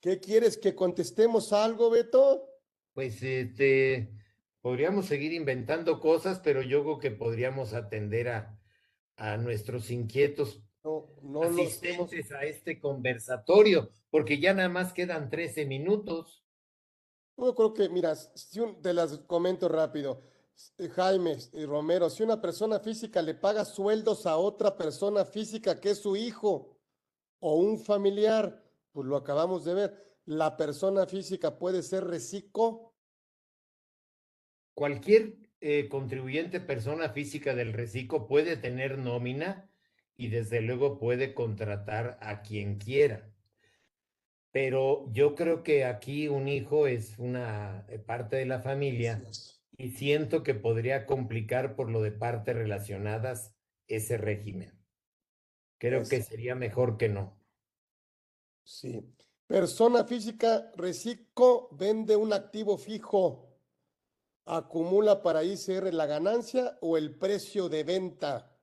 ¿Qué 0.00 0.20
quieres 0.20 0.56
que 0.56 0.74
contestemos 0.74 1.52
algo, 1.52 1.90
Beto? 1.90 2.48
Pues 2.94 3.22
este, 3.22 4.10
podríamos 4.64 5.04
seguir 5.04 5.34
inventando 5.34 6.00
cosas, 6.00 6.40
pero 6.42 6.62
yo 6.62 6.82
creo 6.82 6.98
que 6.98 7.10
podríamos 7.10 7.74
atender 7.74 8.28
a, 8.30 8.58
a 9.16 9.36
nuestros 9.36 9.90
inquietos 9.90 10.62
No, 10.82 11.06
no 11.22 11.42
asistentes 11.42 12.32
a 12.32 12.44
este 12.44 12.80
conversatorio, 12.80 13.90
porque 14.10 14.40
ya 14.40 14.54
nada 14.54 14.70
más 14.70 14.94
quedan 14.94 15.28
13 15.28 15.66
minutos. 15.66 16.46
Yo 17.36 17.54
creo 17.54 17.74
que, 17.74 17.90
mira, 17.90 18.14
si 18.16 18.58
un- 18.60 18.80
te 18.80 18.94
las 18.94 19.18
comento 19.18 19.68
rápido. 19.68 20.22
S- 20.56 20.88
Jaime 20.92 21.36
y 21.52 21.66
Romero, 21.66 22.08
si 22.08 22.22
una 22.22 22.40
persona 22.40 22.80
física 22.80 23.20
le 23.20 23.34
paga 23.34 23.66
sueldos 23.66 24.24
a 24.24 24.38
otra 24.38 24.78
persona 24.78 25.26
física 25.26 25.78
que 25.78 25.90
es 25.90 25.98
su 25.98 26.16
hijo 26.16 26.78
o 27.40 27.56
un 27.56 27.78
familiar, 27.78 28.64
pues 28.92 29.06
lo 29.06 29.16
acabamos 29.16 29.66
de 29.66 29.74
ver, 29.74 30.18
la 30.24 30.56
persona 30.56 31.06
física 31.06 31.58
puede 31.58 31.82
ser 31.82 32.04
reciclo. 32.04 32.93
Cualquier 34.74 35.36
eh, 35.60 35.88
contribuyente 35.88 36.60
persona 36.60 37.08
física 37.10 37.54
del 37.54 37.72
reciclo 37.72 38.26
puede 38.26 38.56
tener 38.56 38.98
nómina 38.98 39.70
y 40.16 40.28
desde 40.28 40.60
luego 40.60 40.98
puede 40.98 41.34
contratar 41.34 42.18
a 42.20 42.42
quien 42.42 42.78
quiera. 42.78 43.30
Pero 44.50 45.10
yo 45.12 45.34
creo 45.34 45.62
que 45.62 45.84
aquí 45.84 46.28
un 46.28 46.48
hijo 46.48 46.86
es 46.86 47.18
una 47.18 47.86
eh, 47.88 47.98
parte 47.98 48.36
de 48.36 48.46
la 48.46 48.60
familia 48.60 49.22
y 49.76 49.90
siento 49.90 50.42
que 50.42 50.54
podría 50.54 51.06
complicar 51.06 51.74
por 51.74 51.90
lo 51.90 52.02
de 52.02 52.12
partes 52.12 52.54
relacionadas 52.54 53.54
ese 53.88 54.16
régimen. 54.16 54.72
Creo 55.78 56.04
que 56.04 56.22
sería 56.22 56.54
mejor 56.54 56.96
que 56.96 57.08
no. 57.08 57.36
Sí. 58.62 59.14
Persona 59.46 60.04
física 60.04 60.70
reciclo 60.76 61.68
vende 61.72 62.16
un 62.16 62.32
activo 62.32 62.78
fijo. 62.78 63.43
Acumula 64.46 65.22
para 65.22 65.42
ICR 65.44 65.92
la 65.92 66.06
ganancia 66.06 66.78
o 66.80 66.96
el 66.96 67.14
precio 67.18 67.68
de 67.68 67.84
venta. 67.84 68.58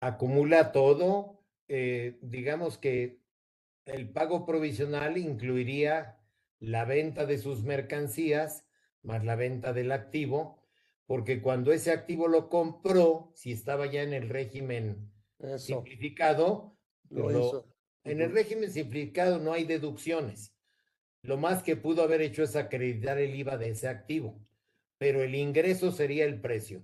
acumula 0.00 0.72
todo, 0.72 1.40
eh, 1.68 2.18
digamos 2.22 2.78
que 2.78 3.20
el 3.86 4.10
pago 4.10 4.44
provisional 4.46 5.16
incluiría 5.18 6.18
la 6.60 6.84
venta 6.84 7.26
de 7.26 7.38
sus 7.38 7.62
mercancías 7.62 8.66
más 9.02 9.24
la 9.24 9.36
venta 9.36 9.72
del 9.72 9.92
activo, 9.92 10.62
porque 11.06 11.42
cuando 11.42 11.72
ese 11.72 11.90
activo 11.92 12.28
lo 12.28 12.48
compró, 12.48 13.32
si 13.34 13.52
estaba 13.52 13.86
ya 13.86 14.02
en 14.02 14.14
el 14.14 14.28
régimen 14.30 15.12
Eso, 15.38 15.58
simplificado, 15.58 16.78
lo 17.10 17.30
lo- 17.30 17.48
hizo. 17.48 17.66
en 18.04 18.20
el 18.22 18.32
régimen 18.32 18.70
simplificado 18.70 19.38
no 19.38 19.52
hay 19.52 19.64
deducciones. 19.64 20.54
Lo 21.22 21.36
más 21.36 21.62
que 21.62 21.76
pudo 21.76 22.02
haber 22.02 22.22
hecho 22.22 22.42
es 22.42 22.56
acreditar 22.56 23.18
el 23.18 23.34
IVA 23.34 23.56
de 23.58 23.70
ese 23.70 23.88
activo, 23.88 24.40
pero 24.98 25.22
el 25.22 25.34
ingreso 25.34 25.92
sería 25.92 26.24
el 26.24 26.40
precio. 26.40 26.82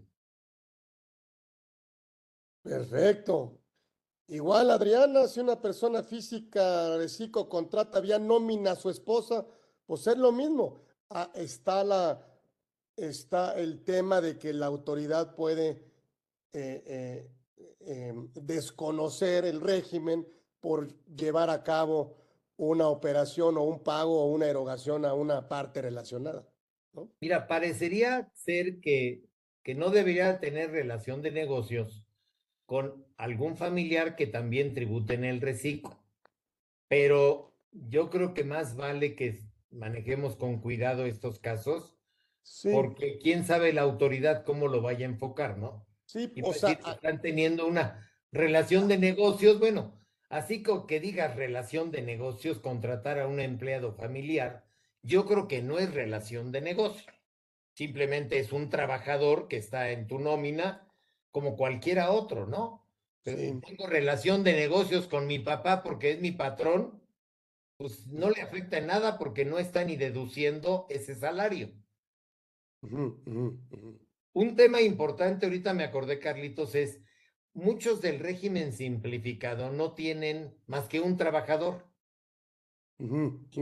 Perfecto. 2.62 3.58
Igual, 4.28 4.70
Adriana, 4.70 5.26
si 5.26 5.40
una 5.40 5.60
persona 5.60 6.02
física 6.02 6.96
reciclo 6.96 7.48
contrata 7.48 8.00
vía 8.00 8.18
nómina 8.18 8.72
a 8.72 8.76
su 8.76 8.88
esposa, 8.88 9.44
pues 9.86 10.06
es 10.06 10.16
lo 10.16 10.30
mismo. 10.30 10.82
Ah, 11.08 11.32
está 11.34 11.82
la, 11.82 12.24
está 12.96 13.58
el 13.58 13.82
tema 13.82 14.20
de 14.20 14.38
que 14.38 14.52
la 14.52 14.66
autoridad 14.66 15.34
puede 15.34 15.90
eh, 16.52 16.84
eh, 16.86 17.30
em, 17.80 18.30
desconocer 18.34 19.44
el 19.44 19.60
régimen 19.60 20.26
por 20.60 20.88
llevar 21.06 21.50
a 21.50 21.64
cabo 21.64 22.16
una 22.56 22.88
operación 22.88 23.56
o 23.56 23.62
un 23.62 23.82
pago 23.82 24.22
o 24.22 24.26
una 24.26 24.46
erogación 24.46 25.04
a 25.04 25.14
una 25.14 25.48
parte 25.48 25.80
relacionada, 25.80 26.46
¿no? 26.92 27.12
Mira, 27.20 27.46
parecería 27.48 28.30
ser 28.34 28.80
que, 28.80 29.24
que 29.62 29.74
no 29.74 29.90
debería 29.90 30.40
tener 30.40 30.70
relación 30.70 31.22
de 31.22 31.30
negocios 31.30 32.04
con 32.66 33.06
algún 33.16 33.56
familiar 33.56 34.16
que 34.16 34.26
también 34.26 34.74
tribute 34.74 35.14
en 35.14 35.24
el 35.24 35.40
reciclo. 35.40 36.02
Pero 36.88 37.56
yo 37.72 38.10
creo 38.10 38.34
que 38.34 38.44
más 38.44 38.76
vale 38.76 39.14
que 39.16 39.40
manejemos 39.70 40.36
con 40.36 40.60
cuidado 40.60 41.06
estos 41.06 41.38
casos, 41.38 41.96
Sí, 42.42 42.68
porque 42.70 43.18
quién 43.18 43.44
sabe 43.44 43.72
la 43.72 43.82
autoridad 43.82 44.44
cómo 44.44 44.68
lo 44.68 44.82
vaya 44.82 45.06
a 45.06 45.10
enfocar, 45.10 45.58
¿no? 45.58 45.88
sí, 46.06 46.30
Y 46.34 46.42
o 46.42 46.46
pues 46.46 46.60
sea, 46.60 46.70
si 46.82 46.90
están 46.90 47.20
teniendo 47.22 47.66
una 47.66 48.10
relación 48.32 48.88
de 48.88 48.98
negocios, 48.98 49.58
bueno, 49.60 50.00
así 50.28 50.62
como 50.62 50.86
que 50.86 51.00
digas 51.00 51.36
relación 51.36 51.90
de 51.90 52.02
negocios, 52.02 52.60
contratar 52.60 53.18
a 53.18 53.28
un 53.28 53.40
empleado 53.40 53.94
familiar, 53.94 54.69
yo 55.02 55.26
creo 55.26 55.48
que 55.48 55.62
no 55.62 55.78
es 55.78 55.92
relación 55.94 56.52
de 56.52 56.60
negocio. 56.60 57.12
Simplemente 57.74 58.38
es 58.38 58.52
un 58.52 58.68
trabajador 58.70 59.48
que 59.48 59.56
está 59.56 59.90
en 59.90 60.06
tu 60.06 60.18
nómina 60.18 60.92
como 61.30 61.56
cualquiera 61.56 62.10
otro, 62.10 62.46
¿no? 62.46 62.86
Pero 63.22 63.38
Sí. 63.38 63.60
tengo 63.66 63.86
relación 63.86 64.44
de 64.44 64.54
negocios 64.54 65.06
con 65.08 65.26
mi 65.26 65.38
papá 65.38 65.82
porque 65.82 66.12
es 66.12 66.20
mi 66.20 66.32
patrón, 66.32 67.02
pues 67.76 68.06
no 68.06 68.30
le 68.30 68.42
afecta 68.42 68.78
en 68.78 68.86
nada 68.86 69.18
porque 69.18 69.44
no 69.44 69.58
está 69.58 69.84
ni 69.84 69.96
deduciendo 69.96 70.86
ese 70.90 71.14
salario. 71.14 71.72
Un 72.82 74.56
tema 74.56 74.80
importante, 74.80 75.46
ahorita 75.46 75.74
me 75.74 75.84
acordé, 75.84 76.18
Carlitos, 76.18 76.74
es 76.74 77.00
muchos 77.52 78.00
del 78.00 78.20
régimen 78.20 78.72
simplificado 78.72 79.70
no 79.72 79.94
tienen 79.94 80.56
más 80.66 80.88
que 80.88 81.00
un 81.00 81.16
trabajador. 81.16 81.89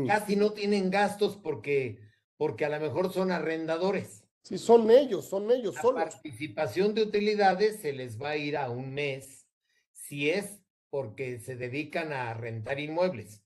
Casi 0.07 0.37
no 0.37 0.53
tienen 0.53 0.91
gastos 0.91 1.37
porque, 1.37 2.01
porque 2.37 2.65
a 2.65 2.69
lo 2.69 2.81
mejor 2.81 3.13
son 3.13 3.31
arrendadores. 3.31 4.25
Sí, 4.43 4.57
son 4.59 4.91
ellos, 4.91 5.29
son 5.29 5.51
ellos 5.51 5.75
La 5.75 5.83
solos. 5.83 6.03
participación 6.05 6.95
de 6.95 7.03
utilidades 7.03 7.81
se 7.81 7.93
les 7.93 8.21
va 8.21 8.31
a 8.31 8.37
ir 8.37 8.57
a 8.57 8.71
un 8.71 8.95
mes 8.95 9.47
si 9.93 10.31
es 10.31 10.63
porque 10.91 11.39
se 11.39 11.55
dedican 11.57 12.13
a 12.13 12.33
rentar 12.35 12.81
inmuebles. 12.81 13.45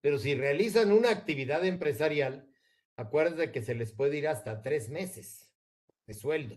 Pero 0.00 0.18
si 0.18 0.34
realizan 0.34 0.92
una 0.92 1.10
actividad 1.10 1.64
empresarial, 1.64 2.48
acuérdate 2.96 3.50
que 3.50 3.62
se 3.62 3.74
les 3.74 3.92
puede 3.92 4.18
ir 4.18 4.28
hasta 4.28 4.62
tres 4.62 4.90
meses 4.90 5.50
de 6.06 6.14
sueldo. 6.14 6.56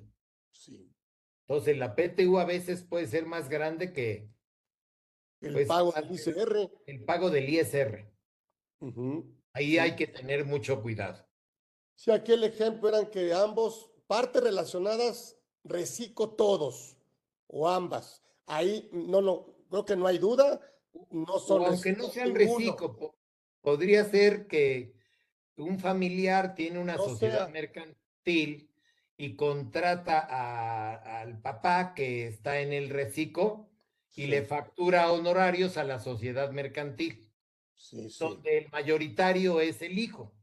Sí. 0.51 0.93
Entonces 1.47 1.77
la 1.77 1.95
PTU 1.95 2.37
a 2.39 2.45
veces 2.45 2.83
puede 2.83 3.07
ser 3.07 3.25
más 3.25 3.49
grande 3.49 3.93
que 3.93 4.29
El 5.41 5.53
Pues, 5.53 5.67
pago 5.67 5.91
del 5.93 6.11
ICR. 6.11 6.69
el 6.87 7.03
pago 7.05 7.29
del 7.29 7.49
ISR. 7.49 8.11
Ahí 9.53 9.71
Sí. 9.71 9.79
hay 9.79 9.95
que 9.95 10.07
tener 10.07 10.45
mucho 10.45 10.81
cuidado. 10.81 11.25
Sí, 11.95 12.11
aquí 12.11 12.31
el 12.33 12.43
ejemplo 12.43 12.89
eran 12.89 13.07
que 13.09 13.33
ambos, 13.33 13.91
partes 14.05 14.43
relacionadas, 14.43 15.37
reciclo 15.63 16.29
todos 16.29 16.97
o 17.47 17.67
ambas. 17.67 18.23
Ahí 18.45 18.89
no 18.93 19.19
lo, 19.21 19.57
creo 19.69 19.83
que 19.85 19.95
no 19.95 20.07
hay 20.07 20.17
duda, 20.19 20.61
no 21.11 21.39
son 21.39 21.63
O 21.63 21.65
aunque 21.67 21.93
no 21.93 22.07
sean 22.09 22.33
reciclo, 22.35 22.95
po- 22.95 23.15
podría 23.61 24.05
ser 24.05 24.47
que 24.47 24.95
un 25.57 25.79
familiar 25.79 26.53
tiene 26.55 26.79
una 26.79 26.95
No 26.95 27.03
sociedad 27.03 27.45
sea. 27.45 27.47
mercantil 27.47 28.71
y 29.17 29.35
contrata 29.35 30.19
a- 30.19 31.21
al 31.21 31.41
papá 31.41 31.93
que 31.95 32.27
está 32.27 32.59
en 32.61 32.71
el 32.73 32.89
reciclo 32.89 33.69
y 34.15 34.21
Sí, 34.23 34.27
le 34.27 34.43
factura 34.43 35.11
honorarios 35.11 35.77
a 35.77 35.83
la 35.83 35.99
sociedad 35.99 36.51
mercantil, 36.51 37.26
sí, 37.77 38.09
sí. 38.09 38.17
donde 38.19 38.57
el 38.59 38.69
mayoritario 38.71 39.61
es 39.61 39.81
el 39.81 39.97
hijo. 39.97 40.33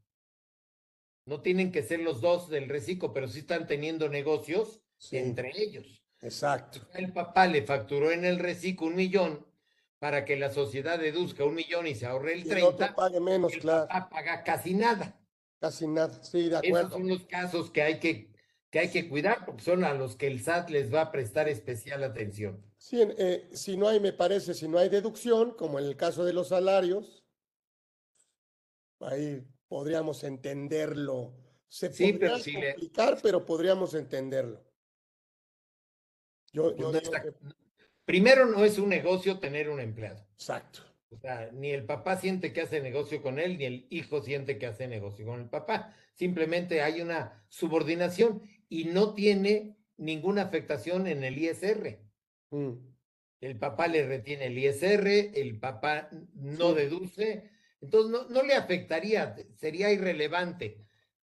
No 1.25 1.41
tienen 1.41 1.71
que 1.71 1.83
ser 1.83 1.99
los 2.01 2.21
dos 2.21 2.49
del 2.49 2.69
reciclo, 2.69 3.13
pero 3.13 3.27
sí 3.27 3.39
están 3.39 3.67
teniendo 3.67 4.09
negocios 4.09 4.81
entre 5.11 5.51
ellos. 5.55 6.03
exacto. 6.21 6.87
El 6.93 7.11
papá 7.13 7.47
le 7.47 7.63
facturó 7.63 8.11
en 8.11 8.25
el 8.25 8.39
reciclo 8.39 8.87
un 8.87 8.95
millón 8.95 9.45
para 9.99 10.23
que 10.25 10.35
la 10.35 10.51
sociedad 10.51 10.99
deduzca 10.99 11.43
un 11.45 11.55
millón 11.55 11.87
y 11.87 11.95
se 11.95 12.05
ahorre 12.05 12.33
el 12.33 12.45
Y 12.45 12.51
el 12.51 12.63
otro 12.63 12.89
30, 12.89 12.95
pague 12.95 13.19
menos, 13.19 13.53
el 13.53 13.59
claro. 13.59 13.87
papá 13.87 14.09
paga 14.09 14.43
casi 14.43 14.73
nada. 14.75 15.19
Casi 15.59 15.87
nada. 15.87 16.21
Sí, 16.23 16.49
de 16.49 16.59
Esos 16.61 16.67
acuerdo. 16.67 16.89
son 16.91 17.07
los 17.07 17.25
casos 17.25 17.71
que 17.71 17.81
hay 17.81 17.99
que, 17.99 18.31
que 18.69 18.79
hay 18.79 18.91
que 18.91 19.09
cuidar 19.09 19.45
porque 19.45 19.63
son 19.63 19.83
a 19.83 19.93
los 19.93 20.15
que 20.15 20.27
el 20.27 20.41
SAT 20.41 20.69
les 20.69 20.93
va 20.93 21.01
a 21.01 21.11
prestar 21.11 21.49
especial 21.49 22.03
atención. 22.03 22.63
Sí, 22.77 23.01
eh, 23.01 23.49
si 23.53 23.77
no 23.77 23.87
hay, 23.87 23.99
me 23.99 24.13
parece, 24.13 24.53
si 24.53 24.67
no 24.67 24.77
hay 24.77 24.89
deducción, 24.89 25.55
como 25.55 25.79
en 25.79 25.85
el 25.85 25.95
caso 25.97 26.23
de 26.23 26.33
los 26.33 26.49
salarios, 26.49 27.24
ahí 29.01 29.43
podríamos 29.67 30.23
entenderlo. 30.23 31.33
Se 31.67 31.91
Sí, 31.91 32.13
pero 32.13 32.37
le- 32.37 32.43
complicar, 32.73 33.17
pero 33.21 33.45
podríamos 33.45 33.93
entenderlo. 33.93 34.63
Yo, 36.53 36.63
Pues 36.63 36.77
yo 36.77 36.83
no 36.91 36.91
digo 36.99 37.03
está- 37.15 37.21
que, 37.23 37.33
Primero, 38.05 38.45
no 38.45 38.63
es 38.63 38.77
un 38.77 38.89
negocio 38.89 39.39
tener 39.39 39.69
un 39.69 39.79
empleado. 39.79 40.25
exacto. 40.33 40.81
O 41.09 41.17
sea, 41.17 41.49
ni 41.53 41.71
el 41.71 41.85
papá 41.85 42.17
siente 42.17 42.51
que 42.53 42.61
hace 42.61 42.81
negocio 42.81 43.21
con 43.21 43.39
él, 43.39 43.57
ni 43.57 43.65
el 43.65 43.87
hijo 43.89 44.21
siente 44.21 44.57
que 44.57 44.65
hace 44.67 44.87
negocio 44.87 45.25
con 45.25 45.41
el 45.41 45.49
papá. 45.49 45.95
Simplemente 46.13 46.81
hay 46.81 47.01
una 47.01 47.45
subordinación 47.49 48.41
y 48.69 48.85
no 48.85 49.13
tiene 49.13 49.77
ninguna 49.97 50.43
afectación 50.43 51.07
en 51.07 51.23
el 51.23 51.37
ISR. 51.37 51.99
Mm, 52.51 52.73
el 53.41 53.57
papá 53.57 53.87
le 53.87 54.05
retiene 54.07 54.47
el 54.47 54.57
ISR, 54.57 55.31
el 55.39 55.57
papá 55.59 56.09
no 56.33 56.73
deduce, 56.73 57.49
entonces 57.85 58.11
no, 58.11 58.27
no 58.29 58.43
le 58.43 58.55
afectaría, 58.55 59.35
sería 59.55 59.91
irrelevante. 59.91 60.85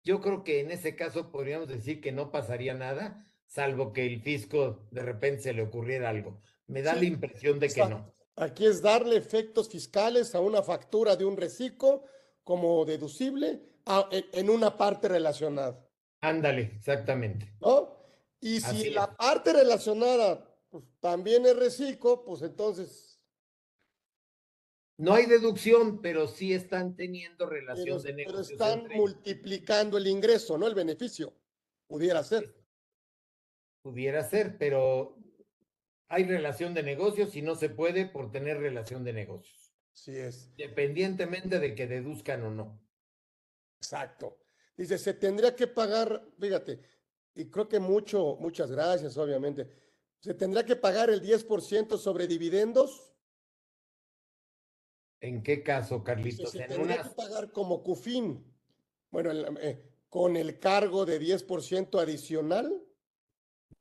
Yo 0.03 0.21
creo 0.21 0.43
que 0.43 0.59
en 0.59 0.71
ese 0.71 0.95
caso 0.95 1.31
podríamos 1.31 1.67
decir 1.67 2.01
que 2.01 2.11
no 2.11 2.31
pasaría 2.31 2.73
nada, 2.73 3.27
salvo 3.45 3.93
que 3.93 4.05
el 4.05 4.21
fisco 4.21 4.87
de 4.91 5.01
repente 5.01 5.43
se 5.43 5.53
le 5.53 5.63
ocurriera 5.63 6.09
algo. 6.09 6.41
Me 6.67 6.81
da 6.81 6.95
la 6.95 7.05
impresión 7.05 7.59
de 7.59 7.69
que 7.69 7.85
no. 7.85 8.13
Aquí 8.35 8.65
es 8.65 8.81
darle 8.81 9.15
efectos 9.15 9.69
fiscales 9.69 10.33
a 10.33 10.39
una 10.39 10.63
factura 10.63 11.15
de 11.15 11.25
un 11.25 11.37
reciclo 11.37 12.03
como 12.43 12.83
deducible 12.83 13.61
en, 14.11 14.49
una 14.49 14.75
parte 14.75 15.07
relacionada. 15.07 15.87
Ándale, 16.21 16.73
exactamente. 16.77 17.53
¿No? 17.61 17.95
Y 18.39 18.59
si 18.59 18.89
la 18.89 19.15
parte 19.15 19.53
relacionada 19.53 20.53
pues, 20.69 20.83
también 20.99 21.45
es 21.45 21.55
reciclo, 21.55 22.23
pues 22.23 22.41
entonces. 22.41 23.12
No 24.97 25.13
hay 25.13 25.25
deducción, 25.25 26.01
pero 26.01 26.27
sí 26.27 26.53
están 26.53 26.95
teniendo 26.95 27.47
relación 27.47 28.01
de 28.01 28.13
negocios. 28.13 28.47
Pero 28.57 28.73
están 28.73 28.87
multiplicando 28.95 29.97
el 29.97 30.07
ingreso, 30.07 30.57
¿no? 30.57 30.67
El 30.67 30.75
beneficio. 30.75 31.33
Pudiera 31.87 32.23
ser. 32.23 32.55
Pudiera 33.81 34.23
ser, 34.23 34.57
pero 34.57 35.17
hay 36.07 36.25
relación 36.25 36.73
de 36.73 36.83
negocios 36.83 37.35
y 37.35 37.41
no 37.41 37.55
se 37.55 37.69
puede 37.69 38.05
por 38.05 38.31
tener 38.31 38.59
relación 38.59 39.03
de 39.03 39.13
negocios. 39.13 39.73
Sí 39.93 40.15
es. 40.15 40.49
Independientemente 40.57 41.59
de 41.59 41.75
que 41.75 41.87
deduzcan 41.87 42.43
o 42.43 42.51
no. 42.51 42.81
Exacto. 43.81 44.37
Dice, 44.77 44.97
se 44.97 45.13
tendría 45.13 45.55
que 45.55 45.67
pagar, 45.67 46.25
fíjate, 46.39 46.79
y 47.35 47.49
creo 47.49 47.67
que 47.67 47.79
mucho, 47.79 48.37
muchas 48.39 48.71
gracias, 48.71 49.17
obviamente 49.17 49.83
¿Se 50.23 50.33
tendrá 50.33 50.65
que 50.65 50.77
pagar 50.77 51.09
el 51.09 51.21
10% 51.21 51.97
sobre 51.97 52.27
dividendos? 52.27 53.12
¿En 55.23 55.41
qué 55.41 55.63
caso, 55.63 56.03
Carlitos? 56.03 56.51
Se, 56.51 56.59
tendrá 56.65 57.01
que 57.01 57.09
pagar 57.11 57.49
como 57.53 57.81
CUFIN. 57.81 58.43
Bueno, 59.09 59.31
eh, 59.61 59.81
con 60.09 60.35
el 60.35 60.59
cargo 60.59 61.05
de 61.05 61.21
10% 61.21 61.97
adicional. 62.01 62.83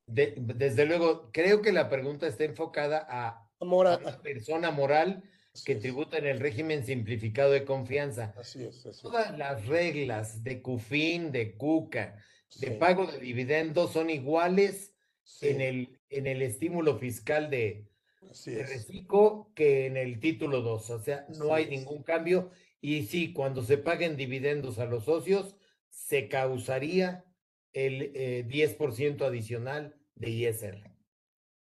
desde 0.06 0.86
luego, 0.86 1.32
creo 1.32 1.60
que 1.60 1.72
la 1.72 1.88
pregunta 1.88 2.28
está 2.28 2.44
enfocada 2.44 3.04
a, 3.10 3.50
una 3.58 3.98
persona 4.22 4.70
moral 4.70 5.24
que 5.64 5.74
tributa 5.74 6.16
en 6.18 6.26
el 6.26 6.38
régimen 6.38 6.86
simplificado 6.86 7.50
de 7.50 7.64
confianza. 7.64 8.32
Así 8.38 8.62
es. 8.62 8.86
Todas 9.02 9.36
las 9.36 9.66
reglas 9.66 10.44
de 10.44 10.62
CUFIN, 10.62 11.32
de 11.32 11.56
CUCA, 11.56 12.18
de 12.60 12.70
pago 12.70 13.06
de 13.06 13.18
dividendos 13.18 13.92
son 13.92 14.10
iguales 14.10 14.94
en, 15.40 15.60
el, 15.60 15.98
en 16.08 16.28
el 16.28 16.40
estímulo 16.42 16.98
fiscal 16.98 17.50
de, 17.50 17.91
reciclo 18.30 19.50
que 19.54 19.86
en 19.86 19.96
el 19.96 20.20
título 20.20 20.62
2. 20.62 20.90
O 20.90 20.98
sea, 21.00 21.26
no 21.38 21.54
hay 21.54 21.66
ningún 21.66 22.02
cambio. 22.02 22.50
Y 22.80 23.06
sí, 23.06 23.32
cuando 23.32 23.62
se 23.62 23.78
paguen 23.78 24.16
dividendos 24.16 24.78
a 24.78 24.86
los 24.86 25.04
socios, 25.04 25.56
se 25.88 26.28
causaría 26.28 27.24
el 27.72 28.12
10% 28.48 29.22
eh, 29.22 29.24
adicional 29.24 29.96
de 30.14 30.30
ISR. 30.30 30.90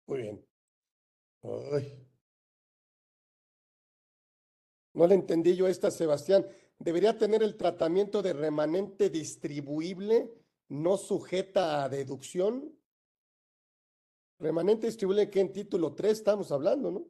Muy 0.07 0.21
bien. 0.21 0.45
No 4.93 5.07
le 5.07 5.15
entendí 5.15 5.55
yo 5.55 5.67
esta, 5.67 5.91
Sebastián. 5.91 6.45
¿Debería 6.79 7.17
tener 7.17 7.43
el 7.43 7.55
tratamiento 7.55 8.21
de 8.21 8.33
remanente 8.33 9.09
distribuible 9.09 10.31
no 10.69 10.97
sujeta 10.97 11.83
a 11.83 11.89
deducción? 11.89 12.77
Remanente 14.39 14.87
distribuible 14.87 15.29
que 15.29 15.39
en 15.39 15.53
título 15.53 15.93
3 15.93 16.11
estamos 16.11 16.51
hablando, 16.51 16.91
¿no? 16.91 17.07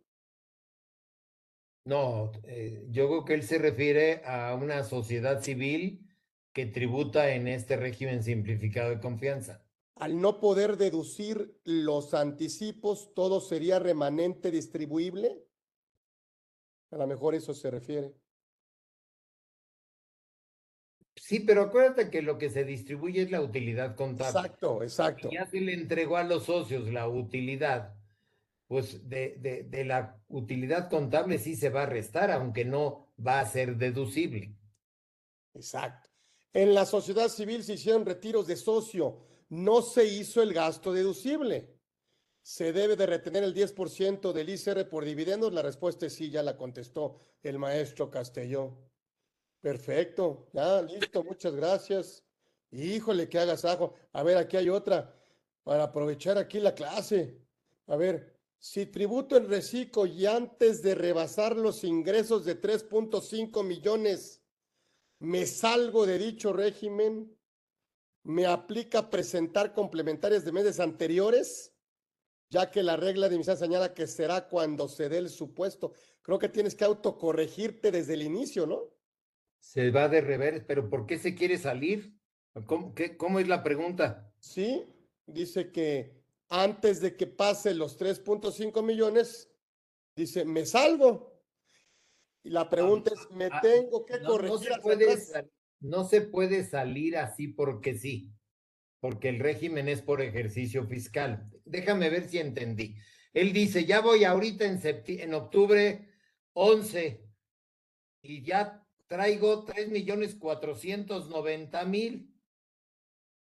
No, 1.86 2.32
eh, 2.46 2.86
yo 2.90 3.08
creo 3.08 3.26
que 3.26 3.34
él 3.34 3.44
se 3.44 3.58
refiere 3.58 4.24
a 4.26 4.56
una 4.56 4.84
sociedad 4.84 5.42
civil 5.42 6.08
que 6.54 6.66
tributa 6.66 7.34
en 7.34 7.48
este 7.48 7.76
régimen 7.76 8.24
simplificado 8.24 8.92
de 8.92 9.02
confianza. 9.02 9.66
Al 9.96 10.22
no 10.22 10.40
poder 10.40 10.78
deducir 10.78 11.60
los 11.66 12.14
anticipos, 12.14 13.14
¿todo 13.14 13.42
sería 13.42 13.80
remanente 13.80 14.50
distribuible? 14.50 15.46
A 16.92 16.98
lo 16.98 17.08
mejor 17.08 17.36
eso 17.36 17.54
se 17.54 17.70
refiere. 17.70 18.14
Sí, 21.16 21.40
pero 21.40 21.64
acuérdate 21.64 22.10
que 22.10 22.22
lo 22.22 22.38
que 22.38 22.50
se 22.50 22.66
distribuye 22.66 23.22
es 23.22 23.32
la 23.32 23.42
utilidad 23.42 23.96
contable. 23.96 24.40
Exacto, 24.40 24.84
exacto. 24.84 25.30
ya 25.32 25.46
se 25.46 25.62
le 25.62 25.74
entregó 25.74 26.18
a 26.18 26.24
los 26.24 26.46
socios 26.46 26.92
la 26.92 27.08
utilidad, 27.08 27.96
pues 28.68 29.08
de, 29.08 29.36
de, 29.40 29.64
de 29.64 29.86
la 29.86 30.20
utilidad 30.28 30.90
contable 30.90 31.38
sí 31.38 31.56
se 31.56 31.70
va 31.70 31.84
a 31.84 31.88
restar, 31.88 32.32
aunque 32.32 32.66
no 32.66 33.14
va 33.26 33.40
a 33.40 33.46
ser 33.46 33.78
deducible. 33.78 34.56
Exacto. 35.54 36.10
En 36.54 36.74
la 36.74 36.86
sociedad 36.86 37.30
civil 37.30 37.64
se 37.64 37.74
hicieron 37.74 38.06
retiros 38.06 38.48
de 38.48 38.56
socio, 38.56 39.26
no 39.50 39.82
se 39.82 40.06
hizo 40.06 40.42
el 40.42 40.54
gasto 40.54 40.94
deducible. 40.94 41.74
¿Se 42.42 42.74
debe 42.74 42.96
de 42.96 43.06
retener 43.06 43.44
el 43.44 43.54
10% 43.54 44.34
del 44.34 44.50
ICR 44.50 44.90
por 44.90 45.06
dividendos? 45.06 45.54
La 45.54 45.62
respuesta 45.62 46.06
es 46.06 46.14
sí, 46.14 46.30
ya 46.30 46.44
la 46.44 46.58
contestó 46.58 47.20
el 47.42 47.58
maestro 47.58 48.12
Castelló. 48.12 48.78
Perfecto, 49.64 50.50
ya, 50.52 50.82
listo, 50.82 51.24
muchas 51.24 51.56
gracias. 51.56 52.22
Híjole, 52.70 53.30
que 53.30 53.40
hagas 53.40 53.64
ajo. 53.64 53.94
A 54.12 54.22
ver, 54.22 54.36
aquí 54.36 54.58
hay 54.58 54.68
otra 54.68 55.18
para 55.64 55.84
aprovechar 55.84 56.38
aquí 56.38 56.60
la 56.60 56.76
clase. 56.76 57.40
A 57.88 57.96
ver, 57.96 58.38
si 58.60 58.86
tributo 58.86 59.38
en 59.38 59.48
reciclo 59.48 60.06
y 60.06 60.26
antes 60.26 60.82
de 60.82 60.96
rebasar 60.96 61.56
los 61.56 61.86
ingresos 61.86 62.44
de 62.44 62.60
3.5 62.60 63.64
millones, 63.64 64.42
me 65.20 65.46
salgo 65.46 66.06
de 66.06 66.18
dicho 66.18 66.52
régimen, 66.52 67.34
me 68.24 68.46
aplica 68.46 69.10
presentar 69.10 69.74
complementarias 69.74 70.44
de 70.44 70.52
meses 70.52 70.82
anteriores, 70.82 71.74
ya 72.50 72.70
que 72.70 72.84
la 72.84 72.98
regla 72.98 73.30
de 73.30 73.38
misa 73.38 73.56
señala 73.56 73.94
que 73.94 74.08
será 74.08 74.50
cuando 74.50 74.90
se 74.90 75.08
dé 75.08 75.20
el 75.20 75.30
supuesto. 75.30 75.94
Creo 76.22 76.38
que 76.38 76.50
tienes 76.50 76.76
que 76.76 76.84
autocorregirte 76.84 77.92
desde 77.92 78.16
el 78.16 78.24
inicio, 78.24 78.68
¿no? 78.68 78.92
Se 79.64 79.92
va 79.92 80.10
de 80.10 80.20
rever, 80.20 80.66
pero 80.68 80.90
¿por 80.90 81.06
qué 81.06 81.18
se 81.18 81.36
quiere 81.36 81.58
salir? 81.58 82.20
¿Cómo, 82.66 82.94
qué, 82.94 83.16
¿Cómo 83.16 83.40
es 83.40 83.48
la 83.48 83.64
pregunta? 83.64 84.30
Sí, 84.38 84.84
dice 85.26 85.72
que 85.72 86.22
antes 86.50 87.00
de 87.00 87.16
que 87.16 87.28
pase 87.28 87.74
los 87.74 87.98
3.5 87.98 88.84
millones, 88.84 89.50
dice, 90.18 90.44
me 90.44 90.66
salgo. 90.66 91.42
Y 92.44 92.50
la 92.50 92.70
pregunta 92.70 93.14
es, 93.14 93.32
¿me 93.32 93.46
ah, 93.46 93.62
tengo 93.62 94.06
que 94.06 94.20
corregir? 94.20 94.52
No 94.52 94.58
se, 94.60 94.82
puede 94.82 95.18
no 95.80 96.04
se 96.04 96.22
puede 96.22 96.66
salir 96.66 97.16
así 97.16 97.48
porque 97.48 97.98
sí, 97.98 98.34
porque 99.00 99.30
el 99.30 99.40
régimen 99.40 99.88
es 99.88 100.02
por 100.02 100.22
ejercicio 100.22 100.86
fiscal. 100.86 101.50
Déjame 101.64 102.10
ver 102.10 102.28
si 102.28 102.40
entendí. 102.40 102.98
Él 103.34 103.54
dice, 103.54 103.86
ya 103.86 104.02
voy 104.02 104.26
ahorita 104.26 104.66
en, 104.66 104.82
en 104.84 105.34
octubre 105.34 106.10
11 106.52 107.26
y 108.24 108.44
ya 108.44 108.83
traigo 109.14 109.64
tres 109.64 109.90
millones 109.90 110.34
cuatrocientos 110.34 111.30
noventa 111.30 111.86
mil. 111.86 112.34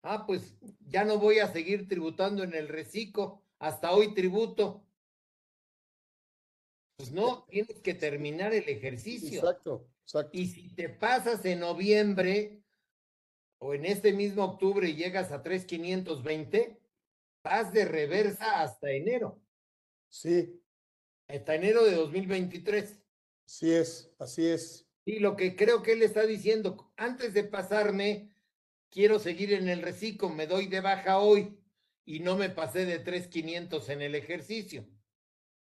Ah, 0.02 0.26
pues 0.26 0.56
ya 0.88 1.04
no 1.04 1.20
voy 1.20 1.38
a 1.38 1.52
seguir 1.52 1.86
tributando 1.86 2.42
en 2.42 2.52
el 2.52 2.66
reciclo. 2.66 3.44
Hasta 3.60 3.92
hoy 3.92 4.12
tributo. 4.12 4.84
Pues 6.96 7.12
no, 7.12 7.44
tienes 7.44 7.80
que 7.80 7.94
terminar 7.94 8.52
el 8.52 8.68
ejercicio. 8.68 9.38
Exacto, 9.38 9.88
exacto. 10.02 10.36
Y 10.36 10.48
si 10.48 10.68
te 10.74 10.88
pasas 10.88 11.44
en 11.44 11.60
noviembre 11.60 12.64
o 13.58 13.72
en 13.72 13.84
este 13.84 14.12
mismo 14.12 14.42
octubre 14.42 14.88
y 14.88 14.96
llegas 14.96 15.30
a 15.30 15.44
3,520, 15.44 16.80
vas 17.44 17.72
de 17.72 17.84
reversa 17.84 18.62
hasta 18.62 18.90
enero. 18.90 19.40
Sí. 20.08 20.60
Hasta 21.28 21.54
enero 21.54 21.84
de 21.84 21.94
2023. 21.94 23.00
Así 23.46 23.72
es, 23.72 24.12
así 24.18 24.44
es. 24.44 24.88
Y 25.04 25.18
lo 25.18 25.36
que 25.36 25.56
creo 25.56 25.82
que 25.82 25.92
él 25.92 26.02
está 26.02 26.26
diciendo, 26.26 26.92
antes 26.96 27.34
de 27.34 27.44
pasarme, 27.44 28.30
quiero 28.90 29.18
seguir 29.18 29.52
en 29.52 29.68
el 29.68 29.82
reciclo, 29.82 30.28
me 30.28 30.46
doy 30.46 30.66
de 30.66 30.80
baja 30.80 31.18
hoy 31.18 31.58
y 32.04 32.20
no 32.20 32.36
me 32.36 32.50
pasé 32.50 32.84
de 32.84 32.98
3,500 32.98 33.88
en 33.88 34.02
el 34.02 34.14
ejercicio. 34.14 34.86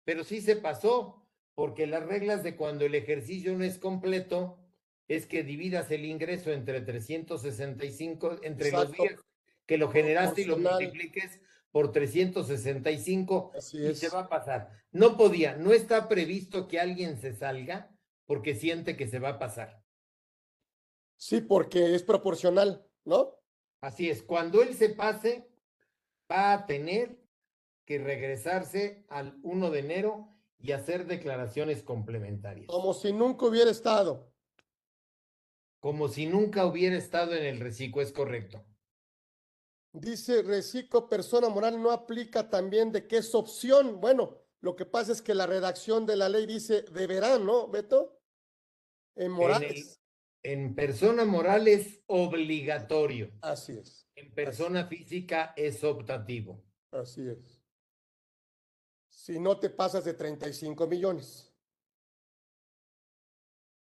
Pero 0.04 0.24
sí 0.24 0.40
se 0.40 0.56
pasó, 0.56 1.26
porque 1.54 1.86
las 1.86 2.04
reglas 2.06 2.42
de 2.42 2.56
cuando 2.56 2.84
el 2.84 2.94
ejercicio 2.94 3.56
no 3.56 3.64
es 3.64 3.78
completo 3.78 4.58
es 5.08 5.26
que 5.26 5.42
dividas 5.42 5.90
el 5.90 6.04
ingreso 6.04 6.52
entre 6.52 6.80
365, 6.80 8.40
entre 8.42 8.70
los 8.70 8.92
días 8.92 9.14
que 9.66 9.78
lo 9.78 9.90
generaste 9.90 10.42
y 10.42 10.44
lo 10.44 10.58
multipliques 10.58 11.40
por 11.70 11.92
365 11.92 13.52
y 13.74 13.94
se 13.94 14.08
va 14.08 14.20
a 14.20 14.28
pasar. 14.28 14.70
No 14.92 15.16
podía, 15.16 15.56
no 15.56 15.72
está 15.72 16.08
previsto 16.08 16.68
que 16.68 16.80
alguien 16.80 17.18
se 17.18 17.34
salga 17.34 17.90
porque 18.28 18.54
siente 18.54 18.94
que 18.94 19.08
se 19.08 19.18
va 19.18 19.30
a 19.30 19.38
pasar. 19.38 19.82
Sí, 21.16 21.40
porque 21.40 21.94
es 21.94 22.02
proporcional, 22.02 22.86
¿no? 23.04 23.40
Así 23.80 24.10
es, 24.10 24.22
cuando 24.22 24.62
él 24.62 24.74
se 24.74 24.90
pase, 24.90 25.50
va 26.30 26.52
a 26.52 26.66
tener 26.66 27.18
que 27.86 27.98
regresarse 27.98 29.06
al 29.08 29.40
1 29.42 29.70
de 29.70 29.78
enero 29.78 30.28
y 30.58 30.72
hacer 30.72 31.06
declaraciones 31.06 31.82
complementarias. 31.82 32.66
Como 32.66 32.92
si 32.92 33.14
nunca 33.14 33.46
hubiera 33.46 33.70
estado. 33.70 34.30
Como 35.80 36.08
si 36.08 36.26
nunca 36.26 36.66
hubiera 36.66 36.98
estado 36.98 37.34
en 37.34 37.46
el 37.46 37.60
reciclo, 37.60 38.02
es 38.02 38.12
correcto. 38.12 38.62
Dice 39.92 40.42
reciclo 40.42 41.08
persona 41.08 41.48
moral 41.48 41.82
no 41.82 41.92
aplica 41.92 42.50
también 42.50 42.92
de 42.92 43.06
que 43.08 43.16
es 43.16 43.34
opción. 43.34 44.02
Bueno, 44.02 44.36
lo 44.60 44.76
que 44.76 44.84
pasa 44.84 45.12
es 45.12 45.22
que 45.22 45.34
la 45.34 45.46
redacción 45.46 46.04
de 46.04 46.16
la 46.16 46.28
ley 46.28 46.44
dice 46.44 46.82
deberán, 46.92 47.46
¿no, 47.46 47.68
Beto? 47.68 48.17
En 49.18 49.32
morales. 49.32 50.00
En, 50.44 50.74
persona 50.76 51.24
moral 51.24 51.66
es 51.66 52.00
obligatorio. 52.06 53.32
Así 53.42 53.72
es. 53.72 54.08
En 54.14 54.32
persona 54.32 54.86
física 54.86 55.52
es 55.56 55.82
optativo. 55.82 56.64
Así 56.92 57.28
es. 57.28 57.60
Si 59.08 59.40
no 59.40 59.58
te 59.58 59.70
pasas 59.70 60.04
de 60.04 60.14
35 60.14 60.86
millones. 60.86 61.52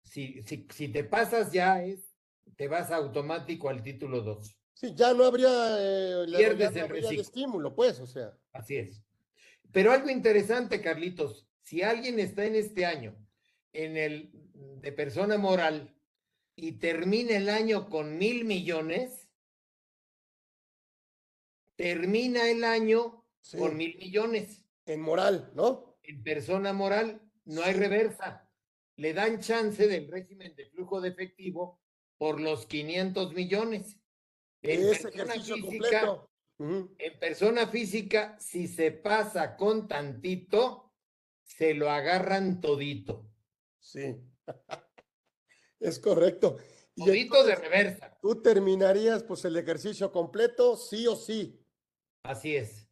Si, 0.03 0.43
si, 0.43 0.67
si 0.69 0.89
te 0.89 1.03
pasas 1.03 1.51
ya 1.51 1.83
es, 1.83 2.15
te 2.55 2.67
vas 2.67 2.91
automático 2.91 3.69
al 3.69 3.81
título 3.81 4.21
2. 4.21 4.55
Sí, 4.73 4.93
ya 4.95 5.13
no 5.15 5.25
habría, 5.25 5.49
eh, 5.79 6.25
Pierdes 6.37 6.75
el 6.75 7.19
estímulo, 7.19 7.73
pues, 7.73 7.99
o 7.99 8.05
sea. 8.05 8.37
Así 8.51 8.75
es. 8.75 9.01
Pero 9.71 9.91
algo 9.91 10.09
interesante, 10.09 10.79
Carlitos, 10.81 11.47
si 11.63 11.81
alguien 11.81 12.19
está 12.19 12.45
en 12.45 12.55
este 12.55 12.85
año 12.85 13.22
en 13.73 13.97
el 13.97 14.31
de 14.81 14.91
persona 14.91 15.37
moral 15.37 15.95
y 16.55 16.73
termina 16.73 17.35
el 17.35 17.49
año 17.49 17.89
con 17.89 18.17
mil 18.17 18.45
millones, 18.45 19.29
termina 21.75 22.49
el 22.49 22.63
año 22.63 23.25
con 23.57 23.75
mil 23.75 23.97
millones. 23.97 24.63
En 24.85 25.01
moral, 25.01 25.51
¿no? 25.55 25.97
En 26.03 26.23
persona 26.23 26.73
moral 26.73 27.21
no 27.45 27.63
hay 27.63 27.73
reversa. 27.73 28.49
Le 28.97 29.13
dan 29.13 29.39
chance 29.39 29.87
del 29.87 30.09
régimen 30.11 30.55
de 30.55 30.65
flujo 30.67 31.01
de 31.01 31.09
efectivo 31.09 31.81
por 32.17 32.39
los 32.39 32.67
500 32.67 33.33
millones. 33.33 33.97
En 34.61 34.81
persona 34.81 35.33
física, 35.33 36.27
En 36.59 37.19
persona 37.19 37.67
física, 37.67 38.37
si 38.39 38.67
se 38.67 38.91
pasa 38.91 39.57
con 39.57 39.87
tantito, 39.87 40.93
se 41.43 41.73
lo 41.73 41.89
agarran 41.89 42.61
todito. 42.61 43.32
Sí, 43.83 44.15
es 45.79 45.99
correcto. 45.99 46.57
Todito 46.95 47.43
de 47.43 47.55
reversa. 47.55 48.17
Tú 48.21 48.41
terminarías 48.41 49.23
pues 49.23 49.43
el 49.45 49.57
ejercicio 49.57 50.11
completo, 50.11 50.77
sí 50.77 51.05
o 51.05 51.15
sí. 51.15 51.59
Así 52.23 52.55
es. 52.55 52.87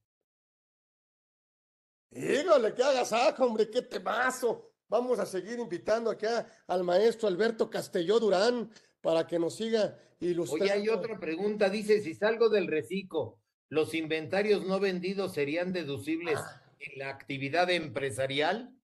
Híjole, 2.12 2.74
que 2.74 2.84
hagas 2.84 3.14
ajo, 3.14 3.46
hombre, 3.46 3.70
qué 3.70 3.82
temazo. 3.84 4.74
Vamos 4.90 5.18
a 5.20 5.26
seguir 5.26 5.60
invitando 5.60 6.12
acá 6.12 6.46
al 6.68 6.84
maestro 6.84 7.30
Alberto 7.30 7.70
Castelló 7.70 8.20
Durán 8.20 8.70
para 9.00 9.26
que 9.26 9.40
nos 9.40 9.56
siga 9.56 9.98
ilustrando. 10.20 10.66
Oye, 10.66 10.74
hay 10.74 10.90
otra 10.90 11.18
pregunta, 11.18 11.70
dice, 11.70 12.02
si 12.02 12.14
salgo 12.16 12.50
del 12.50 12.68
reciclo, 12.68 13.40
¿los 13.70 13.94
inventarios 13.94 14.66
no 14.66 14.82
vendidos 14.82 15.34
serían 15.34 15.72
deducibles 15.72 16.38
ah. 16.38 16.62
en 16.80 17.00
la 17.00 17.10
actividad 17.10 17.70
empresarial? 17.70 18.76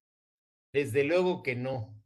Desde 0.71 1.03
luego 1.03 1.43
que 1.43 1.57
no. 1.57 1.96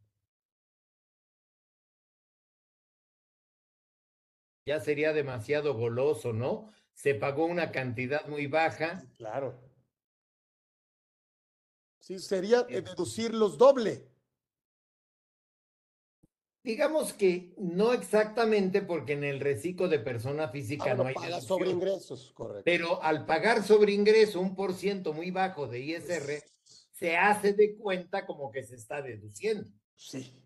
Ya 4.72 4.80
sería 4.80 5.11
demasiado 5.11 5.74
goloso, 5.74 6.32
¿no? 6.32 6.72
Se 6.93 7.13
pagó 7.13 7.43
una 7.43 7.74
cantidad 7.74 8.26
muy 8.28 8.47
baja. 8.47 9.03
Claro. 9.17 9.59
Sí, 11.99 12.19
sería 12.19 12.63
deducirlos 12.63 13.57
doble. 13.57 14.07
Digamos 16.63 17.11
que 17.11 17.53
no 17.57 17.91
exactamente 17.91 18.82
porque 18.82 19.11
en 19.11 19.26
el 19.26 19.41
reciclo 19.41 19.89
de 19.89 19.99
persona 19.99 20.47
física 20.47 20.93
no 20.93 21.03
hay 21.03 21.15
paga 21.15 21.41
sobre 21.41 21.72
ingresos, 21.72 22.32
correcto. 22.32 22.63
Pero 22.63 23.03
al 23.03 23.26
pagar 23.26 23.63
sobre 23.63 23.91
ingreso 23.91 24.39
un 24.39 24.55
por 24.55 24.74
ciento 24.74 25.11
muy 25.11 25.32
bajo 25.32 25.67
de 25.67 25.82
ISR, 25.82 26.41
se 26.93 27.17
hace 27.17 27.51
de 27.51 27.76
cuenta 27.76 28.26
como 28.26 28.49
que 28.49 28.63
se 28.63 28.76
está 28.76 29.01
deduciendo. 29.01 29.69
Sí. 29.97 30.41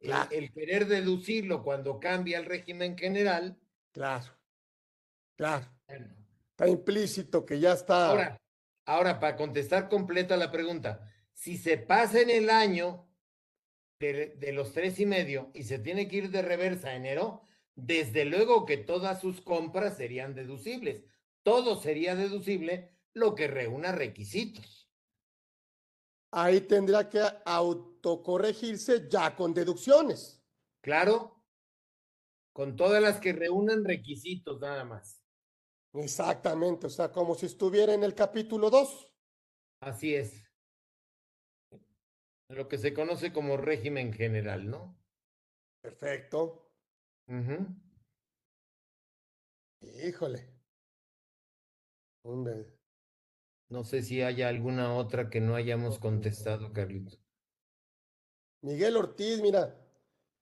El, 0.00 0.52
querer 0.52 0.86
deducirlo 0.86 1.62
cuando 1.62 2.00
cambia 2.00 2.38
el 2.38 2.46
régimen 2.46 2.96
general. 2.96 3.58
Claro. 3.92 4.32
Claro. 5.36 5.66
Está 5.86 6.68
implícito 6.68 7.44
que 7.44 7.60
ya 7.60 7.72
está. 7.72 8.08
Ahora, 8.08 8.40
ahora, 8.86 9.20
para 9.20 9.36
contestar 9.36 9.88
completa 9.88 10.36
la 10.36 10.50
pregunta, 10.50 11.06
si 11.32 11.56
se 11.56 11.78
pasa 11.78 12.20
en 12.20 12.30
el 12.30 12.50
año 12.50 13.10
de, 13.98 14.52
los 14.52 14.72
tres 14.72 14.98
y 14.98 15.06
medio 15.06 15.50
y 15.54 15.64
se 15.64 15.78
tiene 15.78 16.08
que 16.08 16.16
ir 16.16 16.30
de 16.30 16.42
reversa 16.42 16.88
a 16.88 16.96
enero, 16.96 17.42
desde 17.74 18.24
luego 18.24 18.64
que 18.66 18.78
todas 18.78 19.20
sus 19.20 19.40
compras 19.40 19.96
serían 19.96 20.34
deducibles. 20.34 21.04
Todo 21.42 21.80
sería 21.80 22.14
deducible 22.14 22.94
lo 23.12 23.34
que 23.34 23.46
reúna 23.46 23.92
requisitos. 23.92 24.90
Ahí 26.32 26.60
tendrá 26.60 27.08
que 27.08 27.22
autocorregirse 28.00 29.08
ya 29.08 29.36
con 29.36 29.52
deducciones. 29.52 30.42
Claro, 30.82 31.44
con 32.52 32.76
todas 32.76 33.02
las 33.02 33.20
que 33.20 33.32
reúnan 33.32 33.84
requisitos 33.84 34.60
nada 34.60 34.84
más. 34.84 35.22
Exactamente, 35.92 36.86
o 36.86 36.90
sea, 36.90 37.12
como 37.12 37.34
si 37.34 37.46
estuviera 37.46 37.92
en 37.92 38.04
el 38.04 38.14
capítulo 38.14 38.70
2. 38.70 39.12
Así 39.80 40.14
es 40.14 40.46
lo 42.48 42.66
que 42.66 42.78
se 42.78 42.92
conoce 42.92 43.32
como 43.32 43.56
régimen 43.56 44.12
general, 44.12 44.68
¿no? 44.68 44.98
Perfecto. 45.82 46.68
Híjole. 49.80 50.52
No 53.68 53.84
sé 53.84 54.02
si 54.02 54.20
haya 54.20 54.48
alguna 54.48 54.94
otra 54.96 55.30
que 55.30 55.40
no 55.40 55.54
hayamos 55.54 56.00
contestado, 56.00 56.72
Carlitos. 56.72 57.20
Miguel 58.62 58.96
Ortiz, 58.96 59.40
mira, 59.40 59.76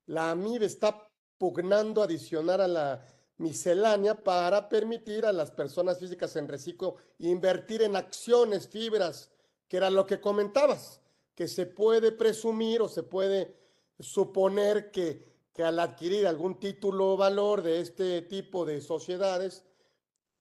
la 0.06 0.30
AMIB 0.30 0.62
está 0.62 1.10
pugnando 1.36 2.02
adicionar 2.02 2.60
a 2.60 2.68
la 2.68 3.06
miscelánea 3.36 4.22
para 4.22 4.68
permitir 4.68 5.24
a 5.24 5.32
las 5.32 5.50
personas 5.50 5.98
físicas 5.98 6.34
en 6.36 6.48
reciclo 6.48 6.96
invertir 7.18 7.82
en 7.82 7.94
acciones, 7.94 8.68
fibras, 8.68 9.30
que 9.68 9.76
era 9.76 9.90
lo 9.90 10.06
que 10.06 10.20
comentabas 10.20 11.00
que 11.38 11.46
se 11.46 11.66
puede 11.66 12.10
presumir 12.10 12.82
o 12.82 12.88
se 12.88 13.04
puede 13.04 13.54
suponer 14.00 14.90
que, 14.90 15.24
que 15.52 15.62
al 15.62 15.78
adquirir 15.78 16.26
algún 16.26 16.58
título 16.58 17.12
o 17.12 17.16
valor 17.16 17.62
de 17.62 17.80
este 17.80 18.22
tipo 18.22 18.64
de 18.64 18.80
sociedades, 18.80 19.64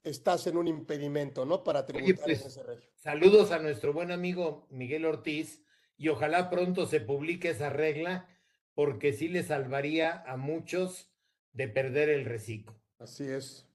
estás 0.04 0.48
en 0.48 0.58
un 0.58 0.68
impedimento, 0.68 1.46
¿no? 1.46 1.64
Para 1.64 1.86
tributar 1.86 2.26
pues, 2.26 2.44
ese 2.44 2.64
régimen. 2.64 2.90
Saludos 2.96 3.52
a 3.52 3.60
nuestro 3.60 3.94
buen 3.94 4.12
amigo 4.12 4.66
Miguel 4.72 5.06
Ortiz 5.06 5.62
y 5.98 6.10
ojalá 6.10 6.50
pronto 6.50 6.86
se 6.86 7.02
publique 7.02 7.50
esa 7.50 7.70
regla 7.70 8.28
porque 8.74 9.14
sí 9.14 9.28
le 9.28 9.44
salvaría 9.44 10.24
a 10.28 10.38
muchos 10.38 11.12
de 11.54 11.68
perder 11.68 12.10
el 12.10 12.26
reciclo. 12.26 12.80
Así 13.00 13.28
es. 13.28 13.68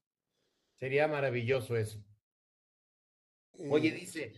Sería 0.78 1.08
maravilloso 1.08 1.76
eso. 1.76 2.02
Oye, 3.70 3.90
dice, 3.92 4.32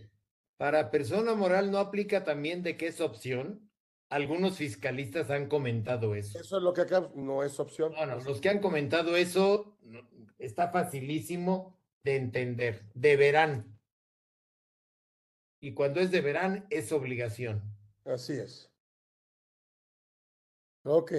para 0.57 0.91
persona 0.91 1.35
moral 1.35 1.71
no 1.71 1.79
aplica 1.79 2.25
también 2.25 2.63
de 2.63 2.77
qué 2.77 2.89
es 2.89 3.01
opción. 3.01 3.71
Algunos 4.09 4.57
fiscalistas 4.57 5.31
han 5.31 5.49
comentado 5.49 6.15
eso. 6.15 6.39
Eso 6.39 6.57
es 6.59 6.63
lo 6.63 6.73
que 6.73 6.83
acá 6.83 7.11
no 7.15 7.43
es 7.43 7.59
opción. 7.59 7.93
Bueno, 7.97 8.21
los 8.21 8.41
que 8.41 8.49
han 8.49 8.61
comentado 8.61 9.17
eso 9.17 9.77
está 10.39 10.71
facilísimo 10.71 11.79
de 12.03 12.17
entender. 12.17 12.85
Deberán. 12.95 13.74
Y 15.65 15.73
cuando 15.73 15.99
es 15.99 16.11
deberán, 16.11 16.67
es 16.69 16.93
obligación. 16.93 17.63
Así 18.05 18.35
es. 18.35 18.71
Ok, 20.83 21.13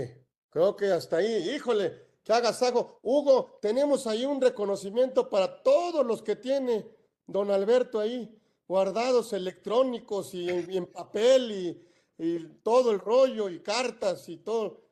creo 0.51 0.75
que 0.75 0.85
hasta 0.91 1.17
ahí, 1.17 1.49
híjole, 1.49 1.99
que 2.23 2.31
hagas 2.31 2.61
algo. 2.61 2.99
Hugo, 3.01 3.57
tenemos 3.59 4.05
ahí 4.05 4.23
un 4.23 4.39
reconocimiento 4.39 5.31
para 5.31 5.63
todos 5.63 6.05
los 6.05 6.21
que 6.21 6.35
tiene 6.35 6.87
don 7.25 7.49
Alberto 7.49 7.99
ahí 7.99 8.39
guardados 8.67 9.33
electrónicos 9.33 10.35
y 10.35 10.47
en, 10.47 10.85
papel 10.85 11.81
y, 12.19 12.59
todo 12.61 12.91
el 12.91 12.99
rollo 12.99 13.49
y 13.49 13.63
cartas 13.63 14.29
y 14.29 14.37
todo. 14.37 14.83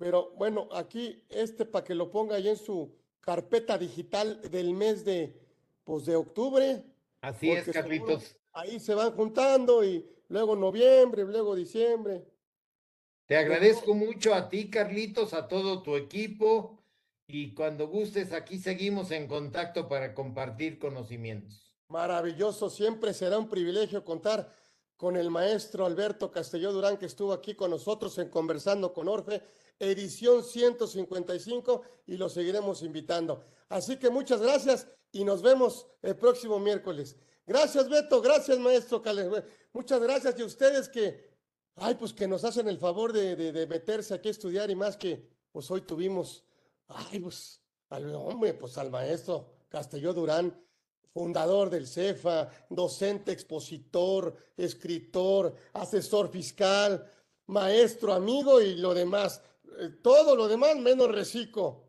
Pero 0.00 0.32
bueno, 0.32 0.68
aquí 0.72 1.24
este 1.28 1.64
para 1.64 1.84
que 1.84 1.94
lo 1.94 2.10
ponga 2.10 2.34
ahí 2.34 2.48
en 2.48 2.56
su 2.56 2.92
carpeta 3.20 3.78
digital 3.78 4.42
del 4.50 4.74
mes 4.74 5.04
de, 5.04 5.40
pues, 5.84 6.06
de 6.06 6.16
octubre. 6.16 6.82
Así 7.20 7.52
es, 7.52 7.68
Carlitos. 7.68 8.36
Ahí 8.56 8.80
se 8.80 8.94
van 8.94 9.12
juntando 9.12 9.84
y 9.84 10.02
luego 10.28 10.56
noviembre, 10.56 11.24
luego 11.24 11.54
diciembre. 11.54 12.24
Te 13.26 13.36
agradezco 13.36 13.92
mucho 13.92 14.32
a 14.32 14.48
ti, 14.48 14.70
Carlitos, 14.70 15.34
a 15.34 15.46
todo 15.46 15.82
tu 15.82 15.94
equipo 15.94 16.82
y 17.26 17.52
cuando 17.52 17.86
gustes 17.86 18.32
aquí 18.32 18.58
seguimos 18.58 19.10
en 19.10 19.28
contacto 19.28 19.86
para 19.88 20.14
compartir 20.14 20.78
conocimientos. 20.78 21.76
Maravilloso, 21.88 22.70
siempre 22.70 23.12
será 23.12 23.38
un 23.38 23.50
privilegio 23.50 24.02
contar 24.02 24.50
con 24.96 25.18
el 25.18 25.28
maestro 25.30 25.84
Alberto 25.84 26.30
Castelló 26.30 26.72
Durán, 26.72 26.96
que 26.96 27.04
estuvo 27.04 27.34
aquí 27.34 27.54
con 27.54 27.70
nosotros 27.70 28.16
en 28.16 28.30
Conversando 28.30 28.94
con 28.94 29.06
Orfe, 29.06 29.42
edición 29.78 30.42
155, 30.42 31.82
y 32.06 32.16
lo 32.16 32.30
seguiremos 32.30 32.80
invitando. 32.82 33.44
Así 33.68 33.98
que 33.98 34.08
muchas 34.08 34.40
gracias 34.40 34.88
y 35.12 35.24
nos 35.24 35.42
vemos 35.42 35.86
el 36.00 36.16
próximo 36.16 36.58
miércoles. 36.58 37.16
Gracias, 37.46 37.88
Beto, 37.88 38.20
gracias, 38.20 38.58
maestro. 38.58 39.02
Muchas 39.72 40.00
gracias 40.00 40.38
y 40.38 40.42
ustedes 40.42 40.88
que, 40.88 41.30
ay, 41.76 41.94
pues 41.94 42.12
que 42.12 42.26
nos 42.26 42.44
hacen 42.44 42.68
el 42.68 42.78
favor 42.78 43.12
de, 43.12 43.36
de, 43.36 43.52
de 43.52 43.66
meterse 43.66 44.14
aquí 44.14 44.28
a 44.28 44.32
estudiar 44.32 44.70
y 44.70 44.74
más 44.74 44.96
que, 44.96 45.28
pues 45.52 45.70
hoy 45.70 45.82
tuvimos, 45.82 46.44
ay, 46.88 47.20
pues, 47.20 47.62
al 47.88 48.14
hombre, 48.14 48.54
pues 48.54 48.76
al 48.78 48.90
maestro 48.90 49.48
Castelló 49.68 50.12
Durán 50.12 50.66
fundador 51.16 51.70
del 51.70 51.86
CEFA, 51.86 52.50
docente, 52.68 53.32
expositor, 53.32 54.36
escritor, 54.54 55.54
asesor 55.72 56.30
fiscal, 56.30 57.10
maestro, 57.46 58.12
amigo 58.12 58.60
y 58.60 58.74
lo 58.74 58.92
demás. 58.92 59.42
Eh, 59.78 59.88
todo 60.02 60.36
lo 60.36 60.46
demás 60.46 60.76
menos 60.76 61.10
reciclo. 61.10 61.86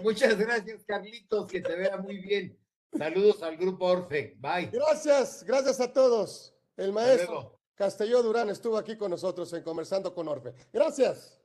Muchas 0.00 0.38
gracias, 0.38 0.84
Carlitos, 0.84 1.48
que 1.48 1.60
te 1.60 1.74
vea 1.74 1.96
muy 1.96 2.18
bien. 2.18 2.56
Saludos 2.96 3.42
al 3.42 3.56
grupo 3.56 3.86
Orfe. 3.86 4.36
Bye. 4.38 4.70
Gracias, 4.72 5.44
gracias 5.44 5.80
a 5.80 5.92
todos. 5.92 6.54
El 6.76 6.92
maestro 6.92 7.58
Castelló 7.74 8.22
Durán 8.22 8.50
estuvo 8.50 8.76
aquí 8.76 8.96
con 8.96 9.10
nosotros 9.10 9.52
en 9.52 9.62
Conversando 9.62 10.14
con 10.14 10.26
Orfe. 10.28 10.52
Gracias. 10.72 11.38